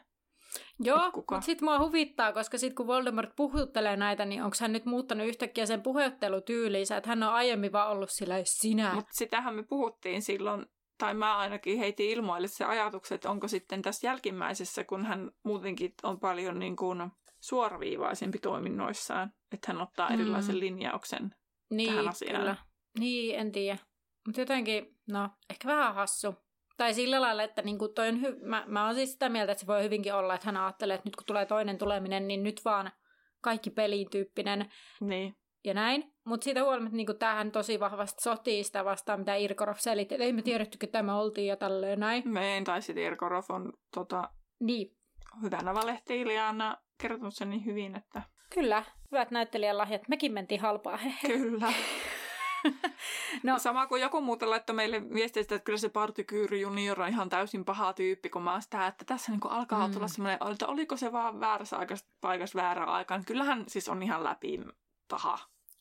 Joo, 0.80 1.10
mutta 1.14 1.40
sitten 1.40 1.64
mua 1.64 1.78
huvittaa, 1.78 2.32
koska 2.32 2.58
sitten 2.58 2.74
kun 2.74 2.86
Voldemort 2.86 3.30
puhuttelee 3.36 3.96
näitä, 3.96 4.24
niin 4.24 4.42
onko 4.42 4.56
hän 4.60 4.72
nyt 4.72 4.84
muuttanut 4.84 5.26
yhtäkkiä 5.26 5.66
sen 5.66 5.82
puhuttelutyyliinsä, 5.82 6.96
että 6.96 7.08
hän 7.08 7.22
on 7.22 7.32
aiemmin 7.34 7.72
vaan 7.72 7.90
ollut 7.90 8.10
sillä 8.10 8.34
sinä. 8.44 8.94
Mutta 8.94 9.12
sitähän 9.12 9.54
me 9.54 9.62
puhuttiin 9.62 10.22
silloin, 10.22 10.66
tai 10.98 11.14
mä 11.14 11.36
ainakin 11.36 11.78
heitin 11.78 12.10
ilmoille 12.10 12.48
se 12.48 12.64
ajatukset, 12.64 13.14
että 13.14 13.30
onko 13.30 13.48
sitten 13.48 13.82
tässä 13.82 14.06
jälkimmäisessä, 14.06 14.84
kun 14.84 15.06
hän 15.06 15.30
muutenkin 15.44 15.94
on 16.02 16.20
paljon 16.20 16.58
niin 16.58 16.76
kuin 16.76 17.10
suoraviivaisempi 17.40 18.38
toiminnoissaan, 18.38 19.32
että 19.52 19.72
hän 19.72 19.82
ottaa 19.82 20.10
erilaisen 20.10 20.54
mm. 20.54 20.60
linjauksen 20.60 21.34
niin, 21.70 21.90
tähän 21.90 22.08
asiaan. 22.08 22.40
Kyllä. 22.40 22.56
Niin, 22.98 23.38
en 23.38 23.52
tiedä. 23.52 23.78
Mutta 24.26 24.40
jotenkin, 24.40 24.98
no, 25.08 25.30
ehkä 25.50 25.68
vähän 25.68 25.94
hassu. 25.94 26.34
Tai 26.78 26.94
sillä 26.94 27.20
lailla, 27.20 27.42
että 27.42 27.62
niin 27.62 27.78
kuin 27.78 27.94
toi 27.94 28.08
on 28.08 28.14
hy- 28.14 28.44
mä, 28.44 28.64
mä 28.66 28.86
oon 28.86 28.94
siis 28.94 29.12
sitä 29.12 29.28
mieltä, 29.28 29.52
että 29.52 29.60
se 29.60 29.66
voi 29.66 29.82
hyvinkin 29.82 30.14
olla, 30.14 30.34
että 30.34 30.46
hän 30.46 30.56
ajattelee, 30.56 30.94
että 30.94 31.08
nyt 31.08 31.16
kun 31.16 31.26
tulee 31.26 31.46
toinen 31.46 31.78
tuleminen, 31.78 32.28
niin 32.28 32.42
nyt 32.42 32.60
vaan 32.64 32.92
kaikki 33.40 33.70
peliin 33.70 34.10
tyyppinen. 34.10 34.70
Niin. 35.00 35.34
Ja 35.64 35.74
näin. 35.74 36.12
Mutta 36.26 36.44
siitä 36.44 36.64
huolimatta 36.64 36.96
niin 36.96 37.18
tähän 37.18 37.52
tosi 37.52 37.80
vahvasti 37.80 38.22
sotii 38.22 38.64
sitä 38.64 38.84
vastaan, 38.84 39.18
mitä 39.18 39.34
Irkorov 39.34 39.74
selitti. 39.78 40.14
Että 40.14 40.24
ei 40.24 40.32
me 40.32 40.42
tiedetty, 40.42 40.78
että 40.82 40.98
tämä 40.98 41.18
oltiin 41.18 41.46
ja 41.46 41.56
tälleen 41.56 42.00
näin. 42.00 42.22
Me 42.28 42.56
en, 42.56 42.64
tai 42.64 42.82
sitten 42.82 43.04
Irkorov 43.04 43.44
on 43.48 43.72
tota, 43.94 44.30
niin. 44.60 44.96
hyvänä 45.42 45.74
valehteilijana 45.74 46.76
kertonut 47.00 47.34
sen 47.34 47.50
niin 47.50 47.64
hyvin, 47.64 47.96
että... 47.96 48.22
Kyllä, 48.54 48.84
hyvät 49.12 49.30
näyttelijän 49.30 49.78
lahjat. 49.78 50.08
Mekin 50.08 50.32
mentiin 50.32 50.60
halpaa. 50.60 50.98
Kyllä. 51.26 51.72
no. 53.42 53.58
Sama 53.58 53.86
kuin 53.86 54.02
joku 54.02 54.20
muuten 54.20 54.50
laittoi 54.50 54.76
meille 54.76 55.10
viestiä, 55.14 55.40
että 55.40 55.58
kyllä 55.58 55.78
se 55.78 55.88
Partykyyry 55.88 56.58
junior 56.58 57.02
on 57.02 57.08
ihan 57.08 57.28
täysin 57.28 57.64
paha 57.64 57.92
tyyppi, 57.92 58.28
kun 58.28 58.42
mä 58.42 58.52
oon 58.52 58.62
sitä, 58.62 58.86
että 58.86 59.04
tässä 59.04 59.32
niin 59.32 59.40
alkaa 59.44 59.88
mm. 59.88 59.94
tulla 59.94 60.08
semmoinen, 60.08 60.38
että 60.52 60.66
oliko 60.66 60.96
se 60.96 61.12
vaan 61.12 61.40
väärässä 61.40 61.76
paikassa 62.20 62.58
väärä 62.58 62.84
aikaan. 62.84 63.24
Kyllähän 63.24 63.64
siis 63.68 63.88
on 63.88 64.02
ihan 64.02 64.24
läpi 64.24 64.60
paha. 65.08 65.38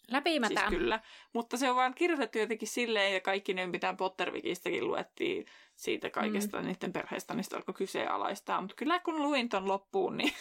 Läpimätä. 0.07 0.59
Siis 0.59 0.69
kyllä. 0.69 0.99
Mutta 1.33 1.57
se 1.57 1.69
on 1.69 1.75
vaan 1.75 1.93
kirjoitettu 1.93 2.37
jotenkin 2.37 2.67
silleen, 2.67 3.13
ja 3.13 3.21
kaikki 3.21 3.53
ne, 3.53 3.67
mitä 3.67 3.93
Pottervikistäkin 3.93 4.87
luettiin 4.87 5.45
siitä 5.75 6.09
kaikesta 6.09 6.61
mm. 6.61 6.65
niiden 6.65 6.93
perheestä, 6.93 7.33
niin 7.33 7.45
alkoi 7.55 7.73
kyseenalaistaa. 7.73 8.61
Mutta 8.61 8.75
kyllä 8.75 8.99
kun 8.99 9.21
luin 9.21 9.49
ton 9.49 9.67
loppuun, 9.67 10.17
niin 10.17 10.33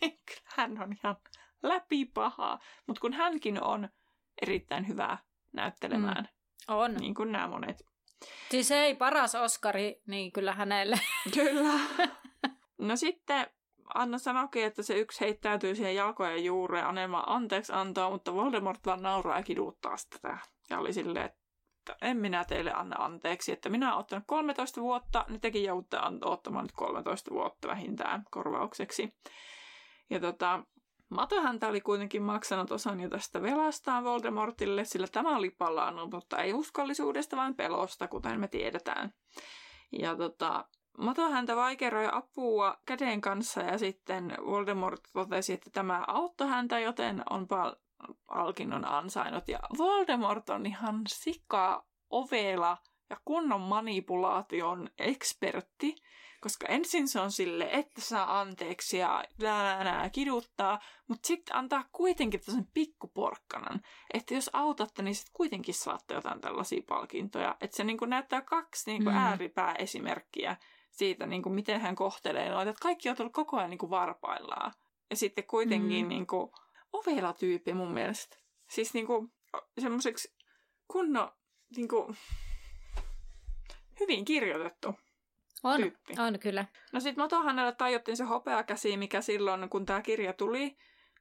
hän 0.56 0.82
on 0.82 0.92
ihan 0.92 1.16
läpi 1.62 2.04
paha. 2.04 2.58
Mutta 2.86 3.00
kun 3.00 3.12
hänkin 3.12 3.62
on 3.62 3.88
erittäin 4.42 4.88
hyvä 4.88 5.18
näyttelemään. 5.52 6.28
Mm. 6.68 6.74
On. 6.74 6.94
Niin 6.94 7.14
kuin 7.14 7.32
nämä 7.32 7.48
monet. 7.48 7.82
Siis 8.50 8.70
ei 8.70 8.94
paras 8.94 9.34
Oscari, 9.34 10.02
niin 10.06 10.32
kyllä 10.32 10.52
hänelle. 10.52 11.00
Kyllä. 11.34 11.80
No 12.78 12.96
sitten 12.96 13.46
Anna 13.94 14.18
sanoikin, 14.18 14.64
että 14.64 14.82
se 14.82 14.98
yksi 14.98 15.20
heittäytyy 15.20 15.74
siihen 15.74 15.94
jalkojen 15.94 16.44
juureen 16.44 16.86
anelma 16.86 17.24
anteeksi 17.26 17.72
antaa, 17.72 18.10
mutta 18.10 18.34
Voldemort 18.34 18.80
vaan 18.86 19.02
nauraa 19.02 19.36
ja 19.36 19.42
kiduttaa 19.42 19.96
sitä. 19.96 20.38
Ja 20.70 20.78
oli 20.78 20.92
silleen, 20.92 21.26
että 21.26 21.96
en 22.02 22.16
minä 22.16 22.44
teille 22.44 22.72
anna 22.72 23.04
anteeksi, 23.04 23.52
että 23.52 23.68
minä 23.68 23.88
olen 23.88 24.00
ottanut 24.00 24.24
13 24.26 24.80
vuotta, 24.80 25.24
ne 25.28 25.38
tekin 25.38 25.64
joudutte 25.64 25.96
ottamaan 26.24 26.64
nyt 26.64 26.72
13 26.72 27.30
vuotta 27.30 27.68
vähintään 27.68 28.24
korvaukseksi. 28.30 29.14
Ja 30.10 30.20
tota, 30.20 30.62
Mato 31.10 31.40
häntä 31.42 31.68
oli 31.68 31.80
kuitenkin 31.80 32.22
maksanut 32.22 32.72
osan 32.72 33.00
jo 33.00 33.08
tästä 33.08 33.42
velastaan 33.42 34.04
Voldemortille, 34.04 34.84
sillä 34.84 35.06
tämä 35.06 35.36
oli 35.36 35.50
palannut, 35.50 36.10
mutta 36.10 36.38
ei 36.38 36.52
uskollisuudesta, 36.52 37.36
vaan 37.36 37.54
pelosta, 37.54 38.08
kuten 38.08 38.40
me 38.40 38.48
tiedetään. 38.48 39.14
Ja 39.92 40.16
tota, 40.16 40.64
Mato 40.98 41.30
häntä 41.30 41.56
vaikeroi 41.56 42.08
apua 42.12 42.76
käden 42.86 43.20
kanssa 43.20 43.60
ja 43.60 43.78
sitten 43.78 44.34
Voldemort 44.46 45.00
totesi, 45.12 45.52
että 45.52 45.70
tämä 45.70 46.04
auttoi 46.06 46.48
häntä, 46.48 46.78
joten 46.78 47.22
on 47.30 47.48
pal- 47.48 47.76
Alkin 48.28 48.84
ansainnut. 48.84 49.48
Ja 49.48 49.58
Voldemort 49.78 50.50
on 50.50 50.66
ihan 50.66 51.02
sika 51.08 51.86
ovela 52.10 52.76
ja 53.10 53.16
kunnon 53.24 53.60
manipulaation 53.60 54.88
ekspertti, 54.98 55.94
koska 56.40 56.66
ensin 56.66 57.08
se 57.08 57.20
on 57.20 57.32
sille, 57.32 57.68
että 57.72 58.00
saa 58.00 58.40
anteeksi 58.40 58.98
ja 58.98 59.24
nää, 59.38 60.10
kiduttaa, 60.10 60.80
mutta 61.08 61.26
sitten 61.26 61.56
antaa 61.56 61.84
kuitenkin 61.92 62.40
tämmöisen 62.40 62.70
pikkuporkkanan, 62.74 63.80
että 64.14 64.34
jos 64.34 64.50
autatte, 64.52 65.02
niin 65.02 65.14
sitten 65.14 65.32
kuitenkin 65.34 65.74
saatte 65.74 66.14
jotain 66.14 66.40
tällaisia 66.40 66.82
palkintoja. 66.88 67.56
Että 67.60 67.76
se 67.76 67.84
niinku 67.84 68.04
näyttää 68.04 68.40
kaksi 68.40 68.90
niinku 68.90 69.10
mm. 69.10 69.16
ääripää 69.16 69.74
esimerkkiä 69.74 70.56
siitä, 70.90 71.26
niinku, 71.26 71.50
miten 71.50 71.80
hän 71.80 71.96
kohtelee 71.96 72.50
noita. 72.50 72.70
Että 72.70 72.82
kaikki 72.82 73.08
on 73.08 73.16
tullut 73.16 73.32
koko 73.32 73.56
ajan 73.56 73.70
niinku 73.70 73.90
varpaillaan. 73.90 74.72
Ja 75.10 75.16
sitten 75.16 75.44
kuitenkin 75.44 76.04
mm. 76.04 76.08
niinku, 76.08 76.52
ovela 76.92 77.32
tyyppi 77.32 77.74
mun 77.74 77.92
mielestä. 77.92 78.36
Siis 78.70 78.94
niinku, 78.94 79.30
semmoiseksi 79.78 80.34
kunno, 80.88 81.32
niinku, 81.76 82.14
hyvin 84.00 84.24
kirjoitettu. 84.24 84.94
On, 85.62 85.80
tyyppi. 85.80 86.14
on 86.18 86.38
kyllä. 86.38 86.64
No 86.92 87.00
sit 87.00 87.16
Moto 87.16 87.42
hänelle 87.42 87.72
tajottiin 87.72 88.16
se 88.16 88.24
hopeakäsi, 88.24 88.96
mikä 88.96 89.20
silloin, 89.20 89.68
kun 89.68 89.86
tämä 89.86 90.02
kirja 90.02 90.32
tuli, 90.32 90.76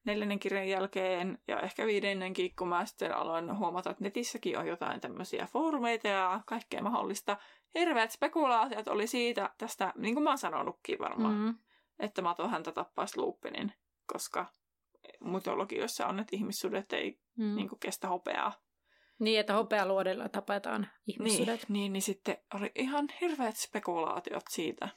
neljännen 0.06 0.40
kirjan 0.40 0.68
jälkeen 0.68 1.40
ja 1.48 1.60
ehkä 1.60 1.86
viidennenkin, 1.86 2.56
kun 2.56 2.68
mä 2.68 2.86
sitten 2.86 3.16
aloin 3.16 3.58
huomata, 3.58 3.90
että 3.90 4.04
netissäkin 4.04 4.58
on 4.60 4.68
jotain 4.68 5.02
tämmöisiä 5.02 5.48
foorumeita 5.52 6.08
ja 6.08 6.42
kaikkea 6.46 6.84
mahdollista. 6.84 7.38
Hirveät 7.76 8.12
spekulaatiot 8.12 8.88
oli 8.88 9.08
siitä, 9.08 9.50
tästä, 9.58 9.94
niin 9.96 10.16
kuin 10.16 10.24
mä 10.24 10.30
oon 10.30 10.38
sanonutkin 10.38 11.00
varmaan, 11.00 11.34
mm-hmm. 11.34 11.56
että 12.00 12.22
Mato 12.22 12.48
häntä 12.48 12.72
tappaisi 12.72 13.18
Lupinin, 13.18 13.74
koska 14.06 14.46
mytologioissa 15.20 16.08
on, 16.08 16.20
että 16.20 16.36
ihmissudet 16.36 16.94
ei 16.94 17.20
mm. 17.36 17.56
niin 17.56 17.70
kuin, 17.70 17.80
kestä 17.80 18.08
hopeaa. 18.08 18.54
Niin, 19.20 19.40
että 19.40 19.54
hopealuodilla 19.54 20.30
tapetaan 20.30 20.88
ihmissudet. 21.08 21.70
Niin, 21.70 21.74
niin, 21.74 21.94
niin 21.94 22.02
sitten 22.02 22.38
oli 22.54 22.72
ihan 22.76 23.08
hirveät 23.22 23.58
spekulaatiot 23.58 24.44
siitä. 24.50 24.90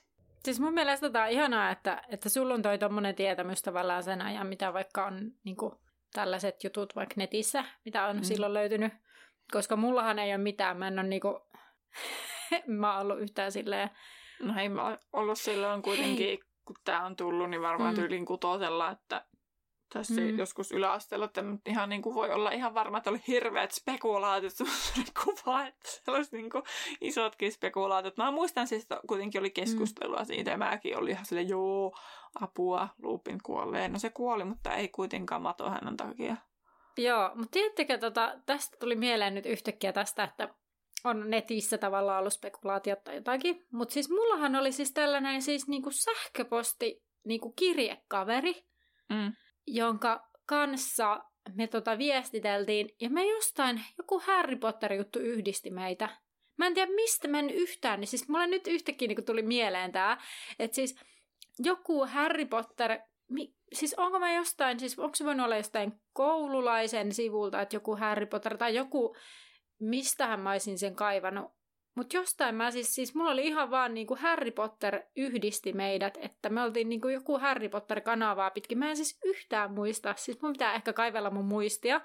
Siis 0.45 0.61
mun 0.61 0.75
mielestä 0.75 1.11
tämä 1.11 1.25
on 1.25 1.31
ihanaa, 1.31 1.71
että, 1.71 2.03
että 2.09 2.29
sulla 2.29 2.55
on 2.55 2.63
toi 2.63 2.79
tommonen 2.79 3.15
tietämys 3.15 3.63
tavallaan 3.63 4.03
sen 4.03 4.23
ajan, 4.23 4.47
mitä 4.47 4.73
vaikka 4.73 5.07
on 5.07 5.33
niin 5.45 5.57
kuin, 5.57 5.73
tällaiset 6.13 6.65
jutut 6.65 6.97
vaikka 6.97 7.15
netissä, 7.17 7.65
mitä 7.85 8.07
on 8.07 8.17
mm. 8.17 8.23
silloin 8.23 8.55
löytynyt. 8.55 8.93
Koska 9.53 9.77
mullahan 9.77 10.19
ei 10.19 10.31
ole 10.31 10.39
mitään, 10.39 10.77
mä 10.77 10.89
en 10.89 10.99
ole 10.99 11.09
niinku, 11.09 11.41
mä 12.67 12.93
oon 12.93 13.03
ollut 13.03 13.21
yhtään 13.21 13.53
silleen. 13.53 13.91
No 14.43 14.61
ei 14.61 14.69
mä 14.69 14.99
ollut 15.13 15.39
silloin 15.39 15.83
kuitenkin, 15.83 16.27
Hei. 16.27 16.41
kun 16.65 16.77
tää 16.85 17.05
on 17.05 17.17
tullut, 17.17 17.51
niin 17.51 17.63
varmaan 17.63 17.95
mm. 17.95 18.01
tyylin 18.01 18.27
kutosella, 18.27 18.91
että 18.91 19.25
tässä 19.93 20.21
mm. 20.21 20.39
joskus 20.39 20.73
yläasteella, 20.73 21.25
että 21.25 21.45
ihan 21.67 21.89
niin 21.89 22.03
kuin 22.03 22.15
voi 22.15 22.31
olla 22.31 22.51
ihan 22.51 22.75
varma, 22.75 22.99
että 22.99 23.11
oli 23.11 23.23
hirveät 23.29 23.73
spekulaatiot, 23.73 24.53
kuva, 25.25 25.67
että 25.67 25.89
sellaiset 26.05 26.33
niin 26.33 26.51
kuin 26.51 26.63
isotkin 27.01 27.53
spekulaatiot. 27.53 28.17
Mä 28.17 28.31
muistan 28.31 28.67
siis, 28.67 28.83
että 28.83 29.01
kuitenkin 29.07 29.41
oli 29.41 29.51
keskustelua 29.51 30.19
mm. 30.19 30.27
siitä, 30.27 30.51
ja 30.51 30.59
mäkin 30.59 30.99
olin 30.99 31.13
ihan 31.13 31.27
silleen, 31.27 31.49
joo, 31.49 31.99
apua, 32.41 32.89
Lupin 33.03 33.39
kuolee. 33.43 33.89
No 33.89 33.99
se 33.99 34.11
kuoli, 34.11 34.45
mutta 34.45 34.75
ei 34.75 34.89
kuitenkaan 34.89 35.43
mato 35.43 35.71
hänen 35.71 35.97
takia. 35.97 36.37
Joo, 36.99 37.31
mutta 37.35 37.51
tiedättekö, 37.51 37.99
tota, 37.99 38.35
tästä 38.47 38.77
tuli 38.81 38.97
mieleen 38.97 39.35
nyt 39.35 39.47
yhtäkkiä 39.47 39.93
tästä, 39.93 40.25
että 40.25 40.55
on 41.05 41.31
netissä 41.31 41.79
tavallaan 41.79 42.19
ollut 42.19 42.33
spekulaatiot 42.33 43.05
tai 43.05 43.15
jotakin. 43.15 43.67
Mutta 43.73 43.93
siis 43.93 44.11
mullahan 44.11 44.57
oli 44.57 44.73
siis 44.73 44.93
tällainen 44.93 45.43
siis 45.43 45.69
niinku 45.69 45.91
sähköposti 45.91 47.03
niinku 47.25 47.53
kirjekaveri, 47.53 48.65
mm 49.09 49.33
jonka 49.67 50.29
kanssa 50.47 51.25
me 51.55 51.67
tota 51.67 51.99
viestiteltiin, 51.99 52.91
ja 53.01 53.11
me 53.11 53.27
jostain, 53.27 53.85
joku 53.99 54.23
Harry 54.25 54.57
Potter-juttu 54.57 55.19
yhdisti 55.19 55.71
meitä. 55.71 56.09
Mä 56.57 56.67
en 56.67 56.75
tiedä, 56.75 56.93
mistä 56.93 57.29
mä 57.29 57.39
en 57.39 57.51
yhtään, 57.51 58.01
niin 58.01 58.09
siis 58.09 58.29
mulle 58.29 58.47
nyt 58.47 58.67
yhtäkkiä 58.67 59.09
niin 59.09 59.25
tuli 59.25 59.43
mieleen 59.43 59.93
tää, 59.93 60.21
että 60.59 60.75
siis 60.75 60.97
joku 61.59 62.07
Harry 62.07 62.47
Potter 62.47 62.99
mi, 63.33 63.55
siis 63.73 63.95
onko 63.95 64.19
mä 64.19 64.35
jostain, 64.35 64.81
siis 64.81 64.99
onko 64.99 65.15
se 65.15 65.25
voinut 65.25 65.45
olla 65.45 65.57
jostain 65.57 66.01
koululaisen 66.13 67.15
sivulta, 67.15 67.61
että 67.61 67.77
joku 67.77 67.97
Harry 67.97 68.27
Potter 68.27 68.59
tai 68.59 68.75
joku, 68.75 69.17
mistähän 69.79 70.41
mä 70.41 70.51
olisin 70.51 70.79
sen 70.79 70.95
kaivannut. 70.95 71.53
Mutta 71.95 72.17
jostain 72.17 72.55
mä 72.55 72.71
siis, 72.71 72.95
siis 72.95 73.15
mulla 73.15 73.31
oli 73.31 73.47
ihan 73.47 73.71
vaan 73.71 73.95
niinku 73.95 74.17
Harry 74.21 74.51
Potter 74.51 75.03
yhdisti 75.17 75.73
meidät, 75.73 76.19
että 76.21 76.49
me 76.49 76.63
oltiin 76.63 76.89
niinku 76.89 77.09
joku 77.09 77.39
Harry 77.39 77.69
Potter-kanavaa 77.69 78.51
pitkin. 78.51 78.79
Mä 78.79 78.91
en 78.91 78.97
siis 78.97 79.19
yhtään 79.25 79.73
muista, 79.75 80.15
siis 80.17 80.43
mun 80.43 80.53
pitää 80.53 80.75
ehkä 80.75 80.93
kaivella 80.93 81.31
mun 81.31 81.45
muistia. 81.45 82.01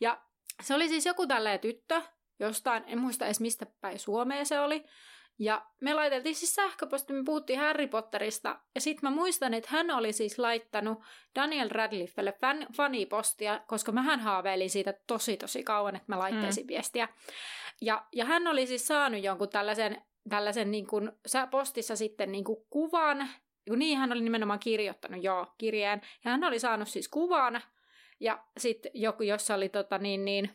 Ja 0.00 0.22
se 0.62 0.74
oli 0.74 0.88
siis 0.88 1.06
joku 1.06 1.26
tälleen 1.26 1.60
tyttö, 1.60 2.02
jostain, 2.40 2.84
en 2.86 2.98
muista 2.98 3.24
edes 3.24 3.40
mistä 3.40 3.66
päin 3.80 3.98
Suomea 3.98 4.44
se 4.44 4.60
oli. 4.60 4.84
Ja 5.38 5.66
me 5.80 5.94
laiteltiin 5.94 6.34
siis 6.34 6.54
sähköposti, 6.54 7.12
me 7.12 7.22
puhuttiin 7.24 7.58
Harry 7.58 7.86
Potterista, 7.86 8.60
ja 8.74 8.80
sitten 8.80 9.10
mä 9.10 9.16
muistan, 9.16 9.54
että 9.54 9.70
hän 9.72 9.90
oli 9.90 10.12
siis 10.12 10.38
laittanut 10.38 10.98
Daniel 11.34 11.68
Radcliffelle 11.70 12.32
fan, 12.40 12.66
fanipostia, 12.76 13.60
koska 13.66 13.92
mähän 13.92 14.20
haaveilin 14.20 14.70
siitä 14.70 14.94
tosi 15.06 15.36
tosi 15.36 15.62
kauan, 15.62 15.96
että 15.96 16.12
mä 16.12 16.18
laittaisin 16.18 16.64
mm. 16.64 16.68
viestiä. 16.68 17.08
Ja, 17.80 18.06
ja 18.12 18.24
hän 18.24 18.46
oli 18.46 18.66
siis 18.66 18.86
saanut 18.86 19.22
jonkun 19.22 19.48
tällaisen, 19.48 20.02
tällaisen 20.28 20.70
niin 20.70 20.86
kuin, 20.86 21.12
postissa 21.50 21.96
sitten 21.96 22.32
niin 22.32 22.44
kuin 22.44 22.58
kuvan, 22.70 23.28
niin 23.76 23.98
hän 23.98 24.12
oli 24.12 24.20
nimenomaan 24.20 24.58
kirjoittanut 24.58 25.24
joo 25.24 25.46
kirjeen, 25.58 26.00
ja 26.24 26.30
hän 26.30 26.44
oli 26.44 26.58
saanut 26.58 26.88
siis 26.88 27.08
kuvan, 27.08 27.62
ja 28.20 28.44
sitten 28.58 28.90
joku, 28.94 29.22
jossa 29.22 29.54
oli 29.54 29.68
tota 29.68 29.98
niin, 29.98 30.24
niin, 30.24 30.50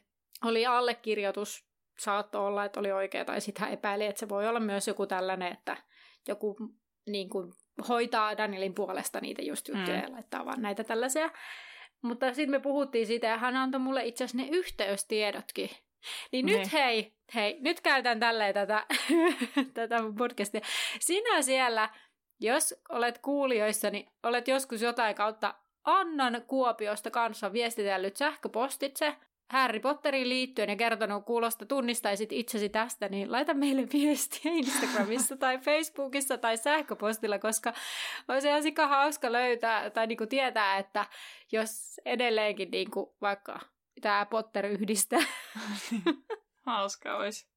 oli 0.45 0.65
allekirjoitus 0.65 1.66
saattoi 1.99 2.47
olla, 2.47 2.65
että 2.65 2.79
oli 2.79 2.91
oikea, 2.91 3.25
tai 3.25 3.41
sitten 3.41 3.61
hän 3.65 3.73
epäili, 3.73 4.05
että 4.05 4.19
se 4.19 4.29
voi 4.29 4.47
olla 4.47 4.59
myös 4.59 4.87
joku 4.87 5.07
tällainen, 5.07 5.53
että 5.53 5.77
joku 6.27 6.57
niin 7.05 7.29
kuin, 7.29 7.53
hoitaa 7.89 8.37
Danielin 8.37 8.73
puolesta 8.73 9.21
niitä 9.21 9.41
just 9.41 9.67
juttuja 9.67 9.97
mm. 9.97 10.03
ja 10.03 10.11
laittaa 10.11 10.45
vaan 10.45 10.61
näitä 10.61 10.83
tällaisia. 10.83 11.29
Mutta 12.01 12.33
sitten 12.33 12.51
me 12.51 12.59
puhuttiin 12.59 13.07
siitä, 13.07 13.27
ja 13.27 13.37
hän 13.37 13.55
antoi 13.55 13.79
mulle 13.79 14.05
itse 14.05 14.23
asiassa 14.23 14.37
ne 14.37 14.57
yhteystiedotkin. 14.57 15.69
Niin 16.31 16.45
ne. 16.45 16.51
nyt 16.51 16.61
niin. 16.61 16.71
hei, 16.71 17.13
hei, 17.35 17.57
nyt 17.61 17.81
käytän 17.81 18.19
tälleen 18.19 18.53
tätä, 18.53 18.85
tätä 19.73 19.97
podcastia. 20.17 20.61
Sinä 20.99 21.41
siellä, 21.41 21.89
jos 22.39 22.75
olet 22.89 23.17
kuulijoissa, 23.17 23.89
niin 23.89 24.09
olet 24.23 24.47
joskus 24.47 24.81
jotain 24.81 25.15
kautta 25.15 25.55
Annan 25.83 26.43
Kuopiosta 26.47 27.11
kanssa 27.11 27.53
viestitellyt 27.53 28.17
sähköpostitse 28.17 29.15
Harry 29.49 29.79
Potteriin 29.79 30.29
liittyen 30.29 30.69
ja 30.69 30.75
kertonut 30.75 31.25
kuulosta 31.25 31.65
tunnistaisit 31.65 32.31
itsesi 32.31 32.69
tästä, 32.69 33.09
niin 33.09 33.31
laita 33.31 33.53
meille 33.53 33.87
viestiä 33.93 34.51
Instagramissa 34.51 35.37
tai 35.37 35.57
Facebookissa 35.57 36.37
tai 36.37 36.57
sähköpostilla, 36.57 37.39
koska 37.39 37.73
olisi 38.27 38.47
ihan 38.47 38.63
sika 38.63 38.87
hauska 38.87 39.31
löytää 39.31 39.89
tai 39.89 40.07
niinku 40.07 40.25
tietää, 40.25 40.77
että 40.77 41.05
jos 41.51 42.01
edelleenkin 42.05 42.71
niinku 42.71 43.15
vaikka 43.21 43.59
tämä 44.01 44.25
Potter 44.25 44.65
yhdistää. 44.65 45.23
hauska 46.65 47.15
olisi. 47.15 47.47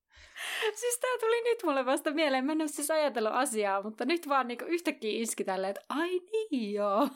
Siis 0.74 0.98
tää 1.00 1.18
tuli 1.20 1.42
nyt 1.44 1.62
mulle 1.64 1.86
vasta 1.86 2.10
mieleen. 2.10 2.44
Mä 2.44 2.52
en 2.52 2.60
ole 2.60 2.68
siis 2.68 2.90
ajatellut 2.90 3.32
asiaa, 3.32 3.82
mutta 3.82 4.04
nyt 4.04 4.28
vaan 4.28 4.48
niinku 4.48 4.64
yhtäkkiä 4.64 5.22
iski 5.22 5.44
tälleen, 5.44 5.70
että 5.70 5.84
ai 5.88 6.20
niin 6.50 6.72
joo. 6.74 7.08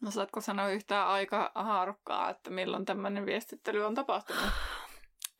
No 0.00 0.10
saatko 0.10 0.40
sanoa 0.40 0.68
yhtään 0.68 1.08
aika 1.08 1.52
haarukkaa, 1.54 2.30
että 2.30 2.50
milloin 2.50 2.84
tämmöinen 2.84 3.26
viestittely 3.26 3.84
on 3.84 3.94
tapahtunut? 3.94 4.44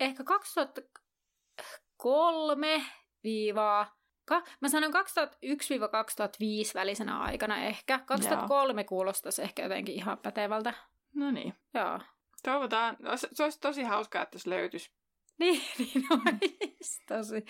Ehkä 0.00 0.24
2003 0.24 2.84
viivaa 3.24 3.96
Ka- 4.24 4.42
mä 4.60 4.68
sanon 4.68 4.92
2001-2005 4.92 4.96
välisenä 6.74 7.18
aikana 7.18 7.58
ehkä. 7.58 7.98
2003 8.06 8.82
Joo. 8.82 8.88
kuulostaisi 8.88 9.42
ehkä 9.42 9.62
jotenkin 9.62 9.94
ihan 9.94 10.18
pätevältä. 10.18 10.74
No 11.14 11.30
niin. 11.30 11.54
Joo. 11.74 12.00
Toivotaan. 12.42 12.96
Se 13.32 13.42
olisi 13.42 13.60
tosi 13.60 13.82
hauskaa, 13.82 14.22
että 14.22 14.38
se 14.38 14.50
löytyisi. 14.50 14.90
Niin, 15.38 15.62
niin 15.78 16.04
olisi 16.12 17.02
tosi 17.08 17.44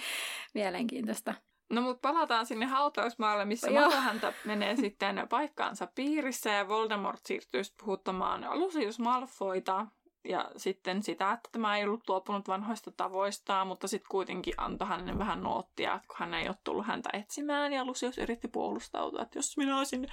mielenkiintoista. 0.54 1.34
No 1.74 1.80
mutta 1.80 2.08
palataan 2.12 2.46
sinne 2.46 2.66
hautausmaalle, 2.66 3.44
missä 3.44 3.70
Malohäntä 3.70 4.32
menee 4.44 4.76
sitten 4.76 5.26
paikkaansa 5.28 5.88
piirissä 5.94 6.50
ja 6.50 6.68
Voldemort 6.68 7.20
siirtyy 7.26 7.62
puhuttamaan 7.80 8.46
Lucius 8.52 8.98
Malfoita 8.98 9.86
ja 10.28 10.50
sitten 10.56 11.02
sitä, 11.02 11.32
että 11.32 11.48
tämä 11.52 11.76
ei 11.76 11.84
ollut 11.84 12.08
luopunut 12.08 12.48
vanhoista 12.48 12.90
tavoistaan, 12.90 13.66
mutta 13.66 13.88
sitten 13.88 14.08
kuitenkin 14.10 14.54
antoi 14.56 14.88
hänelle 14.88 15.18
vähän 15.18 15.42
noottia, 15.42 16.00
kun 16.06 16.16
hän 16.18 16.34
ei 16.34 16.48
ole 16.48 16.56
tullut 16.64 16.86
häntä 16.86 17.10
etsimään. 17.12 17.72
Ja 17.72 17.84
Lucius 17.84 18.18
yritti 18.18 18.48
puolustautua, 18.48 19.22
että 19.22 19.38
jos 19.38 19.56
minä 19.56 19.78
olisin 19.78 20.08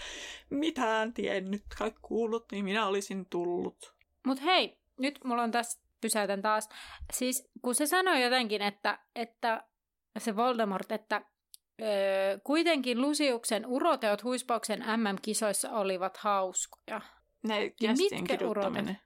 mitään 0.50 1.14
tiennyt 1.14 1.64
tai 1.80 1.92
kuullut, 2.02 2.46
niin 2.52 2.66
minä 2.66 2.88
olisin 2.88 3.26
tullut. 3.30 3.94
Mutta 4.26 4.44
hei, 4.44 4.78
nyt 4.98 5.20
mulla 5.24 5.44
on 5.44 5.52
tässä, 5.52 5.82
pysäytän 6.02 6.42
taas, 6.42 6.70
siis 7.14 7.50
kun 7.62 7.76
se 7.76 7.86
sanoi 7.86 8.24
jotenkin, 8.24 8.62
että, 8.62 9.00
että 9.16 9.64
se 10.20 10.36
Voldemort, 10.36 10.92
että 10.92 11.22
Öö, 11.82 12.40
kuitenkin 12.44 13.02
Lusiuksen 13.02 13.66
uroteot 13.66 14.24
huispauksen 14.24 14.84
MM-kisoissa 14.98 15.72
olivat 15.72 16.18
hauskoja. 16.18 17.02
Ne 17.44 17.70
kästien 17.70 18.28
kiduttaminen. 18.28 18.98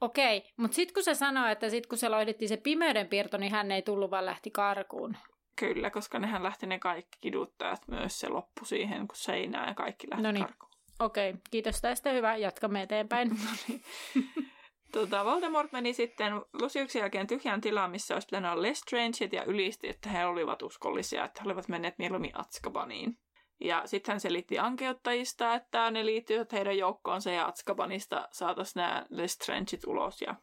Okei, 0.00 0.38
okay, 0.38 0.50
mutta 0.56 0.74
sitten 0.74 0.94
kun 0.94 1.02
se 1.02 1.14
sanoi, 1.14 1.52
että 1.52 1.70
sitten 1.70 1.88
kun 1.88 1.98
se 1.98 2.08
loidettiin 2.08 2.48
se 2.48 2.56
pimeyden 2.56 3.08
piirto, 3.08 3.36
niin 3.36 3.52
hän 3.52 3.70
ei 3.72 3.82
tullut, 3.82 4.10
vaan 4.10 4.26
lähti 4.26 4.50
karkuun. 4.50 5.16
Kyllä, 5.56 5.90
koska 5.90 6.18
nehän 6.18 6.42
lähti 6.42 6.66
ne 6.66 6.78
kaikki 6.78 7.18
kiduttajat 7.20 7.88
myös 7.88 8.20
se 8.20 8.28
loppu 8.28 8.64
siihen, 8.64 9.08
kun 9.08 9.16
seinää 9.16 9.68
ja 9.68 9.74
kaikki 9.74 10.10
lähti 10.10 10.22
Noniin. 10.22 10.44
karkuun. 10.44 10.72
Okei, 10.98 11.34
kiitos 11.50 11.80
tästä. 11.80 12.10
Hyvä, 12.10 12.36
jatkamme 12.36 12.82
eteenpäin. 12.82 13.30
Tota, 14.92 15.24
Voldemort 15.24 15.72
meni 15.72 15.92
sitten 15.92 16.32
Luciuksen 16.52 17.00
jälkeen 17.00 17.26
tyhjään 17.26 17.60
tilaan, 17.60 17.90
missä 17.90 18.14
olisi 18.14 18.26
pitänyt 18.26 18.50
olla 18.50 18.62
Lestrange 18.62 19.28
ja 19.32 19.44
ylisti, 19.44 19.88
että 19.88 20.08
he 20.08 20.26
olivat 20.26 20.62
uskollisia, 20.62 21.24
että 21.24 21.40
he 21.42 21.48
olivat 21.48 21.68
menneet 21.68 21.98
mieluummin 21.98 22.40
Atskabaniin. 22.40 23.18
Ja 23.60 23.82
sitten 23.86 24.12
hän 24.12 24.20
selitti 24.20 24.58
ankeuttajista, 24.58 25.54
että 25.54 25.90
ne 25.90 26.06
liittyvät 26.06 26.52
heidän 26.52 26.78
joukkoonsa 26.78 27.30
ja 27.30 27.46
Atskabanista 27.46 28.28
saataisiin 28.32 28.80
nämä 28.80 29.06
Lestrangeit 29.10 29.86
ulos. 29.86 30.22
Ja, 30.22 30.34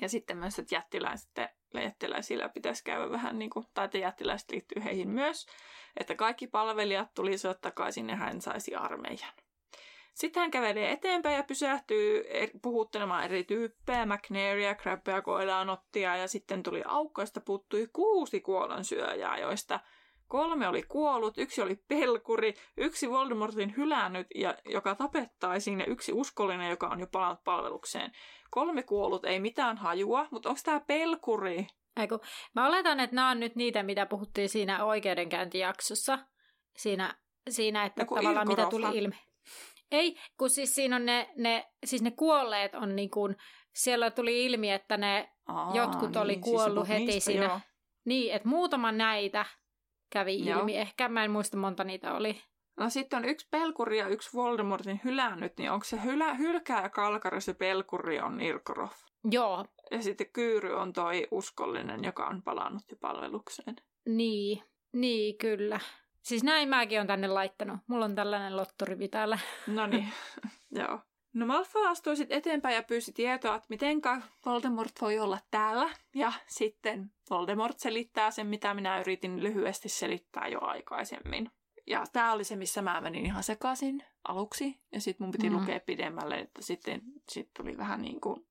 ja 0.00 0.08
sitten 0.08 0.38
myös, 0.38 0.58
että 0.58 0.74
jättiläiset, 0.74 1.30
jättiläisillä 1.74 2.48
pitäisi 2.48 2.84
käydä 2.84 3.10
vähän 3.10 3.38
niin 3.38 3.50
kuin, 3.50 3.66
tai 3.74 3.84
että 3.84 3.98
jättiläiset 3.98 4.50
liittyy 4.50 4.84
heihin 4.84 5.10
myös, 5.10 5.46
että 5.96 6.14
kaikki 6.14 6.46
palvelijat 6.46 7.14
tulisivat 7.14 7.60
takaisin 7.60 8.08
ja 8.08 8.16
hän 8.16 8.40
saisi 8.40 8.74
armeijan. 8.74 9.32
Sitten 10.14 10.40
hän 10.40 10.50
kävelee 10.50 10.92
eteenpäin 10.92 11.36
ja 11.36 11.42
pysähtyy 11.42 12.24
puhuttelemaan 12.62 13.24
eri 13.24 13.44
tyyppejä, 13.44 14.06
McNairia, 14.06 14.74
Crabbea, 14.74 15.22
Koilaanottia 15.22 16.16
ja 16.16 16.28
sitten 16.28 16.62
tuli 16.62 16.82
aukko, 16.86 17.22
josta 17.22 17.40
puuttui 17.40 17.88
kuusi 17.92 18.40
kuolonsyöjää, 18.40 19.38
joista 19.38 19.80
kolme 20.28 20.68
oli 20.68 20.82
kuollut, 20.82 21.38
yksi 21.38 21.62
oli 21.62 21.76
pelkuri, 21.88 22.54
yksi 22.76 23.10
Voldemortin 23.10 23.76
hylännyt, 23.76 24.26
ja, 24.34 24.54
joka 24.64 24.94
tapettaisiin, 24.94 25.80
ja 25.80 25.86
yksi 25.86 26.12
uskollinen, 26.12 26.70
joka 26.70 26.88
on 26.88 27.00
jo 27.00 27.06
palannut 27.06 27.44
palvelukseen. 27.44 28.12
Kolme 28.50 28.82
kuollut, 28.82 29.24
ei 29.24 29.40
mitään 29.40 29.76
hajua, 29.76 30.26
mutta 30.30 30.48
onko 30.48 30.60
tämä 30.64 30.80
pelkuri? 30.80 31.66
Eiku, 31.96 32.20
mä 32.54 32.66
oletan, 32.66 33.00
että 33.00 33.16
nämä 33.16 33.30
on 33.30 33.40
nyt 33.40 33.56
niitä, 33.56 33.82
mitä 33.82 34.06
puhuttiin 34.06 34.48
siinä 34.48 34.84
oikeudenkäyntijaksossa. 34.84 36.18
Siinä, 36.76 37.14
siinä 37.50 37.84
että 37.84 38.02
Joku 38.02 38.14
tavallaan 38.14 38.48
mitä 38.48 38.66
tuli 38.70 38.98
ilmi. 38.98 39.31
Ei, 39.92 40.16
kun 40.38 40.50
siis 40.50 40.74
siinä 40.74 40.96
on 40.96 41.06
ne, 41.06 41.30
ne, 41.36 41.68
siis 41.84 42.02
ne 42.02 42.10
kuolleet 42.10 42.74
on 42.74 42.96
niin 42.96 43.10
kuin, 43.10 43.36
siellä 43.72 44.10
tuli 44.10 44.44
ilmi, 44.44 44.70
että 44.70 44.96
ne 44.96 45.32
Aa, 45.46 45.76
jotkut 45.76 46.10
niin, 46.10 46.18
oli 46.18 46.32
siis 46.32 46.44
kuollut 46.44 46.86
siis 46.86 46.98
heti 46.98 47.12
niistä, 47.12 47.30
siinä. 47.30 47.44
Joo. 47.44 47.60
Niin, 48.04 48.32
että 48.32 48.48
muutama 48.48 48.92
näitä 48.92 49.46
kävi 50.10 50.46
joo. 50.46 50.58
ilmi. 50.58 50.76
Ehkä 50.76 51.08
mä 51.08 51.24
en 51.24 51.30
muista 51.30 51.56
monta 51.56 51.84
niitä 51.84 52.14
oli. 52.14 52.42
No 52.76 52.90
sitten 52.90 53.16
on 53.16 53.24
yksi 53.24 53.48
pelkuri 53.50 53.98
ja 53.98 54.08
yksi 54.08 54.30
Voldemortin 54.34 55.00
hylännyt, 55.04 55.56
niin 55.58 55.70
onko 55.70 55.84
se 55.84 56.02
hylä, 56.04 56.34
hylkää 56.34 56.88
kalkari 56.88 57.40
se 57.40 57.54
pelkuri 57.54 58.20
on 58.20 58.40
Irkoroth? 58.40 58.96
Joo. 59.30 59.64
Ja 59.90 60.02
sitten 60.02 60.32
Kyyry 60.32 60.74
on 60.74 60.92
toi 60.92 61.28
uskollinen, 61.30 62.04
joka 62.04 62.26
on 62.26 62.42
palannut 62.42 62.82
jo 62.90 62.96
palvelukseen. 63.00 63.76
Niin, 64.06 64.62
niin 64.92 65.38
kyllä. 65.38 65.80
Siis 66.22 66.44
näin 66.44 66.68
mäkin 66.68 67.00
on 67.00 67.06
tänne 67.06 67.28
laittanut. 67.28 67.80
Mulla 67.86 68.04
on 68.04 68.14
tällainen 68.14 68.56
lottorivi 68.56 69.08
täällä. 69.08 69.38
No 69.66 69.86
niin, 69.86 70.08
joo. 70.80 71.00
No 71.34 71.46
Malfoy 71.46 71.86
astui 71.86 72.16
sitten 72.16 72.38
eteenpäin 72.38 72.74
ja 72.74 72.82
pyysi 72.82 73.12
tietoa, 73.12 73.54
että 73.54 73.66
mitenkä 73.68 74.20
Voldemort 74.46 74.92
voi 75.00 75.18
olla 75.18 75.38
täällä. 75.50 75.90
Ja 76.14 76.32
sitten 76.46 77.10
Voldemort 77.30 77.78
selittää 77.78 78.30
sen, 78.30 78.46
mitä 78.46 78.74
minä 78.74 79.00
yritin 79.00 79.42
lyhyesti 79.42 79.88
selittää 79.88 80.48
jo 80.48 80.58
aikaisemmin. 80.62 81.50
Ja 81.86 82.04
tämä 82.12 82.32
oli 82.32 82.44
se, 82.44 82.56
missä 82.56 82.82
mä 82.82 83.00
menin 83.00 83.26
ihan 83.26 83.42
sekaisin 83.42 84.04
aluksi. 84.28 84.80
Ja 84.92 85.00
sitten 85.00 85.24
mun 85.24 85.32
piti 85.32 85.50
mm. 85.50 85.56
lukea 85.56 85.80
pidemmälle, 85.80 86.38
että 86.38 86.62
sitten 86.62 87.02
sit 87.28 87.50
tuli 87.56 87.78
vähän 87.78 88.02
niin 88.02 88.20
kuin 88.20 88.46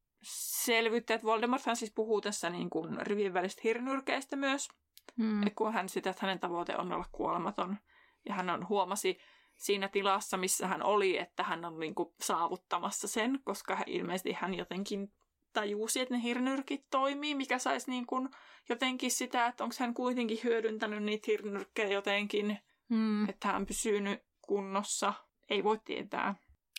selvyyttä, 0.64 1.14
että 1.14 1.28
Voldemorthan 1.28 1.76
siis 1.76 1.92
puhuu 1.96 2.22
tässä 2.22 2.50
niin 2.50 2.70
kuin 2.70 3.08
rivien 3.08 3.34
välistä 3.34 3.62
hirnyrkeistä 3.64 4.36
myös. 4.36 4.70
Mm. 5.16 5.42
kun 5.56 5.74
hän 5.74 5.90
sitä, 5.90 6.10
että 6.10 6.26
hänen 6.26 6.40
tavoite 6.40 6.78
on 6.78 6.94
olla 6.94 7.06
kuolematon. 7.12 7.78
Ja 8.26 8.34
hän 8.34 8.50
on, 8.50 8.70
huomasi 8.70 9.18
siinä 9.58 9.88
tilassa, 9.88 10.38
missä 10.38 10.68
hän 10.68 10.84
oli, 10.84 11.18
että 11.18 11.44
hän 11.44 11.66
on 11.66 11.80
niin 11.80 11.96
kuin 11.96 12.10
saavuttamassa 12.22 13.08
sen, 13.08 13.40
koska 13.44 13.78
ilmeisesti 13.88 14.34
hän 14.34 14.54
jotenkin 14.54 15.14
tajusi, 15.54 16.00
että 16.00 16.14
ne 16.14 16.24
hirnyrkit 16.24 16.86
toimii, 16.90 17.36
mikä 17.36 17.60
saisi 17.60 17.92
niin 17.92 18.06
kuin 18.06 18.30
jotenkin 18.70 19.12
sitä, 19.12 19.48
että 19.48 19.64
onko 19.64 19.76
hän 19.80 19.94
kuitenkin 19.94 20.40
hyödyntänyt 20.44 21.04
niitä 21.04 21.26
hirnyrkkejä 21.28 21.90
jotenkin, 21.90 22.58
mm. 22.90 23.30
että 23.30 23.48
hän 23.48 23.66
pysyy 23.66 24.02
nyt 24.02 24.20
kunnossa. 24.42 25.14
Ei 25.50 25.64
voi 25.64 25.80
tietää. 25.86 26.36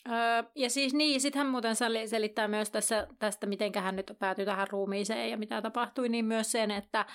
Öö, 0.08 0.42
ja 0.54 0.70
siis 0.70 0.94
niin, 0.94 1.20
sitten 1.20 1.38
hän 1.38 1.50
muuten 1.50 1.76
selittää 2.06 2.48
myös 2.48 2.70
tässä, 2.70 3.06
tästä, 3.18 3.46
miten 3.46 3.72
hän 3.80 3.96
nyt 3.96 4.12
päätyi 4.18 4.44
tähän 4.44 4.68
ruumiiseen 4.70 5.30
ja 5.30 5.36
mitä 5.36 5.62
tapahtui, 5.62 6.08
niin 6.08 6.24
myös 6.24 6.52
sen, 6.52 6.70
että 6.70 7.06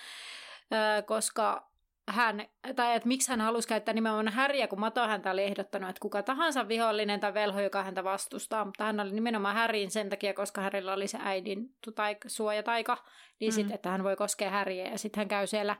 koska 1.05 1.72
hän, 2.07 2.45
tai 2.76 2.95
että 2.95 3.07
miksi 3.07 3.30
hän 3.30 3.41
halusi 3.41 3.68
käyttää 3.68 3.93
nimenomaan 3.93 4.28
Häriä, 4.28 4.68
kun 4.68 4.80
Mato 4.80 5.07
häntä 5.07 5.32
oli 5.32 5.43
ehdottanut, 5.43 5.89
että 5.89 5.99
kuka 5.99 6.24
tahansa 6.24 6.68
vihollinen 6.68 7.20
tai 7.20 7.34
velho, 7.34 7.61
joka 7.61 7.84
häntä 7.84 8.03
vastustaa, 8.03 8.65
mutta 8.65 8.84
hän 8.84 8.99
oli 8.99 9.11
nimenomaan 9.11 9.55
Häriin 9.55 9.91
sen 9.91 10.09
takia, 10.09 10.34
koska 10.34 10.61
Härillä 10.61 10.93
oli 10.93 11.07
se 11.07 11.18
äidin 11.22 11.76
taik, 11.95 12.18
suojataika, 12.28 13.05
niin 13.39 13.53
mm. 13.53 13.55
sitten, 13.55 13.76
että 13.76 13.89
hän 13.89 14.03
voi 14.03 14.15
koskea 14.15 14.49
Häriä, 14.49 14.89
ja 14.89 14.97
sitten 14.97 15.22
hän 15.22 15.28
käy 15.28 15.47
siellä 15.47 15.76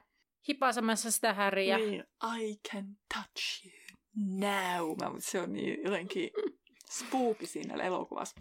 hipasemassa 0.48 1.12
sitä 1.12 1.34
Häriä. 1.34 1.78
Niin, 1.78 2.04
I 2.40 2.56
can 2.72 2.86
touch 3.14 3.66
you 3.66 3.98
now. 4.16 5.16
Se 5.20 5.42
on 5.42 5.54
niin 5.54 5.84
jotenkin 5.84 6.30
spooky 6.92 7.46
siinä 7.46 7.84
elokuvassa. 7.84 8.36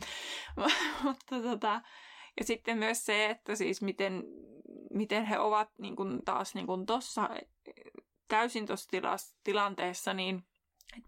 mutta 1.03 1.43
tota, 1.43 1.81
ja 2.39 2.45
sitten 2.45 2.79
myös 2.79 3.07
se, 3.07 3.31
että 3.31 3.55
siis 3.55 3.83
miten, 3.83 4.25
miten 4.91 5.25
he 5.25 5.39
ovat 5.39 5.71
niin 5.79 5.97
kuin 5.97 6.25
taas 6.25 6.55
niin 6.55 6.67
kuin 6.67 6.87
tossa, 6.87 7.31
täysin 8.29 8.67
tuossa 8.67 8.91
tilanteessa, 9.45 10.15
niin 10.15 10.45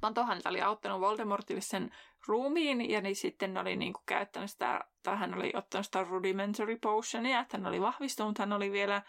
Pantohan 0.00 0.40
oli 0.44 0.62
auttanut 0.62 1.00
Voldemortille 1.00 1.60
sen 1.60 1.90
ruumiin, 2.26 2.90
ja 2.90 3.00
niin 3.00 3.16
sitten 3.16 3.58
oli 3.58 3.76
niin 3.76 3.92
kuin 3.92 4.02
käyttänyt 4.06 4.50
sitä, 4.50 4.84
tai 5.02 5.16
hän 5.16 5.34
oli 5.34 5.52
ottanut 5.54 5.86
sitä 5.86 6.04
rudimentary 6.04 6.76
potionia, 6.76 7.40
että 7.40 7.56
hän 7.56 7.66
oli 7.66 7.80
vahvistunut, 7.80 8.38
hän 8.38 8.52
oli 8.52 8.72
vielä 8.72 9.02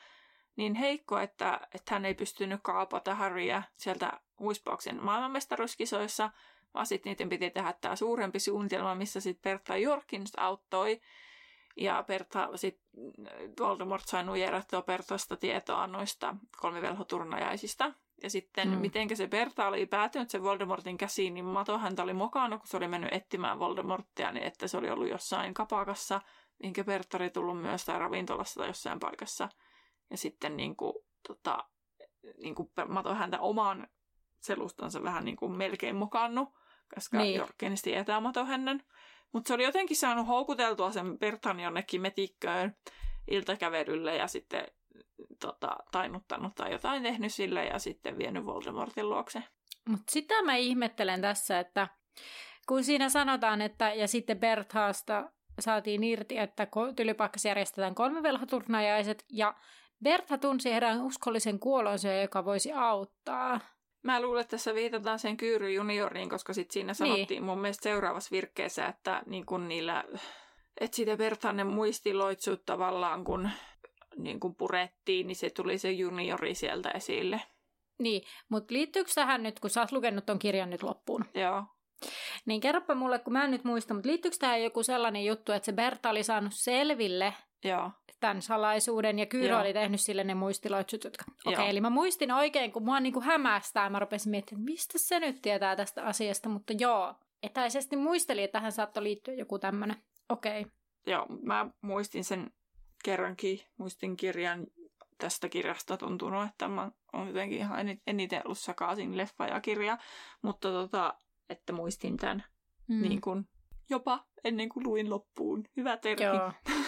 niin 0.55 0.75
heikko, 0.75 1.19
että, 1.19 1.59
että 1.75 1.95
hän 1.95 2.05
ei 2.05 2.13
pystynyt 2.13 2.59
kaapata 2.63 3.15
Harryä 3.15 3.63
sieltä 3.77 4.19
Huispauksen 4.39 5.03
maailmanmestaruuskisoissa, 5.03 6.31
vaan 6.73 6.85
sitten 6.85 7.09
niiden 7.09 7.29
piti 7.29 7.49
tehdä 7.49 7.73
tämä 7.81 7.95
suurempi 7.95 8.39
suunnitelma, 8.39 8.95
missä 8.95 9.19
sitten 9.19 9.51
Bertha 9.51 9.77
Jorkins 9.77 10.31
auttoi. 10.37 11.01
Ja 11.79 12.03
Bertha, 12.07 12.49
sitten 12.55 12.89
Voldemort 13.59 14.07
sai 14.07 14.23
nujerattua 14.23 14.81
Berthasta 14.81 15.37
tietoa 15.37 15.87
noista 15.87 16.35
kolmivelhoturnajaisista. 16.57 17.93
Ja 18.23 18.29
sitten 18.29 18.69
mm. 18.69 18.77
miten 18.77 19.17
se 19.17 19.27
Bertha 19.27 19.67
oli 19.67 19.85
päätynyt 19.85 20.29
sen 20.29 20.43
Voldemortin 20.43 20.97
käsiin, 20.97 21.33
niin 21.33 21.45
Mato 21.45 21.77
häntä 21.77 22.03
oli 22.03 22.13
mokannut, 22.13 22.59
kun 22.59 22.67
se 22.67 22.77
oli 22.77 22.87
mennyt 22.87 23.13
etsimään 23.13 23.59
Voldemorttia, 23.59 24.31
niin 24.31 24.45
että 24.45 24.67
se 24.67 24.77
oli 24.77 24.89
ollut 24.89 25.09
jossain 25.09 25.53
kapakassa, 25.53 26.21
minkä 26.63 26.83
Bertha 26.83 27.17
oli 27.17 27.29
tullut 27.29 27.61
myös 27.61 27.85
tai 27.85 27.99
ravintolassa 27.99 28.59
tai 28.59 28.69
jossain 28.69 28.99
paikassa. 28.99 29.49
Ja 30.09 30.17
sitten 30.17 30.57
niin 30.57 30.75
kuin, 30.75 30.93
tota, 31.27 31.63
niin 32.41 32.55
kuin 32.55 32.71
Mato 32.87 33.15
häntä 33.15 33.39
oman 33.39 33.87
selustansa 34.39 35.03
vähän 35.03 35.25
niin 35.25 35.35
kuin 35.35 35.51
melkein 35.51 35.95
mokannut 35.95 36.49
koska 36.95 37.17
niin. 37.17 37.35
Jorkens 37.35 37.81
tietää 37.81 38.21
hänen. 38.47 38.83
Mutta 39.31 39.47
se 39.47 39.53
oli 39.53 39.63
jotenkin 39.63 39.97
saanut 39.97 40.27
houkuteltua 40.27 40.91
sen 40.91 41.19
Bertan 41.19 41.59
jonnekin 41.59 42.01
metikköön 42.01 42.75
iltakävelylle 43.31 44.15
ja 44.15 44.27
sitten 44.27 44.67
tota, 45.39 45.77
tainuttanut 45.91 46.55
tai 46.55 46.71
jotain 46.71 47.03
tehnyt 47.03 47.33
sille 47.33 47.65
ja 47.65 47.79
sitten 47.79 48.17
vienyt 48.17 48.45
Voldemortin 48.45 49.09
luokse. 49.09 49.43
Mutta 49.89 50.11
sitä 50.11 50.41
mä 50.43 50.55
ihmettelen 50.55 51.21
tässä, 51.21 51.59
että 51.59 51.87
kun 52.67 52.83
siinä 52.83 53.09
sanotaan, 53.09 53.61
että 53.61 53.93
ja 53.93 54.07
sitten 54.07 54.39
Berthaasta 54.39 55.31
saatiin 55.59 56.03
irti, 56.03 56.37
että 56.37 56.67
tylypaikkassa 56.95 57.47
järjestetään 57.47 57.95
kolme 57.95 58.23
velhoturnajaiset 58.23 59.25
ja 59.31 59.55
Bertha 60.03 60.37
tunsi 60.37 60.71
erään 60.71 61.01
uskollisen 61.01 61.59
kuolonsa, 61.59 62.13
joka 62.13 62.45
voisi 62.45 62.73
auttaa. 62.73 63.59
Mä 64.03 64.21
luulen, 64.21 64.41
että 64.41 64.51
tässä 64.51 64.75
viitataan 64.75 65.19
sen 65.19 65.37
Kyyry 65.37 65.73
junioriin, 65.73 66.29
koska 66.29 66.53
sit 66.53 66.71
siinä 66.71 66.87
niin. 66.87 66.95
sanottiin 66.95 67.27
niin. 67.29 67.43
mun 67.43 67.59
mielestä 67.59 67.83
seuraavassa 67.83 68.31
virkkeessä, 68.31 68.85
että 68.85 69.23
niin 69.25 69.45
kun 69.45 69.67
niillä, 69.67 70.03
että 70.81 70.95
sitä 70.95 71.17
vertainen 71.17 71.67
muistiloitsut 71.67 72.65
tavallaan, 72.65 73.23
kun 73.23 73.49
niin 74.17 74.39
kun 74.39 74.55
purettiin, 74.55 75.27
niin 75.27 75.35
se 75.35 75.49
tuli 75.49 75.77
se 75.77 75.91
juniori 75.91 76.55
sieltä 76.55 76.91
esille. 76.91 77.41
Niin, 77.99 78.23
mutta 78.49 78.73
liittyykö 78.73 79.11
tähän 79.15 79.43
nyt, 79.43 79.59
kun 79.59 79.69
sä 79.69 79.81
oot 79.81 79.91
lukenut 79.91 80.25
ton 80.25 80.39
kirjan 80.39 80.69
nyt 80.69 80.83
loppuun? 80.83 81.25
Joo. 81.33 81.63
Niin 82.45 82.61
kerropa 82.61 82.95
mulle, 82.95 83.19
kun 83.19 83.33
mä 83.33 83.43
en 83.43 83.51
nyt 83.51 83.63
muista, 83.63 83.93
mutta 83.93 84.09
liittyykö 84.09 84.37
tähän 84.39 84.63
joku 84.63 84.83
sellainen 84.83 85.25
juttu, 85.25 85.51
että 85.51 85.65
se 85.65 85.73
Berta 85.73 86.09
oli 86.09 86.23
saanut 86.23 86.53
selville 86.53 87.33
Joo. 87.63 87.91
tämän 88.19 88.41
salaisuuden 88.41 89.19
ja 89.19 89.25
Kyyrö 89.25 89.59
oli 89.59 89.73
tehnyt 89.73 90.01
sille 90.01 90.23
ne 90.23 90.33
muistiloitsut, 90.33 91.03
jotka... 91.03 91.25
Okei, 91.45 91.53
okay, 91.53 91.69
eli 91.69 91.81
mä 91.81 91.89
muistin 91.89 92.31
oikein, 92.31 92.71
kun 92.71 92.85
mua 92.85 92.99
niinku 92.99 93.21
hämästää, 93.21 93.89
mä 93.89 93.99
rupesin 93.99 94.29
miettimään, 94.29 94.61
että 94.61 94.71
mistä 94.71 94.97
se 94.97 95.19
nyt 95.19 95.41
tietää 95.41 95.75
tästä 95.75 96.03
asiasta, 96.03 96.49
mutta 96.49 96.73
joo, 96.79 97.15
etäisesti 97.43 97.95
muistelin, 97.95 98.43
että 98.43 98.59
tähän 98.59 98.71
saattoi 98.71 99.03
liittyä 99.03 99.33
joku 99.33 99.59
tämmöinen. 99.59 99.97
Okei. 100.29 100.61
Okay. 100.61 100.71
Joo, 101.07 101.25
mä 101.41 101.69
muistin 101.81 102.23
sen 102.23 102.51
kerrankin, 103.03 103.59
muistin 103.77 104.17
kirjan 104.17 104.67
tästä 105.17 105.49
kirjasta 105.49 105.97
tuntunut, 105.97 106.49
että 106.49 106.67
mä 106.67 106.91
oon 107.13 107.27
jotenkin 107.27 107.57
ihan 107.57 107.99
eniten 108.07 108.41
ollut 108.45 108.57
sakaisin 108.57 109.17
leffa 109.17 109.47
ja 109.47 109.61
kirja, 109.61 109.97
mutta 110.41 110.71
tota, 110.71 111.13
että 111.49 111.73
muistin 111.73 112.17
tämän 112.17 112.43
mm. 112.87 113.01
niin 113.01 113.21
kuin 113.21 113.45
jopa 113.89 114.25
ennen 114.43 114.69
kuin 114.69 114.83
luin 114.83 115.09
loppuun. 115.09 115.63
Hyvä 115.77 115.97
termi. 115.97 116.25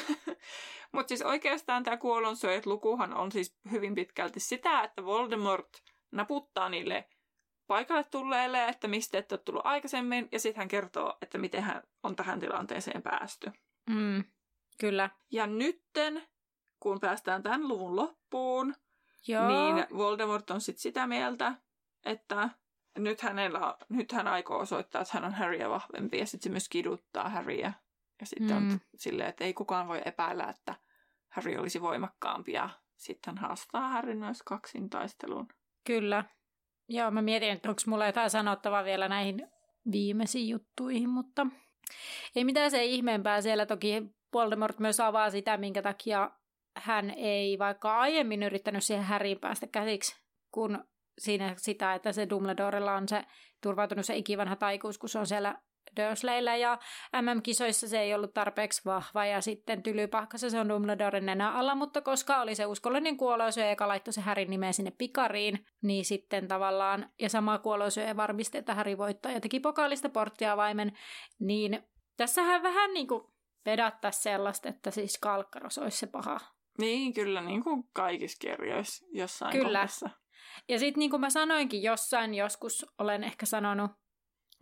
Mutta 0.91 1.07
siis 1.07 1.21
oikeastaan 1.21 1.83
tämä 1.83 1.97
kuolonsyöjät 1.97 2.65
lukuhan 2.65 3.13
on 3.13 3.31
siis 3.31 3.57
hyvin 3.71 3.95
pitkälti 3.95 4.39
sitä, 4.39 4.81
että 4.81 5.05
Voldemort 5.05 5.69
naputtaa 6.11 6.69
niille 6.69 7.09
paikalle 7.67 8.03
tulleille, 8.03 8.67
että 8.67 8.87
mistä 8.87 9.17
et 9.17 9.31
ole 9.31 9.39
tullut 9.45 9.65
aikaisemmin, 9.65 10.29
ja 10.31 10.39
sitten 10.39 10.61
hän 10.61 10.67
kertoo, 10.67 11.17
että 11.21 11.37
miten 11.37 11.63
hän 11.63 11.83
on 12.03 12.15
tähän 12.15 12.39
tilanteeseen 12.39 13.01
päästy. 13.01 13.51
Mm, 13.89 14.23
kyllä. 14.79 15.09
Ja 15.31 15.47
nytten, 15.47 16.23
kun 16.79 16.99
päästään 16.99 17.43
tämän 17.43 17.67
luvun 17.67 17.95
loppuun, 17.95 18.75
Joo. 19.27 19.47
niin 19.47 19.85
Voldemort 19.97 20.51
on 20.51 20.61
sitten 20.61 20.81
sitä 20.81 21.07
mieltä, 21.07 21.53
että 22.05 22.49
nyt, 22.97 23.21
hänellä, 23.21 23.77
nyt 23.89 24.11
hän 24.11 24.27
aikoo 24.27 24.59
osoittaa, 24.59 25.01
että 25.01 25.13
hän 25.13 25.25
on 25.25 25.33
Harryä 25.33 25.69
vahvempi 25.69 26.17
ja 26.17 26.25
sitten 26.25 26.43
se 26.43 26.49
myös 26.49 26.69
kiduttaa 26.69 27.29
Harryä. 27.29 27.73
Ja 28.22 28.26
sitten 28.26 28.63
mm. 28.63 28.72
on 28.72 28.80
silleen, 28.95 29.30
että 29.30 29.43
ei 29.43 29.53
kukaan 29.53 29.88
voi 29.88 30.01
epäillä, 30.05 30.43
että 30.43 30.76
Harry 31.30 31.57
olisi 31.57 31.82
voimakkaampi 31.82 32.51
ja 32.51 32.69
sitten 32.97 33.38
hän 33.38 33.47
haastaa 33.47 33.89
Harry 33.89 34.15
myös 34.15 34.43
kaksintaisteluun. 34.43 35.47
Kyllä. 35.84 36.24
Joo, 36.88 37.11
mä 37.11 37.22
mietin, 37.22 37.49
että 37.49 37.69
onko 37.69 37.82
mulla 37.86 38.05
jotain 38.05 38.30
sanottavaa 38.30 38.84
vielä 38.84 39.07
näihin 39.07 39.47
viimeisiin 39.91 40.49
juttuihin, 40.49 41.09
mutta 41.09 41.47
ei 42.36 42.43
mitään 42.43 42.72
se 42.72 42.86
ihmeempää. 42.86 43.41
Siellä 43.41 43.65
toki 43.65 44.03
Voldemort 44.34 44.80
myös 44.80 44.99
avaa 44.99 45.30
sitä, 45.30 45.57
minkä 45.57 45.82
takia 45.82 46.32
hän 46.78 47.09
ei 47.09 47.59
vaikka 47.59 47.99
aiemmin 47.99 48.43
yrittänyt 48.43 48.84
siihen 48.84 49.05
Harryin 49.05 49.39
päästä 49.39 49.67
käsiksi, 49.67 50.15
kun 50.51 50.86
siinä 51.19 51.53
sitä, 51.57 51.93
että 51.93 52.11
se 52.11 52.30
Dumbledorella 52.30 52.93
on 52.93 53.07
se 53.07 53.24
turvautunut 53.61 54.05
se 54.05 54.15
ikivanha 54.15 54.55
taikuus, 54.55 54.97
kun 54.97 55.09
se 55.09 55.19
on 55.19 55.28
siellä 55.28 55.61
Dursleyllä 55.95 56.55
ja 56.55 56.79
MM-kisoissa 57.21 57.87
se 57.87 57.99
ei 57.99 58.13
ollut 58.13 58.33
tarpeeksi 58.33 58.81
vahva 58.85 59.25
ja 59.25 59.41
sitten 59.41 59.83
tylypahkassa 59.83 60.49
se 60.49 60.59
on 60.59 60.69
Dumbledoren 60.69 61.25
nenä 61.25 61.51
alla, 61.51 61.75
mutta 61.75 62.01
koska 62.01 62.41
oli 62.41 62.55
se 62.55 62.65
uskollinen 62.65 63.17
kuolosyö, 63.17 63.69
joka 63.69 63.87
laittoi 63.87 64.13
se 64.13 64.21
Härin 64.21 64.49
nimeä 64.49 64.71
sinne 64.71 64.91
pikariin, 64.97 65.65
niin 65.81 66.05
sitten 66.05 66.47
tavallaan, 66.47 67.09
ja 67.19 67.29
sama 67.29 67.57
kuolosyö 67.57 68.15
varmisti, 68.17 68.57
että 68.57 68.73
Häri 68.73 68.97
voittaa 68.97 69.31
ja 69.31 69.41
teki 69.41 69.59
pokaalista 69.59 70.09
porttia 70.09 70.57
vaimen, 70.57 70.97
niin 71.39 71.83
tässähän 72.17 72.63
vähän 72.63 72.93
niin 72.93 73.07
kuin 73.07 73.23
vedattaisi 73.65 74.21
sellaista, 74.21 74.69
että 74.69 74.91
siis 74.91 75.17
Kalkkaros 75.17 75.77
olisi 75.77 75.97
se 75.97 76.07
paha. 76.07 76.39
Niin, 76.77 77.13
kyllä, 77.13 77.41
niin 77.41 77.63
kuin 77.63 77.83
kaikissa 77.93 78.37
kirjoissa 78.39 79.05
jossain 79.11 79.51
kyllä. 79.51 79.65
kohdassa. 79.65 80.09
Ja 80.69 80.79
sitten 80.79 80.99
niin 80.99 81.11
kuin 81.11 81.21
mä 81.21 81.29
sanoinkin 81.29 81.83
jossain 81.83 82.33
joskus, 82.33 82.85
olen 82.97 83.23
ehkä 83.23 83.45
sanonut, 83.45 83.91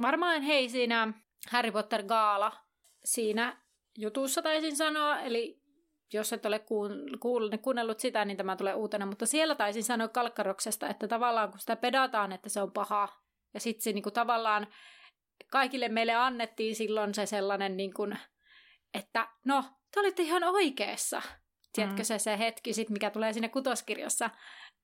varmaan 0.01 0.41
hei 0.41 0.69
siinä 0.69 1.13
Harry 1.49 1.71
Potter 1.71 2.03
Gaala 2.03 2.51
siinä 3.03 3.61
jutussa 3.97 4.41
taisin 4.41 4.77
sanoa, 4.77 5.19
eli 5.19 5.59
jos 6.13 6.33
et 6.33 6.45
ole 6.45 6.65
kuunnellut 7.61 7.99
sitä, 7.99 8.25
niin 8.25 8.37
tämä 8.37 8.55
tulee 8.55 8.73
uutena, 8.73 9.05
mutta 9.05 9.25
siellä 9.25 9.55
taisin 9.55 9.83
sanoa 9.83 10.07
Kalkkaroksesta, 10.07 10.89
että 10.89 11.07
tavallaan 11.07 11.49
kun 11.49 11.59
sitä 11.59 11.75
pedataan, 11.75 12.31
että 12.31 12.49
se 12.49 12.61
on 12.61 12.71
paha, 12.71 13.09
ja 13.53 13.59
sitten 13.59 13.83
se 13.83 13.93
niin 13.93 14.03
kuin 14.03 14.13
tavallaan 14.13 14.67
kaikille 15.51 15.89
meille 15.89 16.13
annettiin 16.13 16.75
silloin 16.75 17.13
se 17.13 17.25
sellainen, 17.25 17.77
niin 17.77 17.93
kuin, 17.93 18.17
että 18.93 19.27
no, 19.45 19.63
te 19.93 19.99
olitte 19.99 20.23
ihan 20.23 20.43
oikeassa. 20.43 21.21
Tiedätkö 21.73 22.01
mm. 22.01 22.05
se, 22.05 22.19
se 22.19 22.39
hetki, 22.39 22.73
sit, 22.73 22.89
mikä 22.89 23.09
tulee 23.09 23.33
sinne 23.33 23.49
kutoskirjassa. 23.49 24.29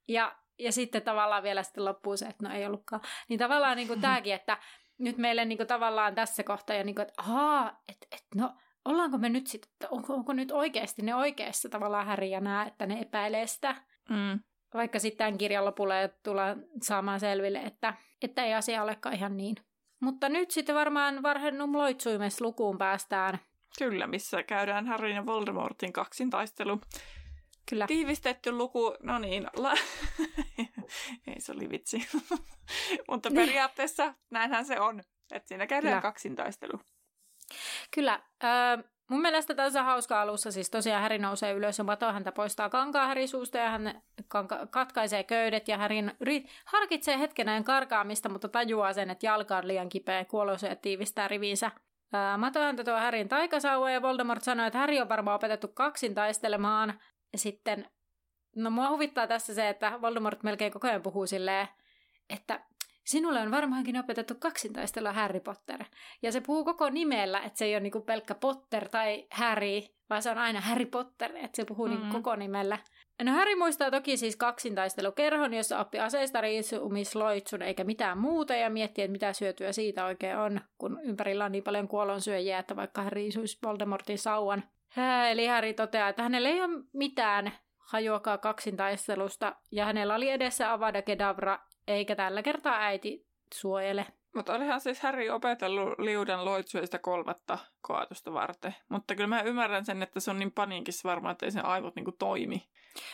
Ja 0.08 0.36
ja 0.60 0.72
sitten 0.72 1.02
tavallaan 1.02 1.44
vielä 1.44 1.64
sitten 1.64 1.86
loppuu 1.86 2.18
se, 2.18 2.26
että 2.26 2.48
no 2.48 2.56
ei 2.56 2.66
ollutkaan. 2.66 3.02
Niin 3.30 3.40
tavallaan 3.40 3.78
niin 3.78 3.88
kuin 3.88 4.02
tämäkin, 4.02 4.34
että 4.34 4.58
nyt 4.98 5.18
meille 5.18 5.46
niin 5.46 5.58
kuin, 5.58 5.68
tavallaan 5.68 6.16
tässä 6.16 6.44
kohtaa, 6.44 6.76
ja 6.76 6.84
niin 6.84 6.96
kuin, 6.96 7.08
että 7.08 7.22
ahaa, 7.22 7.82
että 7.88 8.08
et, 8.12 8.26
no, 8.36 8.54
ollaanko 8.86 9.18
me 9.18 9.30
nyt 9.30 9.48
sitten, 9.48 9.90
onko, 9.92 10.14
onko 10.14 10.34
nyt 10.34 10.52
oikeasti 10.52 11.02
ne 11.02 11.16
oikeassa 11.16 11.70
tavallaan 11.70 12.06
Häri 12.06 12.32
ja 12.32 12.40
nämä, 12.40 12.64
että 12.64 12.86
ne 12.86 13.00
epäilee 13.00 13.48
sitä. 13.48 13.76
Mm. 14.10 14.40
Vaikka 14.74 15.00
sitten 15.00 15.18
tämän 15.18 15.38
kirjan 15.38 15.66
lopulla 15.66 15.96
tullaan 16.24 16.64
saamaan 16.82 17.20
selville, 17.20 17.60
että, 17.60 17.94
että 18.22 18.46
ei 18.46 18.54
asia 18.54 18.84
olekaan 18.84 19.16
ihan 19.16 19.38
niin. 19.38 19.56
Mutta 20.00 20.30
nyt 20.30 20.52
sitten 20.52 20.76
varmaan 20.76 21.24
Varhennum 21.24 21.78
loitsuimes 21.78 22.42
lukuun 22.42 22.78
päästään. 22.78 23.40
Kyllä, 23.80 24.08
missä 24.08 24.44
käydään 24.44 24.88
Harryn 24.88 25.16
ja 25.16 25.26
Voldemortin 25.26 25.94
kaksintaistelu. 25.94 26.82
Kyllä. 27.70 27.88
Tiivistetty 27.88 28.52
luku, 28.52 28.96
no 29.04 29.20
niin, 29.20 29.48
la- 29.56 29.74
ei 31.28 31.40
se 31.42 31.52
oli 31.52 31.70
vitsi. 31.70 32.08
Mutta 33.12 33.32
periaatteessa 33.32 34.14
näinhän 34.30 34.66
se 34.66 34.80
on, 34.80 35.02
että 35.32 35.48
siinä 35.48 35.68
käydään 35.68 35.92
Kyllä. 35.92 36.02
kaksintaistelu. 36.02 36.80
Kyllä. 37.96 38.14
Äh, 38.44 38.84
mun 39.10 39.22
mielestä 39.22 39.56
tässä 39.56 39.80
on 39.80 39.86
hauska 39.86 40.22
alussa. 40.22 40.52
Siis 40.52 40.70
tosiaan 40.70 41.02
Häri 41.02 41.18
nousee 41.18 41.54
ylös 41.54 41.78
ja 41.78 41.84
Mato 41.84 42.12
häntä 42.14 42.32
poistaa 42.32 42.70
kankaa 42.70 43.08
Häri 43.08 43.28
suusta 43.28 43.58
ja 43.58 43.70
hän 43.70 44.02
kanka- 44.28 44.68
katkaisee 44.70 45.24
köydet 45.24 45.68
ja 45.68 45.78
Häri 45.78 46.02
yrit- 46.02 46.48
harkitsee 46.66 47.20
hetkenään 47.20 47.64
karkaamista, 47.64 48.30
mutta 48.30 48.50
tajuaa 48.50 48.94
sen, 48.94 49.10
että 49.10 49.26
jalka 49.26 49.58
on 49.58 49.68
liian 49.68 49.90
kipeä 49.90 50.26
kuolose 50.26 50.68
ja 50.68 50.76
tiivistää 50.76 51.28
rivinsä. 51.28 51.72
Mato 52.38 52.60
häntä 52.60 52.84
tuo 52.84 52.94
Härin 52.94 53.28
taikasauva 53.30 53.90
ja 53.92 54.02
Voldemort 54.02 54.44
sanoo, 54.44 54.66
että 54.66 54.80
Häri 54.80 55.02
on 55.02 55.10
varmaan 55.10 55.36
opetettu 55.36 55.68
kaksin 55.68 56.14
taistelemaan. 56.16 57.00
Ja 57.36 57.40
sitten, 57.40 57.90
no 58.56 58.70
mua 58.70 58.90
huvittaa 58.90 59.28
tässä 59.28 59.54
se, 59.54 59.70
että 59.70 60.02
Voldemort 60.02 60.44
melkein 60.44 60.72
koko 60.72 60.88
ajan 60.88 61.02
puhuu 61.02 61.28
silleen, 61.28 61.68
että 62.30 62.66
sinulle 63.06 63.40
on 63.40 63.52
varmaankin 63.52 64.00
opetettu 64.00 64.36
kaksintaistella 64.40 65.14
Harry 65.14 65.40
Potter. 65.40 65.84
Ja 66.22 66.32
se 66.32 66.42
puhuu 66.42 66.66
koko 66.66 66.90
nimellä, 66.90 67.40
että 67.40 67.58
se 67.58 67.66
ei 67.66 67.74
ole 67.74 67.80
niinku 67.80 68.02
pelkkä 68.02 68.36
Potter 68.36 68.90
tai 68.90 69.28
Harry, 69.32 69.82
vaan 70.10 70.22
se 70.22 70.30
on 70.30 70.38
aina 70.38 70.62
Harry 70.62 70.86
Potter, 70.86 71.32
että 71.36 71.56
se 71.56 71.66
puhuu 71.66 71.88
mm-hmm. 71.88 72.02
niinku 72.02 72.18
koko 72.18 72.36
nimellä. 72.36 72.78
No 73.24 73.32
Harry 73.32 73.56
muistaa 73.56 73.92
toki 73.92 74.18
siis 74.18 74.36
kaksintaistelukerhon, 74.36 75.54
jossa 75.54 75.80
oppi 75.80 76.00
aseista 76.00 76.42
riisumisloitsun 76.42 77.62
eikä 77.62 77.84
mitään 77.84 78.18
muuta 78.18 78.56
ja 78.56 78.70
miettii, 78.70 79.04
että 79.04 79.12
mitä 79.12 79.34
syötyä 79.34 79.72
siitä 79.72 80.06
oikein 80.06 80.38
on, 80.38 80.62
kun 80.78 81.00
ympärillä 81.04 81.46
on 81.46 81.52
niin 81.52 81.64
paljon 81.64 81.88
kuolonsyöjiä, 81.88 82.60
että 82.60 82.76
vaikka 82.76 83.02
hän 83.02 83.12
riisuisi 83.12 83.58
Voldemortin 83.64 84.20
sauan. 84.20 84.64
Eli 85.32 85.48
Harry 85.48 85.74
toteaa, 85.74 86.10
että 86.10 86.24
hänellä 86.24 86.50
ei 86.50 86.62
ole 86.62 86.84
mitään 86.94 87.52
hajuakaan 87.78 88.40
kaksintaistelusta 88.40 89.56
ja 89.72 89.86
hänellä 89.86 90.16
oli 90.16 90.30
edessä 90.30 90.74
Avada 90.74 91.02
Kedavra 91.02 91.60
eikä 91.88 92.16
tällä 92.16 92.42
kertaa 92.42 92.80
äiti 92.80 93.26
suojele. 93.54 94.06
Mutta 94.36 94.54
olihan 94.54 94.82
siis 94.82 95.00
Harry 95.02 95.30
opetellut 95.30 96.00
liuden 96.00 96.46
loitsuista 96.46 97.00
kolmatta 97.00 97.58
koatusta 97.82 98.34
varten. 98.34 98.76
Mutta 98.90 99.16
kyllä 99.16 99.28
mä 99.28 99.42
ymmärrän 99.42 99.86
sen, 99.86 100.04
että 100.04 100.20
se 100.20 100.32
on 100.32 100.40
niin 100.40 100.52
paniikissa 100.52 101.10
varmaan, 101.10 101.32
että 101.32 101.46
ei 101.46 101.52
sen 101.52 101.66
aivot 101.66 101.96
niinku 101.96 102.12
toimi. 102.12 102.68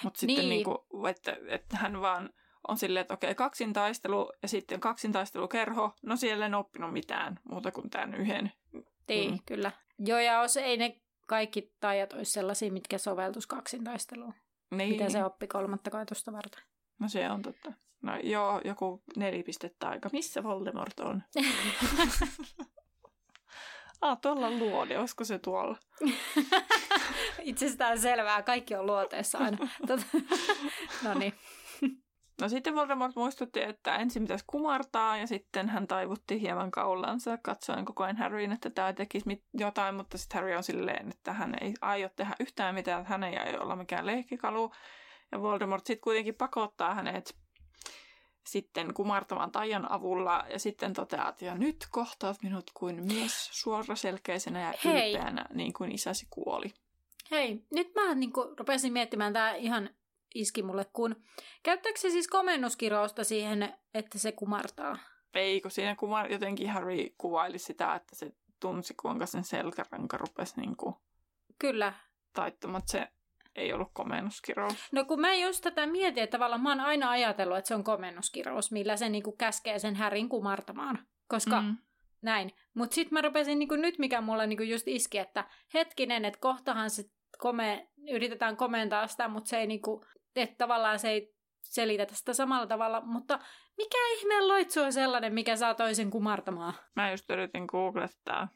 Mutta 0.03 0.19
sitten 0.19 0.35
niin. 0.35 0.49
niinku, 0.49 0.85
että, 1.09 1.37
että 1.47 1.77
hän 1.77 2.01
vaan 2.01 2.29
on 2.67 2.77
silleen, 2.77 3.01
että 3.01 3.13
okei, 3.13 3.35
kaksintaistelu 3.35 4.31
ja 4.41 4.47
sitten 4.47 4.79
kaksintaistelukerho. 4.79 5.93
No 6.01 6.15
siellä 6.15 6.45
en 6.45 6.55
oppinut 6.55 6.93
mitään 6.93 7.39
muuta 7.43 7.71
kuin 7.71 7.89
tämän 7.89 8.15
yhden. 8.15 8.51
Niin, 9.07 9.31
mm. 9.31 9.39
kyllä. 9.45 9.71
Joo, 9.99 10.19
ja 10.19 10.41
jos 10.41 10.57
ei 10.57 10.77
ne 10.77 11.01
kaikki 11.31 11.73
taijat 11.79 12.13
olisi 12.13 12.31
sellaisia, 12.31 12.71
mitkä 12.71 12.97
soveltus 12.97 13.47
kaksintaisteluun. 13.47 14.33
Niin. 14.71 14.89
Mitä 14.89 15.09
se 15.09 15.23
oppi 15.23 15.47
kolmatta 15.47 15.89
koetusta 15.89 16.31
varten. 16.31 16.63
No 16.99 17.09
se 17.09 17.29
on 17.29 17.41
totta. 17.41 17.73
No 18.01 18.17
joo, 18.23 18.61
joku 18.65 19.03
nelipistettä 19.15 19.89
aika. 19.89 20.09
Missä 20.13 20.43
Voldemort 20.43 20.99
on? 20.99 21.23
ah, 24.01 24.17
tuolla 24.21 24.47
on 24.47 24.59
luode. 24.59 24.99
Olisiko 24.99 25.23
se 25.23 25.39
tuolla? 25.39 25.77
Itsestään 27.41 27.99
selvää. 27.99 28.43
Kaikki 28.43 28.75
on 28.75 28.85
luoteessa 28.85 29.37
aina. 29.37 29.57
no 31.03 31.13
niin. 31.13 31.33
No 32.41 32.49
sitten 32.49 32.75
Voldemort 32.75 33.15
muistutti, 33.15 33.61
että 33.61 33.95
ensin 33.95 34.23
pitäisi 34.23 34.43
kumartaa 34.47 35.17
ja 35.17 35.27
sitten 35.27 35.69
hän 35.69 35.87
taivutti 35.87 36.41
hieman 36.41 36.71
kaulansa 36.71 37.37
katsoen 37.37 37.85
koko 37.85 38.03
ajan 38.03 38.17
Harryin, 38.17 38.51
että 38.51 38.69
tämä 38.69 38.93
tekisi 38.93 39.43
jotain, 39.53 39.95
mutta 39.95 40.17
sitten 40.17 40.39
Harry 40.39 40.55
on 40.55 40.63
silleen, 40.63 41.09
että 41.09 41.33
hän 41.33 41.55
ei 41.61 41.73
aio 41.81 42.09
tehdä 42.15 42.35
yhtään 42.39 42.75
mitään, 42.75 43.01
että 43.01 43.09
hän 43.09 43.23
ei 43.23 43.57
olla 43.57 43.75
mikään 43.75 44.05
lehkikalu. 44.05 44.71
Ja 45.31 45.41
Voldemort 45.41 45.85
sitten 45.85 46.03
kuitenkin 46.03 46.35
pakottaa 46.35 46.95
hänet 46.95 47.35
sitten 48.47 48.93
kumartavan 48.93 49.51
taian 49.51 49.91
avulla 49.91 50.45
ja 50.49 50.59
sitten 50.59 50.93
toteat, 50.93 51.41
ja 51.41 51.55
nyt 51.55 51.87
kohtaat 51.91 52.43
minut 52.43 52.71
kuin 52.73 53.05
mies 53.05 53.49
suoraselkeisenä 53.51 54.61
ja 54.61 54.73
Hei. 54.85 55.13
ylpeänä, 55.13 55.45
niin 55.53 55.73
kuin 55.73 55.91
isäsi 55.91 56.27
kuoli. 56.29 56.73
Hei, 57.31 57.63
nyt 57.73 57.95
mä 57.95 58.15
niin 58.15 58.33
kuin, 58.33 58.57
rupesin 58.59 58.93
miettimään, 58.93 59.33
tämä 59.33 59.55
ihan 59.55 59.89
iski 60.35 60.63
mulle, 60.63 60.85
kun 60.93 61.15
käyttääkö 61.63 61.99
se 61.99 62.09
siis 62.09 62.27
komennuskirousta 62.27 63.23
siihen, 63.23 63.73
että 63.93 64.19
se 64.19 64.31
kumartaa? 64.31 64.97
Ei, 65.33 65.61
kun 65.61 65.71
siinä 65.71 65.95
kumar, 65.95 66.31
jotenkin 66.31 66.69
Harry 66.69 67.09
kuvaili 67.17 67.59
sitä, 67.59 67.95
että 67.95 68.15
se 68.15 68.31
tunsi, 68.59 68.93
kuinka 69.01 69.25
sen 69.25 69.43
selkäranka 69.43 70.17
rupesi 70.17 70.61
niin 70.61 70.77
kuin 70.77 70.95
Kyllä. 71.59 71.93
taittumat. 72.33 72.83
Se 72.87 73.07
ei 73.55 73.73
ollut 73.73 73.89
komennuskirous. 73.93 74.75
No 74.91 75.05
kun 75.05 75.21
mä 75.21 75.33
just 75.33 75.63
tätä 75.63 75.87
mietin, 75.87 76.23
että 76.23 76.31
tavallaan 76.37 76.61
mä 76.61 76.69
oon 76.69 76.79
aina 76.79 77.09
ajatellut, 77.09 77.57
että 77.57 77.67
se 77.67 77.75
on 77.75 77.83
komennuskirous, 77.83 78.71
millä 78.71 78.97
se 78.97 79.09
niinku 79.09 79.31
käskee 79.31 79.79
sen 79.79 79.95
härin 79.95 80.29
kumartamaan. 80.29 80.99
Koska 81.27 81.61
mm. 81.61 81.77
näin. 82.21 82.51
Mutta 82.73 82.95
sitten 82.95 83.13
mä 83.13 83.21
rupesin 83.21 83.59
niinku 83.59 83.75
nyt, 83.75 83.99
mikä 83.99 84.21
mulle 84.21 84.47
niinku 84.47 84.63
just 84.63 84.87
iski, 84.87 85.17
että 85.17 85.45
hetkinen, 85.73 86.25
että 86.25 86.39
kohtahan 86.39 86.89
se 86.89 87.03
kome, 87.37 87.87
yritetään 88.11 88.57
komentaa 88.57 89.07
sitä, 89.07 89.27
mutta 89.27 89.49
se 89.49 89.57
ei 89.57 89.67
niinku, 89.67 90.05
että 90.35 90.55
tavallaan 90.57 90.99
se 90.99 91.09
ei 91.09 91.35
selitä 91.61 92.07
sitä 92.11 92.33
samalla 92.33 92.67
tavalla, 92.67 93.01
mutta 93.01 93.39
mikä 93.77 93.97
ihmeen 94.17 94.47
loitsu 94.47 94.81
on 94.81 94.93
sellainen, 94.93 95.33
mikä 95.33 95.55
saa 95.55 95.73
toisen 95.73 96.09
kumartamaan? 96.09 96.73
Mä 96.95 97.11
just 97.11 97.29
yritin 97.29 97.65
googlettaa. 97.67 98.47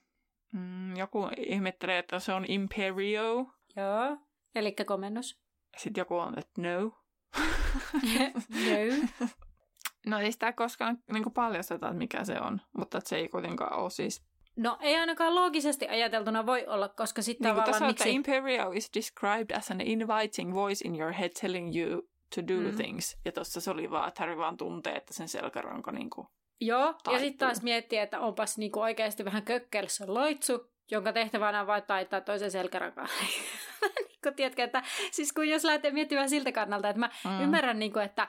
Mm, 0.51 0.97
joku 0.97 1.29
ihmettelee, 1.37 1.99
että 1.99 2.19
se 2.19 2.33
on 2.33 2.45
Imperio. 2.47 3.45
Joo. 3.75 4.17
Eli 4.55 4.75
komennus. 4.85 5.39
Sitten 5.77 6.01
joku 6.01 6.17
on, 6.17 6.39
että 6.39 6.61
no. 6.61 6.79
no. 8.49 9.07
No 10.05 10.19
ei 10.19 10.31
sitä 10.31 10.53
koskaan 10.53 10.97
niin 11.11 11.31
paljasteta, 11.33 11.87
että 11.87 11.97
mikä 11.97 12.23
se 12.23 12.39
on, 12.41 12.61
mutta 12.77 12.99
se 13.03 13.15
ei 13.15 13.27
kuitenkaan 13.27 13.79
ole 13.79 13.89
siis... 13.89 14.25
No 14.55 14.77
ei 14.81 14.95
ainakaan 14.95 15.35
loogisesti 15.35 15.87
ajateltuna 15.87 16.45
voi 16.45 16.67
olla, 16.67 16.89
koska 16.89 17.21
sitten 17.21 17.55
niin, 17.55 17.63
tavallaan 17.63 17.91
miksi... 17.91 18.15
Imperial 18.15 18.73
is 18.73 18.89
described 18.95 19.57
as 19.57 19.71
an 19.71 19.81
inviting 19.81 20.53
voice 20.53 20.87
in 20.87 20.99
your 20.99 21.13
head 21.13 21.29
telling 21.41 21.75
you 21.75 22.01
to 22.35 22.41
do 22.47 22.61
mm. 22.61 22.75
things. 22.75 23.17
Ja 23.25 23.31
tuossa 23.31 23.61
se 23.61 23.71
oli 23.71 23.91
vaan, 23.91 24.07
että 24.07 24.23
Harry 24.23 24.37
vaan 24.37 24.57
tuntee, 24.57 24.95
että 24.95 25.13
sen 25.13 25.27
selkäranka 25.27 25.91
niin 25.91 26.09
kuin 26.09 26.27
Joo, 26.61 26.85
taittuu. 26.85 27.13
ja 27.13 27.19
sitten 27.19 27.47
taas 27.47 27.61
miettii, 27.61 27.99
että 27.99 28.19
onpas 28.19 28.57
niin 28.57 28.71
kuin 28.71 28.83
oikeasti 28.83 29.25
vähän 29.25 29.43
kökkelissä 29.43 30.05
loitsu, 30.07 30.71
jonka 30.91 31.13
tehtävänä 31.13 31.61
on 31.61 31.67
vain 31.67 31.83
taittaa 31.83 32.21
toisen 32.21 32.51
selkärankaa. 32.51 33.07
kun 34.23 34.33
tiedätkö, 34.35 34.63
että 34.63 34.83
siis 35.11 35.33
kun 35.33 35.49
jos 35.49 35.63
lähtee 35.63 35.91
miettimään 35.91 36.29
siltä 36.29 36.51
kannalta, 36.51 36.89
että 36.89 36.99
mä 36.99 37.09
mm. 37.25 37.41
ymmärrän, 37.41 37.79
niin 37.79 37.93
kuin, 37.93 38.05
että 38.05 38.27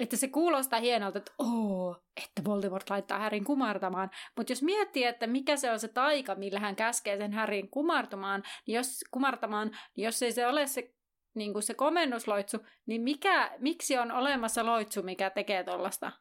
että 0.00 0.16
se 0.16 0.28
kuulostaa 0.28 0.80
hienolta, 0.80 1.18
että 1.18 1.32
oo, 1.38 1.96
että 2.16 2.44
Voldemort 2.44 2.90
laittaa 2.90 3.18
Härin 3.18 3.44
kumartamaan. 3.44 4.10
Mutta 4.36 4.52
jos 4.52 4.62
miettii, 4.62 5.04
että 5.04 5.26
mikä 5.26 5.56
se 5.56 5.70
on 5.70 5.80
se 5.80 5.88
taika, 5.88 6.34
millä 6.34 6.60
hän 6.60 6.76
käskee 6.76 7.18
sen 7.18 7.32
Härin 7.32 7.70
kumartumaan, 7.70 8.42
niin 8.66 8.76
jos, 8.76 9.04
kumartamaan, 9.10 9.70
niin 9.96 10.04
jos 10.04 10.22
ei 10.22 10.32
se 10.32 10.46
ole 10.46 10.66
se, 10.66 10.94
niin 11.34 11.52
kuin 11.52 11.62
se 11.62 11.74
komennusloitsu, 11.74 12.58
niin 12.86 13.02
mikä, 13.02 13.50
miksi 13.58 13.98
on 13.98 14.12
olemassa 14.12 14.66
loitsu, 14.66 15.02
mikä 15.02 15.30
tekee 15.30 15.64
tollasta? 15.64 16.12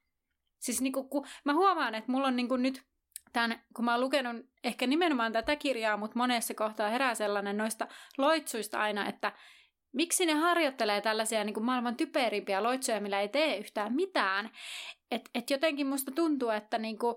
Siis 0.60 0.82
niin 0.82 0.94
kuin, 0.94 1.10
kun 1.10 1.28
mä 1.46 1.54
huomaan, 1.54 1.96
että 1.96 2.12
mulla 2.12 2.28
on 2.28 2.36
niin 2.36 2.50
kuin 2.50 2.62
nyt 2.62 2.84
tämän, 3.34 3.64
kun 3.76 3.86
mä 3.86 3.92
oon 3.92 4.02
lukenut 4.02 4.46
ehkä 4.64 4.88
nimenomaan 4.88 5.32
tätä 5.32 5.56
kirjaa, 5.56 5.98
mutta 5.98 6.20
monessa 6.20 6.54
kohtaa 6.54 6.90
herää 6.90 7.16
sellainen 7.16 7.58
noista 7.58 7.88
loitsuista 8.18 8.80
aina, 8.80 9.08
että 9.08 9.32
miksi 9.92 10.26
ne 10.26 10.34
harjoittelee 10.34 11.02
tällaisia 11.02 11.44
niin 11.44 11.54
kuin 11.54 11.66
maailman 11.66 11.96
typerimpiä 11.96 12.64
loitsuja, 12.64 13.02
millä 13.02 13.22
ei 13.22 13.30
tee 13.30 13.58
yhtään 13.58 13.94
mitään. 13.94 14.50
Et, 15.12 15.30
et 15.36 15.50
jotenkin 15.50 15.88
musta 15.88 16.12
tuntuu, 16.12 16.50
että 16.50 16.78
niin 16.78 17.00
kuin, 17.00 17.16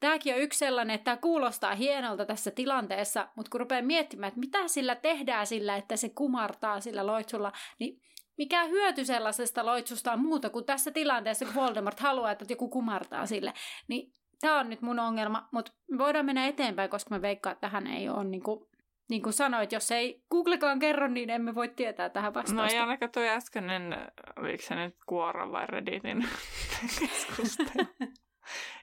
tämäkin 0.00 0.34
on 0.34 0.40
yksi 0.40 0.58
sellainen, 0.58 0.94
että 0.94 1.04
tämä 1.04 1.16
kuulostaa 1.16 1.74
hienolta 1.74 2.26
tässä 2.26 2.50
tilanteessa, 2.50 3.28
mutta 3.36 3.50
kun 3.50 3.60
rupeaa 3.60 3.82
miettimään, 3.82 4.28
että 4.28 4.40
mitä 4.40 4.68
sillä 4.68 4.94
tehdään 4.94 5.46
sillä, 5.46 5.76
että 5.76 5.96
se 5.96 6.08
kumartaa 6.08 6.80
sillä 6.80 7.06
loitsulla, 7.06 7.52
niin 7.78 8.00
mikä 8.38 8.64
hyöty 8.64 9.04
sellaisesta 9.04 9.66
loitsusta 9.66 10.12
on 10.12 10.20
muuta 10.20 10.50
kuin 10.50 10.64
tässä 10.64 10.90
tilanteessa, 10.90 11.44
kun 11.44 11.54
Voldemort 11.54 12.00
haluaa, 12.00 12.30
että 12.30 12.44
joku 12.48 12.68
kumartaa 12.68 13.26
sille, 13.26 13.52
niin 13.88 14.12
tämä 14.40 14.60
on 14.60 14.70
nyt 14.70 14.82
mun 14.82 14.98
ongelma, 14.98 15.48
mutta 15.52 15.72
voidaan 15.98 16.26
mennä 16.26 16.46
eteenpäin, 16.46 16.90
koska 16.90 17.14
mä 17.14 17.22
veikkaan, 17.22 17.52
että 17.52 17.68
tähän 17.68 17.86
ei 17.86 18.08
ole 18.08 18.24
niin 18.24 18.42
kuin, 18.42 18.68
niin 19.10 19.22
kuin 19.22 19.32
sanoit, 19.32 19.72
jos 19.72 19.90
ei 19.90 20.22
Googlekaan 20.30 20.78
kerro, 20.78 21.08
niin 21.08 21.30
emme 21.30 21.54
voi 21.54 21.68
tietää 21.68 22.08
tähän 22.08 22.34
vastausta. 22.34 22.62
No 22.62 22.68
ei 22.68 22.78
ainakaan 22.78 23.12
tuo 23.12 23.22
äskeinen, 23.22 23.96
oliko 24.36 24.62
se 24.62 24.74
nyt 24.74 24.96
Kuoron 25.06 25.52
vai 25.52 25.66
Redditin 25.66 26.28
keskustelu. 27.00 28.12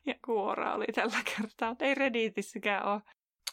Ja 0.06 0.16
kuora 0.26 0.74
oli 0.76 0.86
tällä 0.86 1.20
kertaa. 1.36 1.76
Ei 1.80 1.96
Redditissäkään 1.96 2.86
ole. 2.86 3.02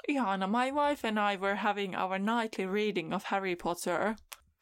Ihana. 0.09 0.47
My 0.47 0.73
wife 0.73 1.09
and 1.09 1.19
I 1.33 1.37
were 1.37 1.57
having 1.57 1.95
our 2.03 2.19
nightly 2.19 2.73
reading 2.73 3.15
of 3.15 3.25
Harry 3.25 3.57
Potter. 3.63 4.15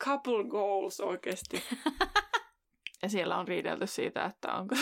Couple 0.05 0.45
goals 0.45 1.01
oikeasti. 1.01 1.65
ja 3.03 3.09
siellä 3.09 3.37
on 3.37 3.49
riidelty 3.49 3.87
siitä, 3.87 4.25
että 4.25 4.53
onko, 4.53 4.75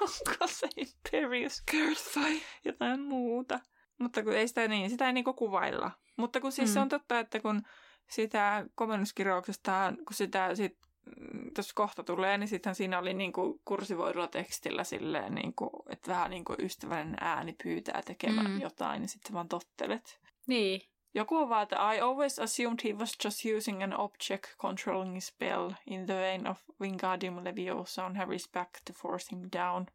onko 0.00 0.46
se 0.46 0.68
Imperious 0.76 1.62
Curse 1.70 2.20
vai 2.20 2.40
jotain 2.64 3.00
muuta. 3.00 3.60
Mutta 3.98 4.22
kun 4.22 4.32
ei 4.32 4.48
sitä 4.48 4.68
niin, 4.68 4.90
sitä 4.90 5.06
ei 5.06 5.12
niinku 5.12 5.32
kuvailla. 5.32 5.90
Mutta 6.18 6.40
kun 6.40 6.52
siis 6.52 6.70
mm. 6.70 6.72
se 6.72 6.80
on 6.80 6.88
totta, 6.88 7.18
että 7.18 7.40
kun 7.40 7.62
sitä 8.10 8.66
komennuskirjauksesta, 8.74 9.92
kun 9.96 10.14
sitä 10.14 10.54
sit, 10.54 10.78
mm, 11.06 11.50
tuossa 11.54 11.72
kohta 11.74 12.02
tulee, 12.02 12.38
niin 12.38 12.48
sitten 12.48 12.74
siinä 12.74 12.98
oli 12.98 13.14
niinku 13.14 13.60
kursivoidulla 13.64 14.28
tekstillä 14.28 14.84
silleen, 14.84 15.34
niinku, 15.34 15.70
että 15.88 16.10
vähän 16.10 16.30
niin 16.30 16.44
kuin 16.44 16.56
ystävällinen 16.60 17.16
ääni 17.20 17.56
pyytää 17.62 18.02
tekemään 18.02 18.50
mm. 18.50 18.60
jotain, 18.60 19.00
niin 19.00 19.08
sitten 19.08 19.32
vaan 19.32 19.48
tottelet. 19.48 20.20
Niin. 20.46 20.80
Joku 21.14 21.36
on 21.36 21.48
vaan, 21.48 21.62
että 21.62 21.92
I 21.94 22.00
always 22.00 22.38
assumed 22.38 22.78
he 22.84 22.92
was 22.92 23.16
just 23.24 23.40
using 23.56 23.82
an 23.82 24.00
object 24.00 24.56
controlling 24.58 25.20
spell 25.20 25.70
in 25.86 26.06
the 26.06 26.14
vein 26.14 26.48
of 26.48 26.60
Wingardium 26.80 27.44
Leviosa 27.44 28.04
on 28.04 28.16
Harry's 28.16 28.52
back 28.52 28.70
to 28.86 28.92
force 28.92 29.28
him 29.32 29.48
down. 29.52 29.86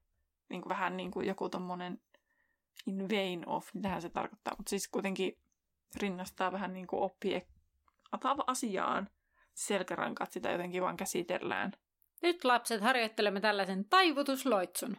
Niin 0.49 0.61
kuin 0.61 0.69
vähän 0.69 0.97
niin 0.97 1.11
kuin 1.11 1.27
joku 1.27 1.49
tommonen 1.49 2.01
in 2.87 3.09
vein 3.09 3.49
of, 3.49 3.69
mitähän 3.73 4.01
se 4.01 4.09
tarkoittaa. 4.09 4.53
Mutta 4.57 4.69
siis 4.69 4.87
kuitenkin 4.87 5.37
rinnastaa 5.95 6.51
vähän 6.51 6.73
niin 6.73 6.87
kuin 6.87 7.01
oppie 7.03 7.47
asiaan 8.47 9.09
selkärankat, 9.53 10.31
sitä 10.31 10.51
jotenkin 10.51 10.81
vaan 10.81 10.97
käsitellään. 10.97 11.71
Nyt 12.21 12.45
lapset 12.45 12.81
harjoittelemme 12.81 13.41
tällaisen 13.41 13.85
taivutusloitsun. 13.85 14.97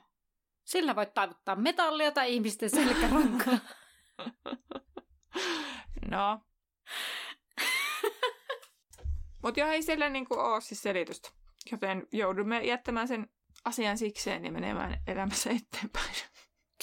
Sillä 0.65 0.97
voit 0.97 1.15
taivuttaa 1.15 1.57
metallia 1.57 2.13
tai 2.13 2.35
ihmisten 2.35 2.71
selkärankaa. 2.71 3.59
no. 6.11 6.41
Mutta 9.43 9.61
joo, 9.61 9.69
ei 9.69 9.83
siellä 9.83 10.09
niinku 10.09 10.35
ole 10.35 10.61
siis 10.61 10.83
selitystä. 10.83 11.31
Joten 11.73 12.07
joudumme 12.13 12.65
jättämään 12.65 13.09
sen 13.09 13.31
asian 13.65 13.99
sikseen 13.99 14.45
ja 14.45 14.53
menemään 14.53 15.03
elämässä 15.07 15.51
eteenpäin. 15.51 16.15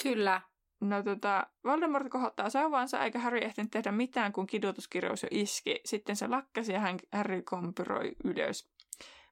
Kyllä. 0.02 0.40
No 0.82 1.02
tota, 1.02 1.46
Voldemort 1.64 2.08
kohottaa 2.10 2.50
sauvansa, 2.50 3.04
eikä 3.04 3.18
Harry 3.18 3.38
ehtinyt 3.38 3.70
tehdä 3.70 3.92
mitään, 3.92 4.32
kun 4.32 4.46
kidutuskirjaus 4.46 5.22
jo 5.22 5.28
iski. 5.30 5.80
Sitten 5.84 6.16
se 6.16 6.28
lakkasi 6.28 6.72
ja 6.72 6.80
hän 6.80 6.98
Harry 7.12 7.42
kompyroi 7.42 8.12
ylös. 8.24 8.70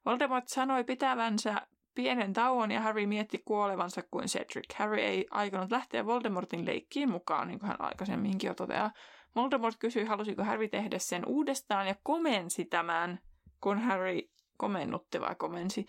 Voldemort 0.07 0.49
sanoi 0.49 0.85
pitävänsä 0.85 1.67
pienen 1.95 2.33
tauon 2.33 2.71
ja 2.71 2.81
Harry 2.81 3.07
mietti 3.07 3.43
kuolevansa 3.45 4.03
kuin 4.11 4.27
Cedric. 4.27 4.75
Harry 4.75 4.99
ei 4.99 5.27
aikonut 5.31 5.71
lähteä 5.71 6.07
Voldemortin 6.07 6.67
leikkiin 6.67 7.11
mukaan, 7.11 7.49
niin 7.49 7.59
kuin 7.59 7.69
hän 7.69 7.81
aikaisemminkin 7.81 8.49
jo 8.49 8.55
toteaa. 8.55 8.93
Voldemort 9.37 9.77
kysyi, 9.79 10.05
halusiko 10.05 10.45
Harry 10.45 10.69
tehdä 10.69 10.99
sen 10.99 11.27
uudestaan 11.27 11.87
ja 11.87 11.95
komensi 12.03 12.65
tämän, 12.65 13.21
kun 13.61 13.79
Harry 13.79 14.21
komennutti 14.57 15.21
vai 15.21 15.35
komensi, 15.35 15.87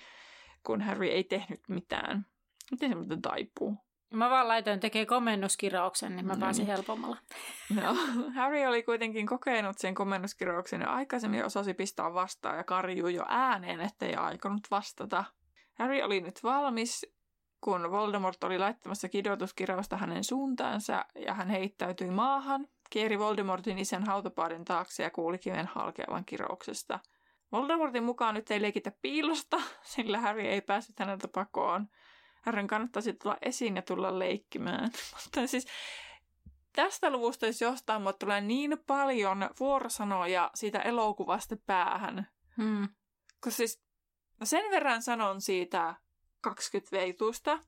kun 0.64 0.82
Harry 0.82 1.08
ei 1.08 1.24
tehnyt 1.24 1.62
mitään. 1.68 2.26
Miten 2.72 2.90
se 2.90 2.96
muuten 2.96 3.22
taipuu? 3.22 3.78
Mä 4.12 4.30
vaan 4.30 4.48
laitoin 4.48 4.80
tekee 4.80 5.06
komennuskirauksen, 5.06 6.16
niin 6.16 6.26
mä 6.26 6.34
no 6.34 6.40
pääsin 6.40 6.66
niin. 6.66 6.76
helpommalla. 6.76 7.18
No, 7.76 7.96
Harry 8.36 8.66
oli 8.66 8.84
kuitenkin 8.84 9.28
kokenut 9.28 9.78
sen 9.78 9.96
komennuskirauksen 9.96 10.82
ja 10.82 10.94
aikaisemmin 10.94 11.46
osasi 11.46 11.74
pistää 11.74 12.14
vastaan 12.14 12.58
ja 12.58 12.64
karjui 12.64 13.14
jo 13.14 13.26
ääneen, 13.28 13.82
ettei 13.82 14.16
aikonut 14.16 14.62
vastata. 14.72 15.24
Harry 15.74 16.02
oli 16.02 16.22
nyt 16.22 16.44
valmis, 16.44 17.06
kun 17.62 17.92
Voldemort 17.92 18.44
oli 18.44 18.60
laittamassa 18.60 19.10
kidotuskirausta 19.10 19.98
hänen 19.98 20.24
suuntaansa 20.24 21.06
ja 21.16 21.34
hän 21.34 21.50
heittäytyi 21.50 22.12
maahan, 22.12 22.68
kieri 22.90 23.20
Voldemortin 23.20 23.80
isän 23.80 24.04
hautapaadin 24.04 24.66
taakse 24.66 25.04
ja 25.04 25.10
kuuli 25.10 25.38
kiven 25.38 25.70
halkeavan 25.74 26.26
kirouksesta. 26.26 27.00
Voldemortin 27.52 28.04
mukaan 28.04 28.36
nyt 28.36 28.52
ei 28.52 28.62
leikitä 28.62 28.92
piilosta, 29.02 29.62
sillä 29.84 30.20
Harry 30.20 30.42
ei 30.42 30.62
päässyt 30.62 31.00
häneltä 31.00 31.28
pakoon– 31.28 31.88
Herran 32.46 32.68
kannattaisi 32.68 33.14
tulla 33.14 33.38
esiin 33.42 33.76
ja 33.76 33.82
tulla 33.82 34.20
leikkimään. 34.20 34.92
Mutta 35.24 35.48
siis 35.48 35.68
tästä 36.74 37.10
luvusta, 37.10 37.46
jos 37.46 37.62
jostain 37.62 38.02
mulle 38.02 38.14
tulee 38.20 38.42
niin 38.42 38.78
paljon 38.88 39.50
vuorosanoja 39.60 40.52
siitä 40.56 40.80
elokuvasta 40.80 41.56
päähän. 41.66 42.28
Hmm. 42.58 42.90
Koska 43.40 43.58
siis 43.58 43.84
no 44.40 44.46
sen 44.46 44.72
verran 44.72 45.02
sanon 45.02 45.42
siitä 45.42 45.96
20 46.42 46.98
veitusta, 46.98 47.60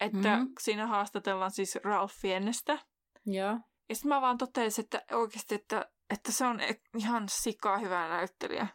että 0.00 0.36
hmm. 0.36 0.52
siinä 0.60 0.86
haastatellaan 0.86 1.50
siis 1.50 1.78
Ralph 1.84 2.14
Fienestä. 2.14 2.78
Ja. 3.26 3.60
Ja 3.88 3.94
sitten 3.94 4.08
mä 4.08 4.20
vaan 4.20 4.38
totesin, 4.38 4.84
että 4.84 5.02
oikeasti, 5.12 5.54
että, 5.54 5.90
että 6.10 6.32
se 6.32 6.46
on 6.46 6.60
ihan 6.98 7.28
sikaa 7.28 7.78
hyvä 7.78 8.08
näyttelijä. 8.08 8.66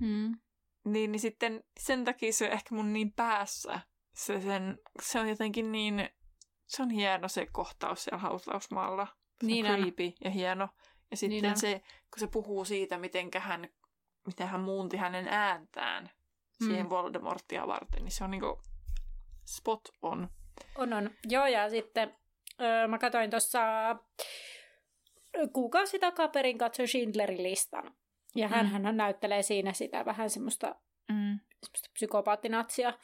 Hmm. 0.00 0.38
Niin, 0.84 1.12
niin 1.12 1.20
sitten 1.20 1.64
sen 1.80 2.04
takia 2.04 2.32
se 2.32 2.46
on 2.46 2.52
ehkä 2.52 2.74
mun 2.74 2.92
niin 2.92 3.12
päässä, 3.12 3.80
se, 4.14 4.40
sen, 4.40 4.78
se 5.02 5.20
on 5.20 5.28
jotenkin 5.28 5.72
niin, 5.72 6.08
se 6.66 6.82
on 6.82 6.90
hieno 6.90 7.28
se 7.28 7.46
kohtaus 7.52 8.04
siellä 8.04 8.18
hautausmaalla. 8.18 9.06
Se 9.40 9.46
niin 9.46 9.66
on 9.66 9.80
creepy 9.80 10.12
ja 10.24 10.30
hieno. 10.30 10.68
Ja 11.10 11.16
sitten 11.16 11.42
niin 11.42 11.58
se, 11.58 11.80
kun 11.80 12.20
se 12.20 12.26
puhuu 12.26 12.64
siitä, 12.64 12.98
miten 12.98 13.30
hän, 13.38 13.68
miten 14.26 14.48
hän 14.48 14.60
muunti 14.60 14.96
hänen 14.96 15.28
ääntään 15.28 16.10
mm. 16.60 16.66
siihen 16.66 16.90
Voldemortia 16.90 17.66
varten, 17.66 18.04
niin 18.04 18.12
se 18.12 18.24
on 18.24 18.30
niinku 18.30 18.62
spot 19.44 19.88
on. 20.02 20.28
On, 20.78 20.92
on. 20.92 21.10
Joo, 21.28 21.46
ja 21.46 21.70
sitten 21.70 22.16
öö, 22.60 22.88
mä 22.88 22.98
katsoin 22.98 23.30
tuossa 23.30 23.60
kuukausi 25.52 25.98
takaperin 25.98 26.58
katsoin 26.58 26.88
Schindlerin 26.88 27.42
listan. 27.42 27.94
Ja 28.34 28.48
hän, 28.48 28.66
mm. 28.66 28.72
hän 28.82 28.96
näyttelee 28.96 29.42
siinä 29.42 29.72
sitä 29.72 30.04
vähän 30.04 30.30
semmoista, 30.30 30.66
mm. 31.08 31.40
semmoista 31.62 31.90
psykopaattinatsia. 31.92 32.94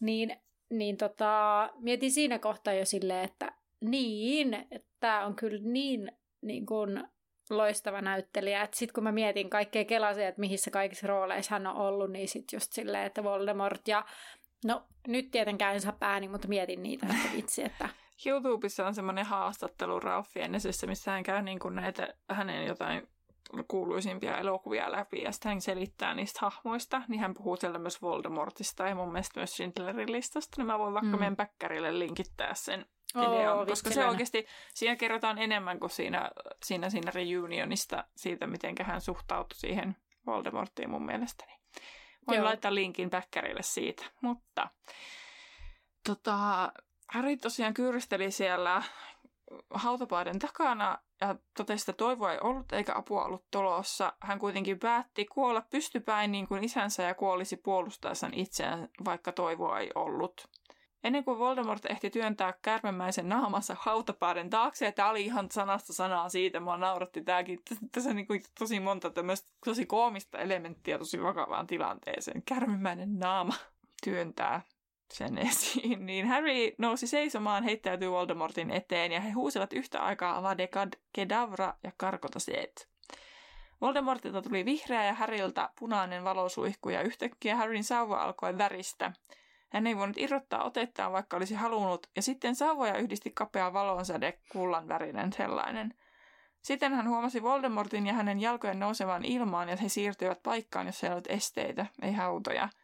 Niin 0.00 0.36
niin 0.70 0.96
tota, 0.96 1.70
mietin 1.78 2.12
siinä 2.12 2.38
kohtaa 2.38 2.74
jo 2.74 2.84
silleen, 2.84 3.24
että 3.24 3.52
niin, 3.80 4.66
tämä 5.00 5.26
on 5.26 5.34
kyllä 5.36 5.60
niin, 5.62 6.12
niin 6.42 6.66
kuin 6.66 7.04
loistava 7.50 8.00
näyttelijä. 8.00 8.68
Sitten 8.74 8.94
kun 8.94 9.04
mä 9.04 9.12
mietin 9.12 9.50
kaikkea 9.50 9.84
kelasia, 9.84 10.28
että 10.28 10.40
mihin 10.40 10.58
se 10.58 10.70
kaikissa 10.70 11.06
rooleissa 11.06 11.54
hän 11.54 11.66
on 11.66 11.76
ollut, 11.76 12.10
niin 12.10 12.28
sitten 12.28 12.56
just 12.56 12.72
silleen, 12.72 13.06
että 13.06 13.24
Voldemort 13.24 13.88
ja 13.88 14.04
no 14.64 14.86
nyt 15.08 15.30
tietenkään 15.30 15.74
en 15.74 15.80
saa 15.80 15.92
pääni, 15.92 16.28
mutta 16.28 16.48
mietin 16.48 16.82
niitä, 16.82 17.06
että 17.06 17.36
vitsi, 17.36 17.64
että 17.64 17.88
YouTubessa 18.26 18.86
on 18.86 18.94
semmoinen 18.94 19.26
haastattelu 19.26 20.00
Ralph 20.00 20.30
Ennesessä, 20.36 20.86
missä 20.86 21.10
hän 21.10 21.22
käy 21.22 21.42
niin 21.42 21.58
kuin 21.58 21.74
näitä 21.74 22.14
hänen 22.28 22.66
jotain 22.66 23.08
kuuluisimpia 23.68 24.38
elokuvia 24.38 24.92
läpi 24.92 25.22
ja 25.22 25.32
sitten 25.32 25.50
hän 25.50 25.60
selittää 25.60 26.14
niistä 26.14 26.38
hahmoista, 26.42 27.02
niin 27.08 27.20
hän 27.20 27.34
puhuu 27.34 27.56
siellä 27.56 27.78
myös 27.78 28.02
Voldemortista 28.02 28.88
ja 28.88 28.94
mun 28.94 29.12
mielestä 29.12 29.40
myös 29.40 29.52
Schindlerin 29.52 30.12
listasta, 30.12 30.54
niin 30.56 30.66
mä 30.66 30.78
voin 30.78 30.94
vaikka 30.94 31.10
mm. 31.10 31.18
meidän 31.18 31.36
päkkärille 31.36 31.98
linkittää 31.98 32.54
sen 32.54 32.86
videon, 33.14 33.58
oh, 33.58 33.66
koska 33.66 33.90
se 33.90 34.06
oikeasti, 34.06 34.46
siinä 34.74 34.96
kerrotaan 34.96 35.38
enemmän 35.38 35.80
kuin 35.80 35.90
siinä, 35.90 36.30
siinä, 36.62 36.90
siinä 36.90 37.10
reunionista 37.14 38.04
siitä, 38.16 38.46
miten 38.46 38.74
hän 38.82 39.00
suhtautui 39.00 39.56
siihen 39.56 39.96
Voldemortiin 40.26 40.90
mun 40.90 41.06
mielestäni. 41.06 41.52
Voin 42.26 42.36
Joo. 42.36 42.44
laittaa 42.44 42.74
linkin 42.74 43.10
päkkärille 43.10 43.62
siitä, 43.62 44.04
mutta 44.20 44.68
tota, 46.06 46.72
Harry 47.08 47.36
tosiaan 47.36 47.74
kyyristeli 47.74 48.30
siellä 48.30 48.82
hautapaiden 49.74 50.38
takana 50.38 50.98
ja 51.20 51.36
totesi, 51.56 51.82
että 51.82 51.92
toivoa 51.92 52.32
ei 52.32 52.38
ollut 52.42 52.72
eikä 52.72 52.92
apua 52.94 53.24
ollut 53.24 53.44
tulossa. 53.50 54.12
Hän 54.20 54.38
kuitenkin 54.38 54.78
päätti 54.78 55.24
kuolla 55.24 55.62
pystypäin 55.70 56.32
niin 56.32 56.48
kuin 56.48 56.64
isänsä 56.64 57.02
ja 57.02 57.14
kuolisi 57.14 57.56
puolustaessaan 57.56 58.34
itseään, 58.34 58.88
vaikka 59.04 59.32
toivoa 59.32 59.78
ei 59.78 59.90
ollut. 59.94 60.48
Ennen 61.04 61.24
kuin 61.24 61.38
Voldemort 61.38 61.86
ehti 61.86 62.10
työntää 62.10 62.54
kärmemäisen 62.62 63.28
naamansa 63.28 63.76
hautapaiden 63.78 64.50
taakse, 64.50 64.84
ja 64.84 64.92
tämä 64.92 65.10
oli 65.10 65.24
ihan 65.24 65.50
sanasta 65.50 65.92
sanaa 65.92 66.28
siitä, 66.28 66.60
mua 66.60 66.76
nauratti 66.76 67.22
tämäkin. 67.22 67.60
Tässä 67.92 68.10
on 68.10 68.16
niin 68.16 68.26
kuin 68.26 68.42
tosi 68.58 68.80
monta 68.80 69.10
tämmöistä 69.10 69.48
tosi 69.64 69.86
koomista 69.86 70.38
elementtiä 70.38 70.98
tosi 70.98 71.22
vakavaan 71.22 71.66
tilanteeseen. 71.66 72.42
Kärmemäinen 72.42 73.18
naama 73.18 73.54
työntää 74.04 74.62
sen 75.12 75.38
esiin, 75.48 76.06
niin 76.06 76.26
Harry 76.26 76.74
nousi 76.78 77.06
seisomaan, 77.06 77.64
heittäytyi 77.64 78.10
Voldemortin 78.10 78.70
eteen 78.70 79.12
ja 79.12 79.20
he 79.20 79.30
huusivat 79.30 79.72
yhtä 79.72 80.00
aikaa 80.00 80.36
Avade 80.36 80.68
Kedavra 81.12 81.74
ja 81.82 81.92
karkota 81.96 82.38
seet. 82.38 82.88
Voldemortilta 83.80 84.42
tuli 84.42 84.64
vihreä 84.64 85.04
ja 85.04 85.14
Harryltä 85.14 85.70
punainen 85.78 86.24
valosuihku 86.24 86.88
ja 86.88 87.02
yhtäkkiä 87.02 87.56
Harryn 87.56 87.84
sauva 87.84 88.22
alkoi 88.22 88.58
väristä. 88.58 89.12
Hän 89.68 89.86
ei 89.86 89.96
voinut 89.96 90.18
irrottaa 90.18 90.64
otettaan, 90.64 91.12
vaikka 91.12 91.36
olisi 91.36 91.54
halunnut, 91.54 92.06
ja 92.16 92.22
sitten 92.22 92.54
sauvoja 92.54 92.98
yhdisti 92.98 93.30
kapea 93.30 93.72
valonsäde, 93.72 94.38
kullan 94.52 94.88
värinen 94.88 95.32
sellainen. 95.32 95.94
Sitten 96.62 96.92
hän 96.92 97.08
huomasi 97.08 97.42
Voldemortin 97.42 98.06
ja 98.06 98.12
hänen 98.12 98.40
jalkojen 98.40 98.78
nousevan 98.78 99.24
ilmaan, 99.24 99.68
ja 99.68 99.76
he 99.76 99.88
siirtyivät 99.88 100.42
paikkaan, 100.42 100.86
jossa 100.86 101.06
ei 101.06 101.12
ollut 101.12 101.26
esteitä, 101.26 101.86
ei 102.02 102.12
hautoja– 102.12 102.68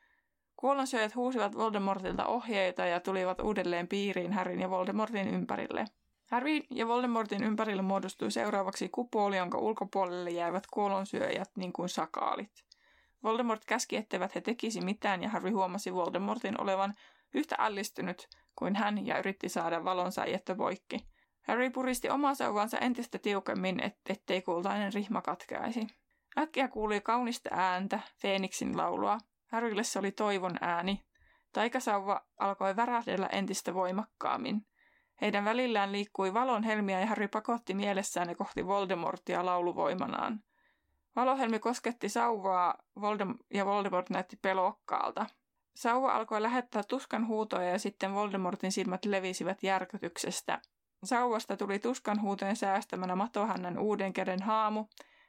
Kuollonsyöjät 0.57 1.15
huusivat 1.15 1.57
Voldemortilta 1.57 2.27
ohjeita 2.27 2.87
ja 2.87 3.01
tulivat 3.01 3.41
uudelleen 3.41 3.89
piiriin 3.89 4.33
Harryn 4.33 4.61
ja 4.61 4.71
Voldemortin 4.71 5.29
ympärille. 5.29 5.85
Harry 6.31 6.61
ja 6.71 6.89
Voldemortin 6.89 7.45
ympärille 7.45 7.83
muodostui 7.83 8.31
seuraavaksi 8.31 8.89
kupooli, 8.89 9.37
jonka 9.37 9.59
ulkopuolelle 9.59 10.31
jäivät 10.31 10.67
kuollonsyöjät 10.67 11.51
niin 11.57 11.73
kuin 11.73 11.89
sakaalit. 11.89 12.65
Voldemort 13.23 13.65
käski, 13.65 13.97
etteivät 13.97 14.35
he 14.35 14.41
tekisi 14.41 14.81
mitään 14.81 15.23
ja 15.23 15.29
Harry 15.29 15.51
huomasi 15.51 15.95
Voldemortin 15.95 16.61
olevan 16.61 16.95
yhtä 17.35 17.57
ällistynyt 17.59 18.29
kuin 18.57 18.77
hän 18.77 19.07
ja 19.07 19.19
yritti 19.19 19.49
saada 19.49 19.85
valonsa 19.85 20.27
jättö 20.27 20.55
poikki. 20.55 21.07
Harry 21.43 21.71
puristi 21.71 22.11
omaa 22.11 22.35
sauvansa 22.35 22.79
entistä 22.79 23.19
tiukemmin, 23.19 23.81
et, 23.81 23.97
ettei 24.09 24.43
kultainen 24.43 24.93
rihma 24.93 25.23
katkeaisi. 25.23 25.87
Äkkiä 26.39 26.69
kuului 26.69 27.01
kaunista 27.01 27.51
ääntä, 27.53 28.01
Feeniksin 28.17 28.77
laulua. 28.77 29.19
Harrylle 29.55 29.85
se 29.85 29.99
oli 29.99 30.13
toivon 30.13 30.57
ääni. 30.61 31.05
Taikasauva 31.53 32.27
alkoi 32.39 32.77
värähdellä 32.77 33.27
entistä 33.27 33.75
voimakkaammin. 33.75 34.67
Heidän 35.21 35.45
välillään 35.45 35.93
liikkui 35.93 36.35
valon 36.35 36.63
helmiä 36.63 37.01
ja 37.01 37.07
Harry 37.07 37.29
pakotti 37.29 37.75
mielessään 37.75 38.27
ne 38.27 38.35
kohti 38.35 38.67
Voldemortia 38.67 39.47
lauluvoimanaan. 39.47 40.41
Valohelmi 41.17 41.59
kosketti 41.59 42.09
sauvaa 42.09 42.75
Voldem- 43.01 43.39
ja 43.55 43.67
Voldemort 43.67 44.11
näytti 44.11 44.37
pelokkaalta. 44.43 45.27
Sauva 45.75 46.13
alkoi 46.13 46.43
lähettää 46.43 46.83
tuskan 46.89 47.27
huutoja 47.27 47.69
ja 47.69 47.79
sitten 47.79 48.15
Voldemortin 48.15 48.73
silmät 48.73 49.05
levisivät 49.05 49.63
järkytyksestä. 49.63 50.61
Sauvasta 51.05 51.57
tuli 51.57 51.79
tuskan 51.79 52.23
huutojen 52.23 52.57
säästämänä 52.57 53.17
matohännän 53.17 53.79
uuden 53.79 54.13
käden 54.13 54.43
haamu, 54.43 54.85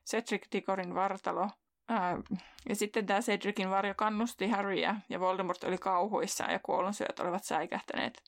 Cedric 0.05 0.51
Digorin 0.51 0.95
vartalo. 0.95 1.49
Ja 2.69 2.75
sitten 2.75 3.05
tämä 3.05 3.21
Cedricin 3.21 3.69
varjo 3.69 3.93
kannusti 3.97 4.49
Harryä 4.49 4.95
ja 5.09 5.19
Voldemort 5.19 5.63
oli 5.63 5.77
kauhuissaan 5.77 6.51
ja 6.51 6.59
kuollonsyöt 6.59 7.19
olivat 7.19 7.43
säikähtäneet. 7.43 8.23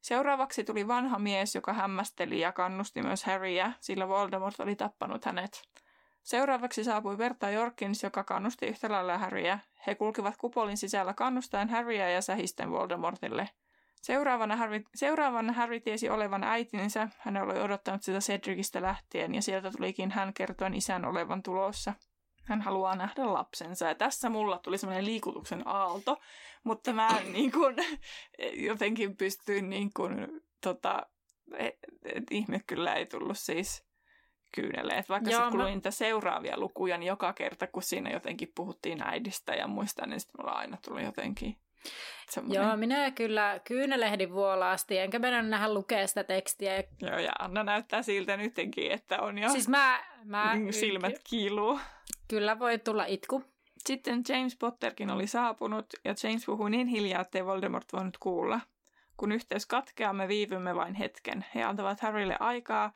Seuraavaksi 0.00 0.64
tuli 0.64 0.88
vanha 0.88 1.18
mies, 1.18 1.54
joka 1.54 1.72
hämmästeli 1.72 2.40
ja 2.40 2.52
kannusti 2.52 3.02
myös 3.02 3.24
Harryä, 3.24 3.72
sillä 3.80 4.08
Voldemort 4.08 4.60
oli 4.60 4.76
tappanut 4.76 5.24
hänet. 5.24 5.62
Seuraavaksi 6.22 6.84
saapui 6.84 7.16
Berta 7.16 7.50
Jorkins, 7.50 8.02
joka 8.02 8.24
kannusti 8.24 8.66
yhtä 8.66 8.92
lailla 8.92 9.18
Harryä. 9.18 9.58
He 9.86 9.94
kulkivat 9.94 10.36
kupolin 10.36 10.76
sisällä 10.76 11.14
kannustaen 11.14 11.68
Harryä 11.68 12.10
ja 12.10 12.22
sähisten 12.22 12.70
Voldemortille. 12.70 13.50
Seuraavana 14.02 14.56
Harry, 14.56 14.82
seuraavana 14.94 15.52
Harry 15.52 15.80
tiesi 15.80 16.10
olevan 16.10 16.44
äitinsä. 16.44 17.08
Hän 17.18 17.36
oli 17.36 17.60
odottanut 17.60 18.02
sitä 18.02 18.18
Cedricistä 18.18 18.82
lähtien 18.82 19.34
ja 19.34 19.42
sieltä 19.42 19.70
tulikin 19.70 20.10
hän 20.10 20.34
kertoen 20.34 20.74
isän 20.74 21.04
olevan 21.04 21.42
tulossa. 21.42 21.92
Hän 22.44 22.62
haluaa 22.62 22.96
nähdä 22.96 23.32
lapsensa 23.32 23.86
ja 23.86 23.94
tässä 23.94 24.28
mulla 24.28 24.58
tuli 24.58 24.78
semmoinen 24.78 25.04
liikutuksen 25.04 25.68
aalto, 25.68 26.20
mutta 26.64 26.92
mä 26.92 27.20
niin 27.32 27.52
kun, 27.52 27.76
jotenkin 28.68 29.16
pystyin 29.16 29.70
niin 29.70 29.90
kun, 29.96 30.42
tota, 30.60 31.06
et, 31.56 31.78
et, 32.04 32.24
ihme 32.30 32.60
kyllä 32.66 32.94
ei 32.94 33.06
tullut 33.06 33.38
siis 33.38 33.84
kyyneleet. 34.54 35.08
Vaikka 35.08 35.30
sitten 35.30 35.56
mä... 35.56 35.62
luin 35.62 35.74
niitä 35.74 35.90
seuraavia 35.90 36.58
lukuja, 36.58 36.98
niin 36.98 37.08
joka 37.08 37.32
kerta 37.32 37.66
kun 37.66 37.82
siinä 37.82 38.10
jotenkin 38.10 38.52
puhuttiin 38.54 39.02
äidistä 39.02 39.54
ja 39.54 39.66
muista, 39.66 40.06
niin 40.06 40.20
sitten 40.20 40.40
mulla 40.40 40.52
aina 40.52 40.78
tuli 40.84 41.04
jotenkin 41.04 41.56
semmoinen... 42.30 42.62
Joo, 42.62 42.76
minä 42.76 43.10
kyllä 43.10 43.60
kyynelehdin 43.64 44.32
vuolaasti, 44.32 44.98
enkä 44.98 45.18
mennä 45.18 45.42
nähdä 45.42 45.74
lukea 45.74 46.06
sitä 46.06 46.24
tekstiä. 46.24 46.84
Joo, 47.00 47.18
ja 47.18 47.32
Anna 47.38 47.64
näyttää 47.64 48.02
siltä 48.02 48.36
nytkin, 48.36 48.92
että 48.92 49.20
on 49.20 49.38
jo 49.38 49.48
siis 49.48 49.68
mä, 49.68 50.04
mä... 50.24 50.54
silmät 50.70 51.14
kiiluu. 51.24 51.80
Kyllä 52.28 52.58
voi 52.58 52.78
tulla 52.78 53.04
itku. 53.04 53.44
Sitten 53.86 54.22
James 54.28 54.56
Potterkin 54.56 55.10
oli 55.10 55.26
saapunut, 55.26 55.86
ja 56.04 56.14
James 56.22 56.46
puhui 56.46 56.70
niin 56.70 56.86
hiljaa, 56.86 57.20
ettei 57.20 57.46
Voldemort 57.46 57.92
voinut 57.92 58.18
kuulla. 58.18 58.60
Kun 59.16 59.32
yhteys 59.32 59.66
katkeaa, 59.66 60.12
me 60.12 60.28
viivymme 60.28 60.74
vain 60.74 60.94
hetken. 60.94 61.44
He 61.54 61.62
antavat 61.62 62.00
Harrylle 62.00 62.36
aikaa, 62.40 62.92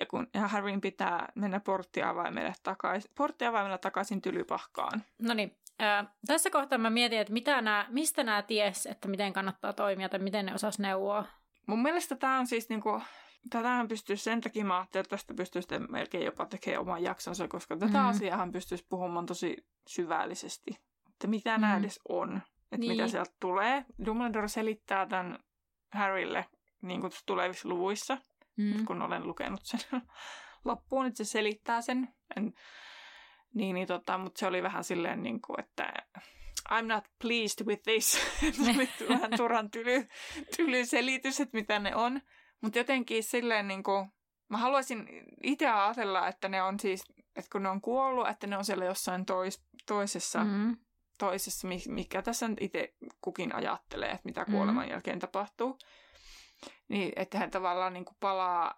ja 0.00 0.06
kun 0.06 0.28
ja 0.34 0.48
Harryn 0.48 0.80
pitää 0.80 1.32
mennä 1.34 1.60
porttiavaimelle 1.60 2.52
takaisin, 2.62 3.10
porttiavaimella 3.14 3.78
takaisin 3.78 4.22
tylypahkaan. 4.22 5.04
No 5.18 5.34
niin, 5.34 5.56
äh, 5.82 6.06
tässä 6.26 6.50
kohtaa 6.50 6.78
mä 6.78 6.90
mietin, 6.90 7.18
että 7.18 7.32
mitä 7.32 7.60
nää, 7.60 7.86
mistä 7.88 8.24
nämä 8.24 8.42
ties, 8.42 8.86
että 8.86 9.08
miten 9.08 9.32
kannattaa 9.32 9.72
toimia 9.72 10.08
tai 10.08 10.18
miten 10.18 10.46
ne 10.46 10.54
osas 10.54 10.78
neuvoa. 10.78 11.24
Mun 11.66 11.82
mielestä 11.82 12.16
tämä 12.16 12.38
on 12.38 12.46
siis 12.46 12.68
niinku, 12.68 13.02
tätähän 13.50 13.88
pystyy 13.88 14.16
sen 14.16 14.40
takia, 14.40 14.64
mä 14.64 14.82
että 14.82 15.02
tästä 15.02 15.34
pystyy 15.34 15.62
sitten 15.62 15.86
melkein 15.90 16.24
jopa 16.24 16.46
tekemään 16.46 16.80
oman 16.80 17.02
jaksonsa, 17.02 17.48
koska 17.48 17.76
tätä 17.76 17.98
mm. 17.98 18.08
asiaa 18.08 18.48
pystyisi 18.52 18.86
puhumaan 18.88 19.26
tosi 19.26 19.66
syvällisesti. 19.86 20.70
Että 21.08 21.26
mitä 21.26 21.58
mm. 21.58 21.60
nämä 21.60 21.76
edes 21.76 22.00
on, 22.08 22.36
että 22.36 22.76
niin. 22.76 22.92
mitä 22.92 23.08
sieltä 23.08 23.32
tulee. 23.40 23.84
Dumbledore 24.04 24.48
selittää 24.48 25.06
tämän 25.06 25.38
Harrylle 25.92 26.46
niin 26.82 27.00
kuin 27.00 27.12
tulevissa 27.26 27.68
luvuissa, 27.68 28.18
mm. 28.56 28.84
kun 28.86 29.02
olen 29.02 29.26
lukenut 29.26 29.60
sen 29.62 29.80
loppuun, 30.64 31.06
että 31.06 31.24
se 31.24 31.24
selittää 31.24 31.80
sen. 31.80 32.08
En, 32.36 32.52
niin, 33.54 33.74
niin 33.74 33.86
tota, 33.86 34.18
mutta 34.18 34.38
se 34.38 34.46
oli 34.46 34.62
vähän 34.62 34.84
silleen, 34.84 35.22
niin 35.22 35.40
kuin, 35.42 35.60
että 35.60 35.92
I'm 36.70 36.86
not 36.86 37.04
pleased 37.18 37.66
with 37.66 37.82
this. 37.82 38.20
Vähän 39.08 39.30
turhan 39.36 39.70
tyly, 39.70 40.06
tyly 40.56 40.86
selitys, 40.86 41.40
että 41.40 41.58
mitä 41.58 41.78
ne 41.78 41.96
on. 41.96 42.20
Mutta 42.60 42.78
jotenkin 42.78 43.22
silleen 43.22 43.68
niin 43.68 43.82
kuin, 43.82 44.08
mä 44.48 44.56
haluaisin 44.56 45.06
itse 45.42 45.68
ajatella, 45.68 46.28
että 46.28 46.48
ne 46.48 46.62
on 46.62 46.80
siis, 46.80 47.02
että 47.36 47.48
kun 47.52 47.62
ne 47.62 47.68
on 47.68 47.80
kuollut, 47.80 48.28
että 48.28 48.46
ne 48.46 48.56
on 48.56 48.64
siellä 48.64 48.84
jossain 48.84 49.26
tois, 49.26 49.64
toisessa, 49.86 50.44
mm. 50.44 50.76
toisessa, 51.18 51.68
mikä 51.88 52.22
tässä 52.22 52.48
nyt 52.48 52.62
itse 52.62 52.94
kukin 53.20 53.54
ajattelee, 53.54 54.10
että 54.10 54.24
mitä 54.24 54.44
kuoleman 54.44 54.84
mm. 54.84 54.90
jälkeen 54.90 55.18
tapahtuu. 55.18 55.78
Niin, 56.88 57.12
että 57.16 57.38
hän 57.38 57.50
tavallaan 57.50 57.92
niin 57.92 58.04
kuin 58.04 58.16
palaa, 58.20 58.74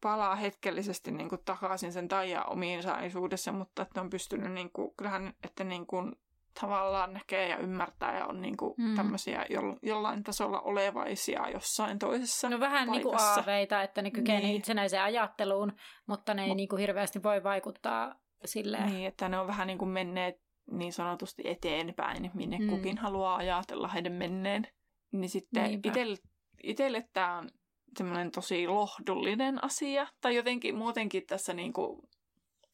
palaa 0.00 0.34
hetkellisesti 0.34 1.10
niin 1.10 1.28
kuin 1.28 1.40
takaisin 1.44 1.92
sen 1.92 2.08
taija 2.08 2.44
omiin 2.44 2.82
saisuudessa, 2.82 3.52
mutta 3.52 3.82
että 3.82 4.00
on 4.00 4.10
pystynyt, 4.10 4.52
niin 4.52 4.70
kuin, 4.72 4.94
kyllähän, 4.96 5.34
että 5.44 5.64
niin 5.64 5.86
kuin 5.86 6.12
tavallaan 6.60 7.12
näkee 7.12 7.48
ja 7.48 7.56
ymmärtää 7.56 8.18
ja 8.18 8.26
on 8.26 8.40
niin 8.40 8.56
kuin 8.56 8.74
mm. 8.78 8.94
tämmöisiä 8.94 9.46
jo, 9.50 9.60
jollain 9.82 10.24
tasolla 10.24 10.60
olevaisia 10.60 11.48
jossain 11.48 11.98
toisessa 11.98 12.48
No 12.48 12.60
vähän 12.60 12.88
niin 12.88 13.02
kuin 13.02 13.20
aaveita, 13.20 13.82
että 13.82 14.02
ne 14.02 14.10
kykenee 14.10 14.40
niin. 14.40 14.56
itsenäiseen 14.56 15.02
ajatteluun, 15.02 15.72
mutta 16.06 16.34
ne 16.34 16.42
ei 16.42 16.48
Mut, 16.48 16.56
niin 16.56 16.68
kuin 16.68 16.80
hirveästi 16.80 17.22
voi 17.22 17.42
vaikuttaa 17.42 18.14
silleen. 18.44 18.86
Niin, 18.86 19.06
että 19.06 19.28
ne 19.28 19.38
on 19.38 19.46
vähän 19.46 19.66
niin 19.66 19.78
kuin 19.78 19.88
menneet 19.88 20.40
niin 20.70 20.92
sanotusti 20.92 21.42
eteenpäin, 21.44 22.30
minne 22.34 22.58
mm. 22.58 22.68
kukin 22.68 22.98
haluaa 22.98 23.36
ajatella 23.36 23.88
heidän 23.88 24.12
menneen. 24.12 24.66
Niin 25.12 25.30
sitten 25.30 25.80
itselle, 25.84 26.16
itselle 26.62 27.08
tämä 27.12 27.38
on 27.38 27.50
semmoinen 27.96 28.30
tosi 28.30 28.68
lohdullinen 28.68 29.64
asia. 29.64 30.06
Tai 30.20 30.36
jotenkin 30.36 30.76
muutenkin 30.76 31.26
tässä 31.26 31.54
niin 31.54 31.72
kuin, 31.72 32.08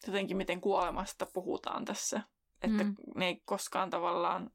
jotenkin 0.07 0.37
miten 0.37 0.61
kuolemasta 0.61 1.27
puhutaan 1.35 1.85
tässä. 1.85 2.23
Että 2.63 2.85
mm. 2.85 2.95
ne 3.15 3.27
ei 3.27 3.43
koskaan 3.45 3.91
tavallaan 3.91 4.51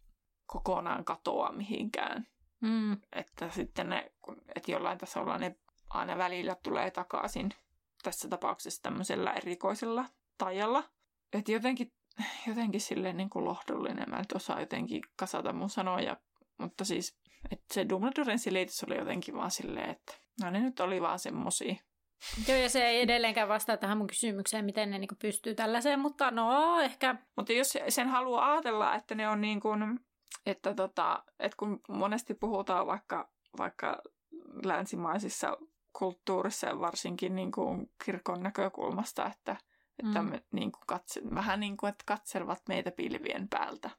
kokonaan 0.46 1.06
katoa 1.06 1.52
mihinkään. 1.52 2.28
Mm. 2.62 2.98
Että 3.12 3.50
sitten 3.50 3.90
ne, 3.90 4.12
että 4.56 4.72
jollain 4.72 4.98
tasolla 4.98 5.38
ne 5.38 5.56
aina 5.90 6.18
välillä 6.18 6.56
tulee 6.64 6.92
takaisin 6.92 7.50
tässä 8.04 8.28
tapauksessa 8.28 8.82
tämmöisellä 8.82 9.34
erikoisella 9.34 10.06
tajalla. 10.38 10.84
Että 11.34 11.52
jotenkin, 11.52 11.94
jotenkin 12.48 12.82
silleen 12.82 13.18
niin 13.18 13.30
kuin 13.30 13.46
lohdullinen. 13.46 14.10
Mä 14.10 14.18
nyt 14.18 14.32
osaa 14.32 14.60
jotenkin 14.60 15.02
kasata 15.16 15.54
mun 15.54 15.70
sanoja, 15.70 16.18
mutta 16.58 16.86
siis 16.86 17.22
että 17.52 17.74
se 17.74 17.90
Dumbledoren 17.90 18.40
selitys 18.40 18.84
oli 18.84 18.98
jotenkin 18.98 19.36
vaan 19.36 19.52
silleen, 19.52 19.90
että 19.90 20.14
no 20.42 20.50
ne 20.50 20.60
nyt 20.60 20.80
oli 20.80 21.02
vaan 21.02 21.20
semmosia. 21.20 21.76
Joo, 22.48 22.58
ja 22.58 22.70
se 22.70 22.86
ei 22.86 23.02
edelleenkään 23.02 23.48
vastaa 23.48 23.78
tähän 23.78 23.98
mun 23.98 24.08
kysymykseen, 24.08 24.66
miten 24.66 24.92
ne 24.92 25.00
niin 25.00 25.10
pystyy 25.22 25.56
tällaiseen, 25.56 26.00
mutta 26.00 26.32
no 26.32 26.80
ehkä. 26.80 27.16
Mutta 27.36 27.54
jos 27.54 27.78
sen 27.90 28.08
haluaa 28.08 28.52
ajatella, 28.52 28.96
että 28.96 29.16
ne 29.16 29.30
on 29.30 29.42
niin 29.42 29.60
kuin, 29.60 30.00
että, 30.46 30.74
tota, 30.74 31.24
että 31.40 31.58
kun 31.58 31.80
monesti 31.88 32.34
puhutaan 32.34 32.88
vaikka, 32.88 33.30
vaikka 33.58 34.02
länsimaisissa 34.64 35.58
kulttuurissa 35.94 36.68
ja 36.68 36.80
varsinkin 36.80 37.36
niin 37.36 37.52
kuin 37.52 37.92
kirkon 38.06 38.44
näkökulmasta, 38.44 39.26
että, 39.26 39.56
että 40.04 40.22
mm. 40.22 40.30
me 40.30 40.44
niin 40.52 40.72
kuin 40.72 40.84
katse, 40.88 41.22
vähän 41.36 41.60
niin 41.60 41.78
kuin, 41.78 41.90
että 41.90 42.04
katselevat 42.08 42.62
meitä 42.68 42.92
pilvien 42.92 43.48
päältä. 43.50 43.90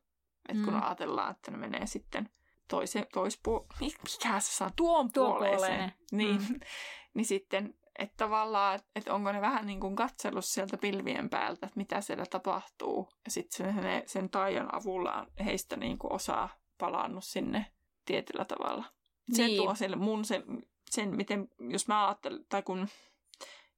Että 0.48 0.64
kun 0.64 0.74
mm. 0.74 0.82
ajatellaan, 0.82 1.30
että 1.30 1.50
ne 1.50 1.56
menee 1.56 1.86
sitten 1.86 2.30
toisen, 2.72 3.06
toispu... 3.12 3.66
Mikä 3.80 4.40
se 4.40 4.56
saa? 4.56 4.70
Tuon, 4.76 5.12
tuon 5.12 5.32
puoleeseen. 5.32 5.92
Niin, 6.12 6.36
mm. 6.48 6.60
niin 7.14 7.24
sitten, 7.24 7.74
että 7.98 8.14
tavallaan, 8.16 8.80
että 8.96 9.14
onko 9.14 9.32
ne 9.32 9.40
vähän 9.40 9.66
niin 9.66 9.80
kuin 9.80 9.96
katsellut 9.96 10.44
sieltä 10.44 10.76
pilvien 10.76 11.30
päältä, 11.30 11.66
että 11.66 11.76
mitä 11.76 12.00
siellä 12.00 12.26
tapahtuu. 12.26 13.08
Ja 13.24 13.30
sitten 13.30 13.74
sen, 13.74 14.02
sen 14.06 14.30
taian 14.30 14.74
avulla 14.74 15.26
heistä 15.44 15.76
niin 15.76 15.98
kuin 15.98 16.12
osaa 16.12 16.48
palannut 16.78 17.24
sinne 17.24 17.66
tietyllä 18.04 18.44
tavalla. 18.44 18.84
Se 19.32 19.46
niin. 19.46 19.62
tuo 19.62 19.74
sille 19.74 19.96
mun 19.96 20.24
sen, 20.24 20.44
sen, 20.90 21.16
miten, 21.16 21.48
jos 21.70 21.88
mä 21.88 22.06
ajattelen, 22.06 22.44
tai 22.48 22.62
kun 22.62 22.88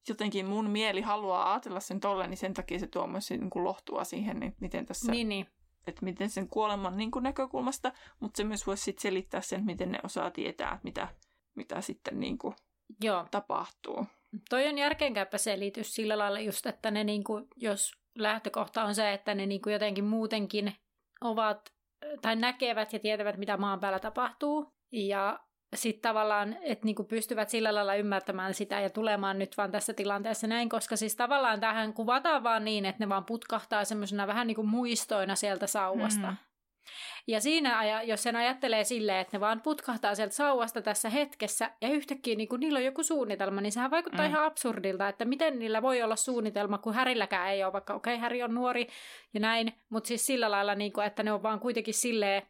jotenkin 0.09 0.45
mun 0.45 0.69
mieli 0.69 1.01
haluaa 1.01 1.51
ajatella 1.51 1.79
sen 1.79 1.99
tolle, 1.99 2.27
niin 2.27 2.37
sen 2.37 2.53
takia 2.53 2.79
se 2.79 2.87
tuo 2.87 3.07
myös 3.07 3.29
niin 3.29 3.49
kuin 3.49 3.63
lohtua 3.63 4.03
siihen, 4.03 4.39
niin 4.39 4.55
miten 4.59 4.85
tässä... 4.85 5.11
Niin, 5.11 5.29
niin. 5.29 5.47
Että 5.87 6.05
miten 6.05 6.29
sen 6.29 6.49
kuoleman 6.49 6.97
niin 6.97 7.11
kuin 7.11 7.23
näkökulmasta, 7.23 7.91
mutta 8.19 8.37
se 8.37 8.43
myös 8.43 8.67
voisi 8.67 8.83
sitten 8.83 9.01
selittää 9.01 9.41
sen, 9.41 9.65
miten 9.65 9.91
ne 9.91 9.99
osaa 10.03 10.31
tietää, 10.31 10.79
mitä, 10.83 11.07
mitä 11.55 11.81
sitten 11.81 12.19
niin 12.19 12.37
kuin 12.37 12.55
Joo. 13.03 13.27
tapahtuu. 13.31 14.05
Toi 14.49 14.67
on 14.67 14.77
järkeenkäypä 14.77 15.37
selitys 15.37 15.95
sillä 15.95 16.17
lailla 16.17 16.39
just, 16.39 16.65
että 16.65 16.91
ne 16.91 17.03
niin 17.03 17.23
kuin, 17.23 17.47
jos 17.55 17.91
lähtökohta 18.15 18.83
on 18.83 18.95
se, 18.95 19.13
että 19.13 19.35
ne 19.35 19.45
niin 19.45 19.61
kuin 19.61 19.73
jotenkin 19.73 20.05
muutenkin 20.05 20.73
ovat 21.21 21.73
tai 22.21 22.35
näkevät 22.35 22.93
ja 22.93 22.99
tietävät, 22.99 23.37
mitä 23.37 23.57
maan 23.57 23.79
päällä 23.79 23.99
tapahtuu. 23.99 24.73
Ja 24.91 25.39
sitten 25.75 26.01
tavallaan, 26.01 26.57
että 26.61 26.85
niinku 26.85 27.03
pystyvät 27.03 27.49
sillä 27.49 27.75
lailla 27.75 27.95
ymmärtämään 27.95 28.53
sitä 28.53 28.79
ja 28.79 28.89
tulemaan 28.89 29.39
nyt 29.39 29.57
vaan 29.57 29.71
tässä 29.71 29.93
tilanteessa 29.93 30.47
näin, 30.47 30.69
koska 30.69 30.95
siis 30.95 31.15
tavallaan 31.15 31.59
tähän 31.59 31.93
kuvataan 31.93 32.43
vaan 32.43 32.65
niin, 32.65 32.85
että 32.85 33.03
ne 33.03 33.09
vaan 33.09 33.25
putkahtaa 33.25 33.85
semmoisena 33.85 34.27
vähän 34.27 34.47
niin 34.47 34.55
kuin 34.55 34.67
muistoina 34.67 35.35
sieltä 35.35 35.67
sauvasta. 35.67 36.27
Mm. 36.27 36.37
Ja 37.27 37.41
siinä, 37.41 38.01
jos 38.03 38.23
sen 38.23 38.35
ajattelee 38.35 38.83
silleen, 38.83 39.17
että 39.19 39.37
ne 39.37 39.41
vaan 39.41 39.61
putkahtaa 39.61 40.15
sieltä 40.15 40.35
sauvasta 40.35 40.81
tässä 40.81 41.09
hetkessä 41.09 41.71
ja 41.81 41.89
yhtäkkiä 41.89 42.35
niin 42.35 42.49
kun 42.49 42.59
niillä 42.59 42.77
on 42.77 42.85
joku 42.85 43.03
suunnitelma, 43.03 43.61
niin 43.61 43.71
sehän 43.71 43.91
vaikuttaa 43.91 44.25
mm. 44.25 44.31
ihan 44.31 44.45
absurdilta, 44.45 45.07
että 45.07 45.25
miten 45.25 45.59
niillä 45.59 45.81
voi 45.81 46.01
olla 46.01 46.15
suunnitelma, 46.15 46.77
kun 46.77 46.93
Härilläkään 46.93 47.49
ei 47.49 47.63
ole, 47.63 47.73
vaikka 47.73 47.93
okei, 47.93 48.13
okay, 48.13 48.21
Häri 48.21 48.43
on 48.43 48.53
nuori 48.53 48.87
ja 49.33 49.39
näin, 49.39 49.73
mutta 49.89 50.07
siis 50.07 50.25
sillä 50.25 50.51
lailla, 50.51 50.75
niin 50.75 50.93
kuin, 50.93 51.07
että 51.07 51.23
ne 51.23 51.33
on 51.33 51.43
vaan 51.43 51.59
kuitenkin 51.59 51.93
silleen, 51.93 52.41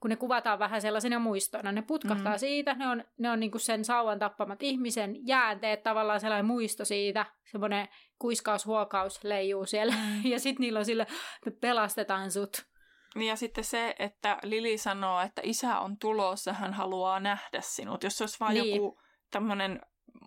kun 0.00 0.10
ne 0.10 0.16
kuvataan 0.16 0.58
vähän 0.58 0.80
sellaisena 0.80 1.18
muistoina. 1.18 1.72
Ne 1.72 1.82
putkahtaa 1.82 2.32
mm. 2.32 2.38
siitä, 2.38 2.74
ne 2.74 2.88
on, 2.88 3.04
ne 3.18 3.30
on 3.30 3.40
niinku 3.40 3.58
sen 3.58 3.84
sauvan 3.84 4.18
tappamat 4.18 4.62
ihmisen 4.62 5.26
jäänteet, 5.26 5.82
tavallaan 5.82 6.20
sellainen 6.20 6.46
muisto 6.46 6.84
siitä, 6.84 7.26
semmoinen 7.50 7.88
kuiskaus, 8.18 8.66
huokaus 8.66 9.24
leijuu 9.24 9.66
siellä. 9.66 9.94
Mm. 9.94 10.24
ja 10.32 10.40
sitten 10.40 10.64
niillä 10.64 10.78
on 10.78 10.84
sille, 10.84 11.06
me 11.46 11.52
pelastetaan 11.52 12.30
sut. 12.30 12.66
Niin 13.14 13.28
ja 13.28 13.36
sitten 13.36 13.64
se, 13.64 13.94
että 13.98 14.38
Lili 14.42 14.78
sanoo, 14.78 15.20
että 15.20 15.42
isä 15.44 15.78
on 15.78 15.98
tulossa, 15.98 16.52
hän 16.52 16.72
haluaa 16.72 17.20
nähdä 17.20 17.60
sinut. 17.60 18.04
Jos 18.04 18.18
se 18.18 18.24
olisi 18.24 18.40
vain 18.40 18.54
niin. 18.54 18.76
joku 18.76 19.00
tämmöinen 19.30 19.80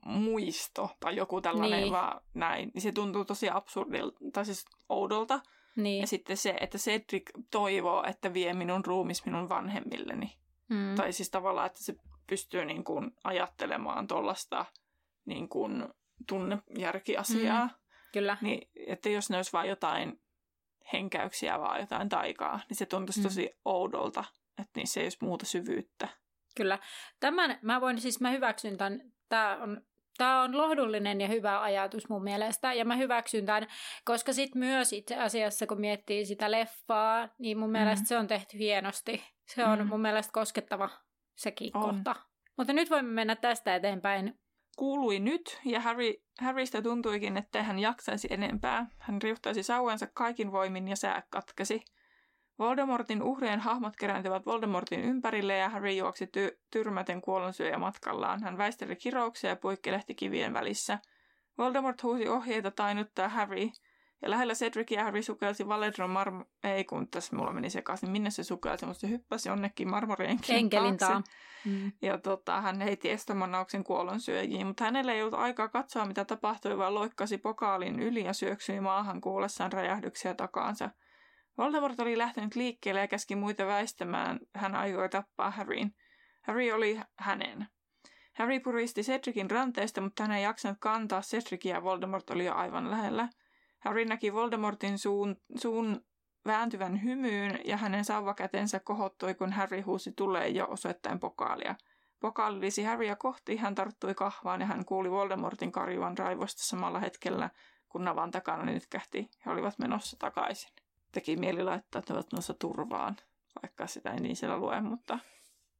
muisto 0.05 0.89
tai 0.99 1.15
joku 1.15 1.41
tällainen 1.41 1.81
niin. 1.81 1.93
vaan 1.93 2.21
näin, 2.33 2.71
niin 2.73 2.81
se 2.81 2.91
tuntuu 2.91 3.25
tosi 3.25 3.49
absurdilta, 3.49 4.19
tai 4.33 4.45
siis 4.45 4.65
oudolta. 4.89 5.39
Niin. 5.75 6.01
Ja 6.01 6.07
sitten 6.07 6.37
se, 6.37 6.55
että 6.59 6.77
Cedric 6.77 7.29
toivoo, 7.51 8.03
että 8.07 8.33
vie 8.33 8.53
minun 8.53 8.85
ruumis 8.85 9.25
minun 9.25 9.49
vanhemmilleni. 9.49 10.37
Mm. 10.69 10.95
Tai 10.95 11.13
siis 11.13 11.29
tavallaan, 11.29 11.65
että 11.65 11.83
se 11.83 11.95
pystyy 12.27 12.65
niin 12.65 12.83
kuin 12.83 13.11
ajattelemaan 13.23 14.07
tuollaista 14.07 14.65
niin 15.25 15.49
kuin 15.49 15.87
tunnejärkiasiaa. 16.27 17.65
Mm. 17.65 17.73
Kyllä. 18.13 18.37
Niin, 18.41 18.69
että 18.87 19.09
jos 19.09 19.29
ne 19.29 19.37
olisi 19.37 19.53
vain 19.53 19.69
jotain 19.69 20.21
henkäyksiä, 20.93 21.59
vaan 21.59 21.79
jotain 21.79 22.09
taikaa, 22.09 22.59
niin 22.69 22.77
se 22.77 22.85
tuntuisi 22.85 23.19
mm. 23.19 23.23
tosi 23.23 23.59
oudolta, 23.65 24.23
että 24.49 24.79
niissä 24.79 24.99
ei 24.99 25.05
olisi 25.05 25.17
muuta 25.21 25.45
syvyyttä. 25.45 26.07
Kyllä. 26.55 26.79
Tämän, 27.19 27.59
mä 27.61 27.81
voin 27.81 28.01
siis, 28.01 28.21
mä 28.21 28.31
hyväksyn 28.31 28.77
tämän, 28.77 29.01
tämä 29.29 29.57
on 29.61 29.81
Tämä 30.21 30.41
on 30.41 30.57
lohdullinen 30.57 31.21
ja 31.21 31.27
hyvä 31.27 31.61
ajatus 31.61 32.09
mun 32.09 32.23
mielestä, 32.23 32.73
ja 32.73 32.85
mä 32.85 32.95
hyväksyn 32.95 33.45
tämän, 33.45 33.67
koska 34.05 34.33
sitten 34.33 34.59
myös 34.59 34.93
itse 34.93 35.15
asiassa, 35.15 35.67
kun 35.67 35.79
miettii 35.79 36.25
sitä 36.25 36.51
leffaa, 36.51 37.29
niin 37.39 37.57
mun 37.57 37.69
mm. 37.69 37.71
mielestä 37.71 38.07
se 38.07 38.17
on 38.17 38.27
tehty 38.27 38.57
hienosti. 38.57 39.23
Se 39.47 39.65
on 39.65 39.79
mm. 39.79 39.87
mun 39.87 40.01
mielestä 40.01 40.31
koskettava 40.33 40.89
sekin 41.35 41.77
on. 41.77 41.81
kohta. 41.81 42.15
Mutta 42.57 42.73
nyt 42.73 42.89
voimme 42.89 43.11
mennä 43.11 43.35
tästä 43.35 43.75
eteenpäin. 43.75 44.39
Kuului 44.77 45.19
nyt, 45.19 45.59
ja 45.65 45.79
Harry, 45.79 46.13
Harrystä 46.39 46.81
tuntuikin, 46.81 47.37
että 47.37 47.63
hän 47.63 47.79
jaksaisi 47.79 48.27
enempää. 48.31 48.85
Hän 48.97 49.21
riuhtaisi 49.21 49.63
sauensa 49.63 50.07
kaikin 50.13 50.51
voimin 50.51 50.87
ja 50.87 50.95
sää 50.95 51.23
katkesi. 51.29 51.83
Voldemortin 52.61 53.23
uhrien 53.23 53.59
hahmot 53.59 53.95
kerääntyvät 53.95 54.45
Voldemortin 54.45 54.99
ympärille 54.99 55.57
ja 55.57 55.69
Harry 55.69 55.91
juoksi 55.91 56.25
ty- 56.25 56.59
tyrmäten 56.71 57.21
kuollonsyöjä 57.21 57.77
matkallaan. 57.77 58.43
Hän 58.43 58.57
väisteli 58.57 58.95
kirouksia 58.95 59.49
ja 59.49 59.55
poikkelehti 59.55 60.15
kivien 60.15 60.53
välissä. 60.53 60.99
Voldemort 61.57 62.03
huusi 62.03 62.27
ohjeita 62.27 62.71
tainuttaa 62.71 63.29
Harry, 63.29 63.69
ja 64.21 64.29
lähellä 64.29 64.53
Cedric 64.53 64.91
ja 64.91 65.03
Harry 65.03 65.23
sukelsi 65.23 65.67
Valedron 65.67 66.09
marm... 66.09 66.45
Ei 66.63 66.83
kun 66.83 67.07
tässä 67.07 67.35
mulla 67.35 67.53
meni 67.53 67.69
sekaisin, 67.69 68.09
minne 68.09 68.29
se 68.29 68.43
sukelsi, 68.43 68.85
mutta 68.85 68.99
se 68.99 69.09
hyppäsi 69.09 69.49
jonnekin 69.49 69.89
marmorienkin 69.89 70.69
taakse. 70.69 71.31
Mm. 71.65 71.91
Ja 72.01 72.17
tota, 72.17 72.61
hän 72.61 72.81
heitti 72.81 73.09
estomannauksen 73.09 73.83
kuollonsyöjiin, 73.83 74.67
mutta 74.67 74.83
hänellä 74.83 75.13
ei 75.13 75.21
ollut 75.21 75.33
aikaa 75.33 75.67
katsoa, 75.67 76.05
mitä 76.05 76.25
tapahtui, 76.25 76.77
vaan 76.77 76.95
loikkasi 76.95 77.37
pokaalin 77.37 77.99
yli 77.99 78.23
ja 78.23 78.33
syöksyi 78.33 78.79
maahan 78.79 79.21
kuullessaan 79.21 79.71
räjähdyksiä 79.71 80.33
takaansa– 80.33 80.89
Voldemort 81.61 81.99
oli 81.99 82.17
lähtenyt 82.17 82.55
liikkeelle 82.55 82.99
ja 82.99 83.07
käski 83.07 83.35
muita 83.35 83.65
väistämään. 83.65 84.39
Hän 84.55 84.75
aikoi 84.75 85.09
tappaa 85.09 85.51
Harryn. 85.51 85.91
Harry 86.41 86.71
oli 86.71 86.99
hänen. 87.17 87.67
Harry 88.33 88.59
puristi 88.59 89.01
Cedricin 89.01 89.51
ranteesta, 89.51 90.01
mutta 90.01 90.23
hän 90.23 90.31
ei 90.31 90.43
jaksanut 90.43 90.77
kantaa 90.79 91.21
Cedricia 91.21 91.75
ja 91.75 91.83
Voldemort 91.83 92.29
oli 92.29 92.45
jo 92.45 92.55
aivan 92.55 92.91
lähellä. 92.91 93.29
Harry 93.79 94.05
näki 94.05 94.33
Voldemortin 94.33 94.97
suun, 94.97 95.35
suun 95.55 96.05
vääntyvän 96.45 97.03
hymyyn 97.03 97.59
ja 97.65 97.77
hänen 97.77 98.05
sauvakätensä 98.05 98.79
kohottui, 98.79 99.33
kun 99.33 99.51
Harry 99.51 99.81
huusi 99.81 100.11
tulee 100.11 100.47
jo 100.47 100.67
osoittain 100.69 101.19
pokaalia. 101.19 101.75
Pokaali 102.19 102.59
lisi 102.59 102.83
Harrya 102.83 103.15
kohti, 103.15 103.57
hän 103.57 103.75
tarttui 103.75 104.13
kahvaan 104.13 104.61
ja 104.61 104.67
hän 104.67 104.85
kuuli 104.85 105.11
Voldemortin 105.11 105.71
karjuvan 105.71 106.17
raivosta 106.17 106.63
samalla 106.63 106.99
hetkellä, 106.99 107.49
kun 107.89 108.05
navan 108.05 108.31
takana 108.31 108.65
nytkähti. 108.65 109.29
He 109.45 109.51
olivat 109.51 109.79
menossa 109.79 110.17
takaisin 110.19 110.80
teki 111.11 111.35
mieli 111.35 111.63
laittaa, 111.63 111.99
että 111.99 112.13
ovat 112.13 112.33
noissa 112.33 112.53
turvaan, 112.53 113.17
vaikka 113.61 113.87
sitä 113.87 114.11
ei 114.11 114.19
niin 114.19 114.35
siellä 114.35 114.57
lue, 114.57 114.81
mutta 114.81 115.19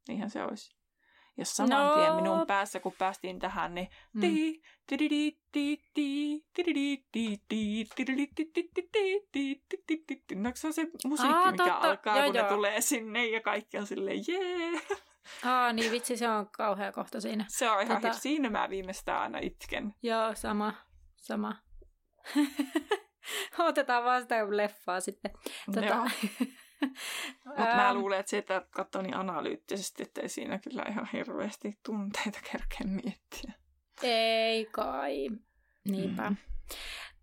niinhän 0.07 0.29
se 0.29 0.43
olisi. 0.43 0.81
Ja 1.37 1.45
saman 1.45 1.87
no. 1.87 1.95
tien 1.95 2.15
minun 2.15 2.47
päässä, 2.47 2.79
kun 2.79 2.93
päästiin 2.97 3.39
tähän, 3.39 3.75
niin 3.75 3.87
no 10.35 10.51
se 10.55 10.67
on 10.67 10.73
se 10.73 10.87
musiikki, 11.05 11.51
mikä 11.51 11.75
alkaa, 11.75 12.23
kun 12.25 12.33
ne 12.33 12.43
tulee 12.43 12.81
sinne 12.81 13.27
ja 13.27 13.41
kaikki 13.41 13.77
on 13.77 13.87
silleen 13.87 14.23
jee. 14.27 14.81
Aa, 15.45 15.73
niin 15.73 15.91
vitsi, 15.91 16.17
se 16.17 16.29
on 16.29 16.49
kauhea 16.51 16.91
kohta 16.91 17.21
siinä. 17.21 17.45
Se 17.47 17.69
on 17.69 17.81
ihan 17.81 18.01
tota... 18.01 18.13
siinä 18.13 18.49
mä 18.49 18.69
viimeistään 18.69 19.21
aina 19.21 19.39
itken. 19.39 19.93
Joo, 20.03 20.35
sama, 20.35 20.73
sama. 21.15 21.55
Otetaan 23.59 24.03
vaan 24.03 24.21
sitä 24.21 24.57
leffaa 24.57 24.99
sitten. 24.99 25.31
Tota... 25.73 25.95
Mutta 27.45 27.75
mä 27.75 27.93
luulen, 27.93 28.19
että 28.19 28.29
se, 28.29 28.37
että 28.37 28.65
katsoo 28.69 29.01
niin 29.01 29.15
analyyttisesti, 29.15 30.03
ettei 30.03 30.29
siinä 30.29 30.59
kyllä 30.59 30.85
ihan 30.89 31.09
hirveästi 31.13 31.79
tunteita 31.85 32.39
kerkeä 32.51 32.87
miettiä. 32.87 33.53
Ei 34.03 34.65
kai. 34.65 35.29
Niinpä. 35.83 36.29
Mm. 36.29 36.37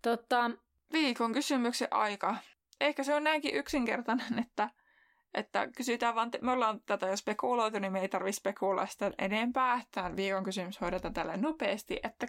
Tota... 0.02 0.50
Viikon 0.92 1.32
kysymyksen 1.32 1.88
aika. 1.90 2.36
Ehkä 2.80 3.02
se 3.02 3.14
on 3.14 3.24
näinkin 3.24 3.54
yksinkertainen, 3.54 4.38
että, 4.38 4.70
että 5.34 5.68
kysytään 5.76 6.14
vaan, 6.14 6.30
me 6.40 6.52
ollaan 6.52 6.80
tätä 6.80 7.06
jo 7.06 7.16
spekuloitu, 7.16 7.78
niin 7.78 7.92
me 7.92 8.00
ei 8.00 8.08
tarvitse 8.08 8.38
spekuloida 8.38 8.86
sitä 8.86 9.10
enempää. 9.18 9.82
Tämä 9.90 10.16
viikon 10.16 10.44
kysymys 10.44 10.80
hoidetaan 10.80 11.14
tälle 11.14 11.36
nopeasti, 11.36 12.00
että 12.02 12.26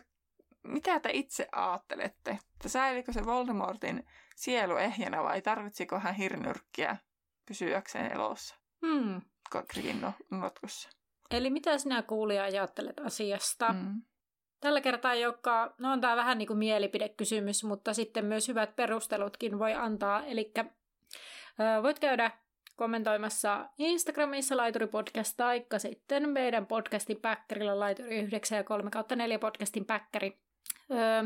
mitä 0.63 0.99
te 0.99 1.09
itse 1.13 1.47
ajattelette? 1.51 2.31
Että 2.31 2.69
säilikö 2.69 3.13
se 3.13 3.25
Voldemortin 3.25 4.05
sielu 4.35 4.75
ehjänä 4.77 5.23
vai 5.23 5.41
tarvitsiko 5.41 5.99
hän 5.99 6.15
hirnyrkkiä 6.15 6.97
pysyäkseen 7.45 8.11
elossa? 8.11 8.55
Hmm. 8.87 9.21
Krikin 9.67 10.05
notkossa. 10.31 10.89
Eli 11.31 11.49
mitä 11.49 11.77
sinä 11.77 12.01
kuulija 12.01 12.43
ajattelet 12.43 12.99
asiasta? 12.99 13.71
Hmm. 13.71 14.01
Tällä 14.59 14.81
kertaa, 14.81 15.15
joka, 15.15 15.73
no 15.77 15.91
on 15.91 16.01
tämä 16.01 16.15
vähän 16.15 16.37
niin 16.37 16.47
kuin 16.47 16.59
mielipidekysymys, 16.59 17.63
mutta 17.63 17.93
sitten 17.93 18.25
myös 18.25 18.47
hyvät 18.47 18.75
perustelutkin 18.75 19.59
voi 19.59 19.73
antaa. 19.73 20.25
Eli 20.25 20.53
voit 21.83 21.99
käydä 21.99 22.31
kommentoimassa 22.75 23.69
Instagramissa 23.77 24.57
Laituri 24.57 24.87
Podcast 24.87 25.33
taikka 25.37 25.79
sitten 25.79 26.29
meidän 26.29 26.65
podcastin 26.65 27.21
päkkärillä 27.21 27.79
Laituri 27.79 28.17
9 28.17 28.57
ja 28.57 28.63
3 28.63 28.89
kautta 28.89 29.15
4 29.15 29.39
podcastin 29.39 29.85
päkkäri. 29.85 30.37
Öö, 30.91 31.23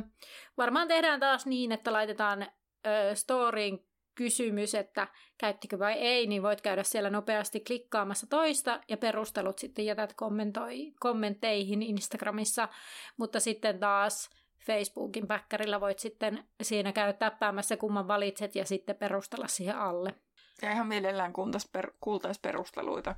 varmaan 0.57 0.87
tehdään 0.87 1.19
taas 1.19 1.45
niin, 1.45 1.71
että 1.71 1.93
laitetaan 1.93 2.47
öö, 2.87 3.15
storyin 3.15 3.85
kysymys, 4.15 4.75
että 4.75 5.07
käyttikö 5.37 5.79
vai 5.79 5.93
ei, 5.93 6.27
niin 6.27 6.43
voit 6.43 6.61
käydä 6.61 6.83
siellä 6.83 7.09
nopeasti 7.09 7.59
klikkaamassa 7.59 8.27
toista 8.27 8.79
ja 8.89 8.97
perustelut 8.97 9.59
sitten 9.59 9.85
jätät 9.85 10.13
kommentoi, 10.13 10.93
kommentteihin 10.99 11.81
Instagramissa, 11.81 12.69
mutta 13.17 13.39
sitten 13.39 13.79
taas 13.79 14.29
Facebookin 14.65 15.27
päkkärillä 15.27 15.81
voit 15.81 15.99
sitten 15.99 16.43
siinä 16.61 16.91
käydä 16.91 17.13
täppäämässä 17.13 17.77
kumman 17.77 18.07
valitset 18.07 18.55
ja 18.55 18.65
sitten 18.65 18.95
perustella 18.95 19.47
siihen 19.47 19.77
alle. 19.77 20.13
Ja 20.61 20.71
ihan 20.71 20.87
mielellään 20.87 21.33
per, 21.71 21.91
kuultaisi 22.01 22.39
perusteluita. 22.41 23.15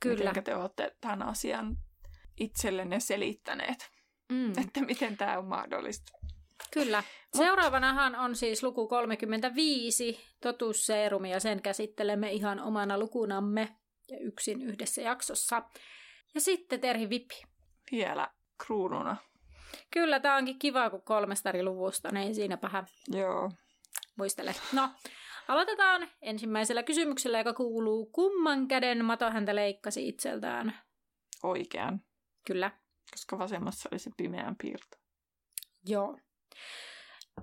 Kyllä. 0.00 0.30
Miten 0.30 0.44
te 0.44 0.56
olette 0.56 0.96
tämän 1.00 1.22
asian 1.22 1.76
itsellenne 2.40 3.00
selittäneet. 3.00 3.90
Mm. 4.32 4.52
Että 4.64 4.80
miten 4.80 5.16
tämä 5.16 5.38
on 5.38 5.44
mahdollista. 5.44 6.12
Kyllä. 6.70 7.02
Seuraavanahan 7.36 8.16
on 8.16 8.36
siis 8.36 8.62
luku 8.62 8.88
35, 8.88 10.20
totuusseerumi, 10.40 11.30
ja 11.30 11.40
sen 11.40 11.62
käsittelemme 11.62 12.32
ihan 12.32 12.60
omana 12.60 12.98
lukunamme 12.98 13.76
ja 14.08 14.18
yksin 14.18 14.62
yhdessä 14.62 15.02
jaksossa. 15.02 15.62
Ja 16.34 16.40
sitten 16.40 16.80
Terhi 16.80 17.10
Vipi. 17.10 17.42
Vielä 17.92 18.28
kruununa. 18.66 19.16
Kyllä, 19.90 20.20
tämä 20.20 20.36
onkin 20.36 20.58
kiva, 20.58 20.90
kun 20.90 21.02
kolmesta 21.02 21.48
eri 21.48 21.62
luvusta, 21.62 22.08
niin 22.12 22.34
siinäpähän 22.34 22.86
Joo. 23.08 23.50
muistele. 24.16 24.54
No, 24.72 24.90
aloitetaan 25.48 26.08
ensimmäisellä 26.22 26.82
kysymyksellä, 26.82 27.38
joka 27.38 27.54
kuuluu, 27.54 28.06
kumman 28.06 28.68
käden 28.68 29.04
Mato 29.04 29.30
häntä 29.30 29.54
leikkasi 29.54 30.08
itseltään? 30.08 30.74
Oikean. 31.42 32.00
Kyllä. 32.46 32.70
Koska 33.12 33.38
vasemmassa 33.38 33.88
oli 33.92 33.98
se 33.98 34.10
pimeän 34.16 34.56
piirto. 34.62 34.96
Joo. 35.86 36.18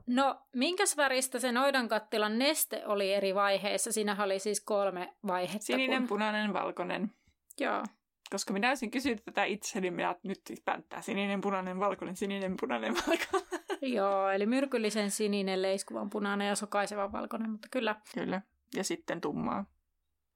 No, 0.07 0.41
minkäs 0.55 0.97
väristä 0.97 1.39
se 1.39 1.51
noidankattilan 1.51 2.39
neste 2.39 2.85
oli 2.85 3.13
eri 3.13 3.35
vaiheissa? 3.35 3.91
Siinä 3.91 4.23
oli 4.23 4.39
siis 4.39 4.61
kolme 4.61 5.15
vaihetta. 5.27 5.65
Sininen, 5.65 6.01
kun... 6.01 6.07
punainen, 6.07 6.53
valkoinen. 6.53 7.11
Joo. 7.59 7.83
Koska 8.29 8.53
minä 8.53 8.69
olisin 8.69 8.91
kysynyt 8.91 9.25
tätä 9.25 9.43
itse, 9.43 9.81
niin 9.81 9.93
minä 9.93 10.15
nyt 10.23 10.41
siis 10.47 10.61
pänttää 10.61 11.01
sininen, 11.01 11.41
punainen, 11.41 11.79
valkoinen, 11.79 12.15
sininen, 12.15 12.55
punainen, 12.59 12.93
valkoinen. 12.95 13.59
Joo, 13.95 14.29
eli 14.29 14.45
myrkyllisen 14.45 15.11
sininen, 15.11 15.61
leiskuvan 15.61 16.09
punainen 16.09 16.47
ja 16.47 16.55
sokaisevan 16.55 17.11
valkoinen, 17.11 17.51
mutta 17.51 17.67
kyllä. 17.71 17.95
Kyllä. 18.13 18.41
Ja 18.75 18.83
sitten 18.83 19.21
tummaa. 19.21 19.65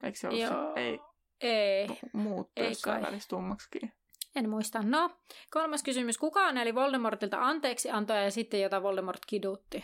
Eikö 0.03 0.17
se 0.17 0.27
ollut 0.27 0.41
Joo. 0.41 0.73
se? 0.73 0.81
Ei. 0.81 0.99
Ei. 1.41 1.87
Muut 2.13 2.51
Ei 2.55 2.73
kai. 2.83 3.01
tummaksikin. 3.29 3.93
En 4.35 4.49
muista. 4.49 4.81
No, 4.83 5.09
kolmas 5.49 5.83
kysymys. 5.83 6.17
Kuka 6.17 6.49
eli 6.49 6.75
Voldemortilta 6.75 7.41
anteeksi 7.41 7.89
antoja 7.89 8.23
ja 8.23 8.31
sitten 8.31 8.61
jota 8.61 8.83
Voldemort 8.83 9.25
kidutti? 9.27 9.83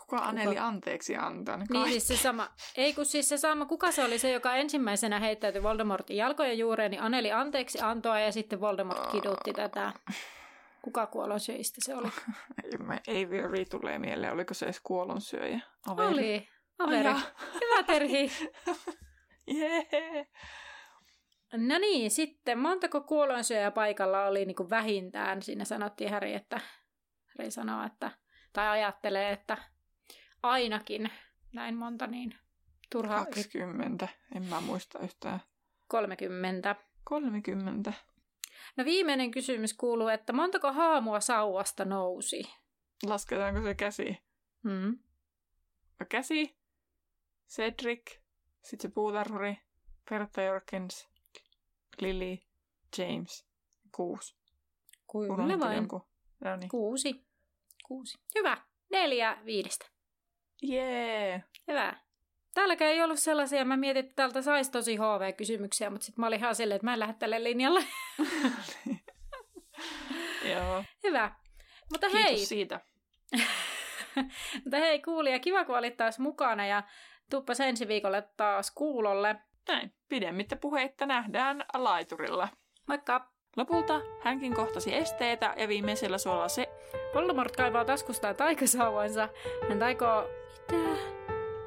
Kuka 0.00 0.16
Aneli 0.16 0.58
anteeksi 0.58 1.16
antaa? 1.16 1.56
Ne 1.56 1.64
Niin 1.70 1.88
siis 1.88 2.08
se 2.08 2.16
sama, 2.16 2.48
ei 2.76 2.94
kun 2.94 3.06
siis 3.06 3.28
se 3.28 3.36
sama, 3.36 3.66
kuka 3.66 3.90
se 3.90 4.04
oli 4.04 4.18
se, 4.18 4.30
joka 4.30 4.54
ensimmäisenä 4.54 5.20
heittäytyi 5.20 5.62
Voldemortin 5.62 6.16
jalkojen 6.16 6.58
juureen, 6.58 6.90
niin 6.90 7.02
Aneli 7.02 7.32
anteeksi 7.32 7.80
antoa 7.80 8.20
ja 8.20 8.32
sitten 8.32 8.60
Voldemort 8.60 9.10
kidutti 9.12 9.52
tätä. 9.52 9.92
Kuka 10.82 11.06
kuolonsyöistä 11.06 11.80
se 11.84 11.94
oli? 11.94 12.08
Ei, 13.08 13.24
Aviary 13.24 13.64
tulee 13.64 13.98
mieleen. 13.98 14.32
Oliko 14.32 14.54
se 14.54 14.66
edes 14.66 14.80
kuolonsyöjä? 14.80 15.60
Averi. 15.86 16.08
Oli. 16.08 16.48
Averi. 16.78 17.20
Hyvä 17.60 17.82
Terhi. 17.82 18.30
Jee. 19.58 20.26
No 21.56 21.78
niin, 21.78 22.10
sitten 22.10 22.58
montako 22.58 23.00
kuolonsyöjää 23.00 23.70
paikalla 23.70 24.24
oli 24.26 24.44
niin 24.44 24.56
kuin 24.56 24.70
vähintään? 24.70 25.42
Siinä 25.42 25.64
sanottiin 25.64 26.10
Harry, 26.10 26.32
että 26.32 26.60
Harry 27.26 27.50
sanoo, 27.50 27.86
että, 27.86 28.10
tai 28.52 28.68
ajattelee, 28.68 29.30
että 29.30 29.56
ainakin 30.42 31.10
näin 31.52 31.74
monta, 31.74 32.06
niin 32.06 32.34
turhaa 32.90 33.24
20. 33.24 34.08
En 34.34 34.44
mä 34.44 34.60
muista 34.60 34.98
yhtään. 34.98 35.40
30. 35.88 36.76
30. 37.04 37.92
No 38.76 38.84
viimeinen 38.84 39.30
kysymys 39.30 39.74
kuuluu, 39.74 40.08
että 40.08 40.32
montako 40.32 40.72
haamua 40.72 41.20
sauvasta 41.20 41.84
nousi? 41.84 42.42
Lasketaanko 43.02 43.62
se 43.62 43.74
käsi? 43.74 44.18
No 46.00 46.06
käsi, 46.08 46.56
Cedric, 47.48 48.18
sitten 48.62 48.90
se 48.90 48.94
puutarhuri, 48.94 49.58
Bertha 50.10 50.42
Jorkins, 50.42 51.08
Lily, 52.00 52.38
James, 52.98 53.46
kuusi. 53.96 54.36
Kyllä 55.12 55.60
vain. 55.60 55.76
jonkun. 55.76 56.02
No 56.44 56.56
niin. 56.56 56.68
Kuusi. 56.68 57.26
Kuusi. 57.84 58.18
Hyvä. 58.34 58.56
Neljä 58.90 59.38
viidestä. 59.44 59.86
Jee. 60.62 61.44
Hyvä. 61.68 61.96
Täälläkään 62.54 62.92
ei 62.92 63.02
ollut 63.02 63.18
sellaisia, 63.18 63.64
mä 63.64 63.76
mietin, 63.76 64.04
että 64.04 64.14
täältä 64.16 64.42
saisi 64.42 64.70
tosi 64.70 64.96
HV-kysymyksiä, 64.96 65.90
mutta 65.90 66.04
sitten 66.04 66.22
mä 66.22 66.26
olin 66.26 66.38
ihan 66.38 66.54
silleen, 66.54 66.76
että 66.76 66.86
mä 66.86 66.92
en 66.92 67.00
lähde 67.00 67.14
tälle 67.18 67.44
linjalle. 67.44 67.84
Joo. 70.54 70.84
Hyvä. 71.02 71.34
Mutta 71.92 72.08
Kiitos 72.08 72.24
hei, 72.24 72.46
siitä. 72.46 72.80
mutta 74.64 74.76
hei 74.76 75.02
kuulija, 75.02 75.38
kiva 75.38 75.64
kun 75.64 75.78
olit 75.78 75.96
taas 75.96 76.18
mukana 76.18 76.66
ja 76.66 76.82
tuppas 77.30 77.60
ensi 77.60 77.88
viikolle 77.88 78.28
taas 78.36 78.70
kuulolle. 78.70 79.36
Näin. 79.68 79.92
Pidemmittä 80.08 80.56
puheitta 80.56 81.06
nähdään 81.06 81.64
laiturilla. 81.74 82.48
Moikka! 82.88 83.34
Lopulta 83.56 84.00
hänkin 84.20 84.54
kohtasi 84.54 84.94
esteitä 84.94 85.54
ja 85.56 85.68
viimeisellä 85.68 86.18
suolla 86.18 86.48
se, 86.48 86.68
Voldemort 87.14 87.56
kaivaa 87.56 87.84
taskustaan 87.84 88.36
taikasauvansa. 88.36 89.28
Hän 89.68 89.78
taikoo... 89.78 90.28
Mitä? 90.72 91.14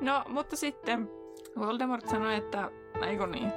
no 0.02 0.24
mutta 0.28 0.56
sitten 0.56 1.10
Voldemort 1.60 2.08
sanoi, 2.08 2.36
että 2.36 2.72
eikö 3.08 3.28
niin? 3.28 3.52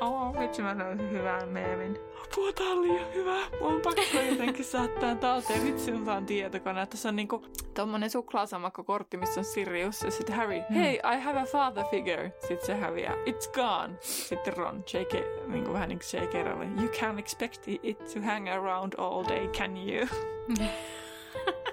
Oh, 0.00 0.40
vitsi 0.40 0.62
mä 0.62 0.78
löysin 0.78 1.10
hyvän 1.10 1.48
meemin. 1.48 1.98
Apua, 2.24 2.52
tää 2.52 2.66
on 2.66 2.82
liian 2.82 3.14
hyvä. 3.14 3.36
Mun 3.60 3.74
on 3.74 3.80
pakko 3.80 4.20
jotenkin 4.30 4.64
saattaa 4.64 5.14
talteen. 5.14 5.64
Vitsi, 5.64 5.92
mä 5.92 6.04
saan 6.04 6.26
tietokone. 6.26 6.86
Tässä 6.86 7.08
on 7.08 7.16
niinku 7.16 7.44
tommonen 7.74 8.10
suklaasamakkokortti, 8.10 9.16
missä 9.16 9.40
on 9.40 9.44
Sirius 9.44 10.02
ja 10.02 10.10
sitten 10.10 10.36
Harry. 10.36 10.60
Hey, 10.74 10.94
I 10.94 11.20
have 11.20 11.40
a 11.40 11.44
father 11.44 11.84
figure. 11.90 12.32
Sitten 12.40 12.66
se 12.66 12.74
häviää. 12.74 13.14
It's 13.14 13.52
gone. 13.54 13.96
Sitten 14.00 14.56
Ron, 14.56 14.84
J.K. 14.92 15.14
Niinku 15.46 15.72
vähän 15.72 15.88
niinku 15.88 16.04
J.K. 16.12 16.48
Rowling. 16.48 16.80
You 16.80 16.88
can't 16.88 17.18
expect 17.18 17.64
it 17.68 17.98
to 18.14 18.20
hang 18.20 18.48
around 18.48 18.92
all 18.98 19.24
day, 19.28 19.48
can 19.48 19.76
you? 19.76 20.08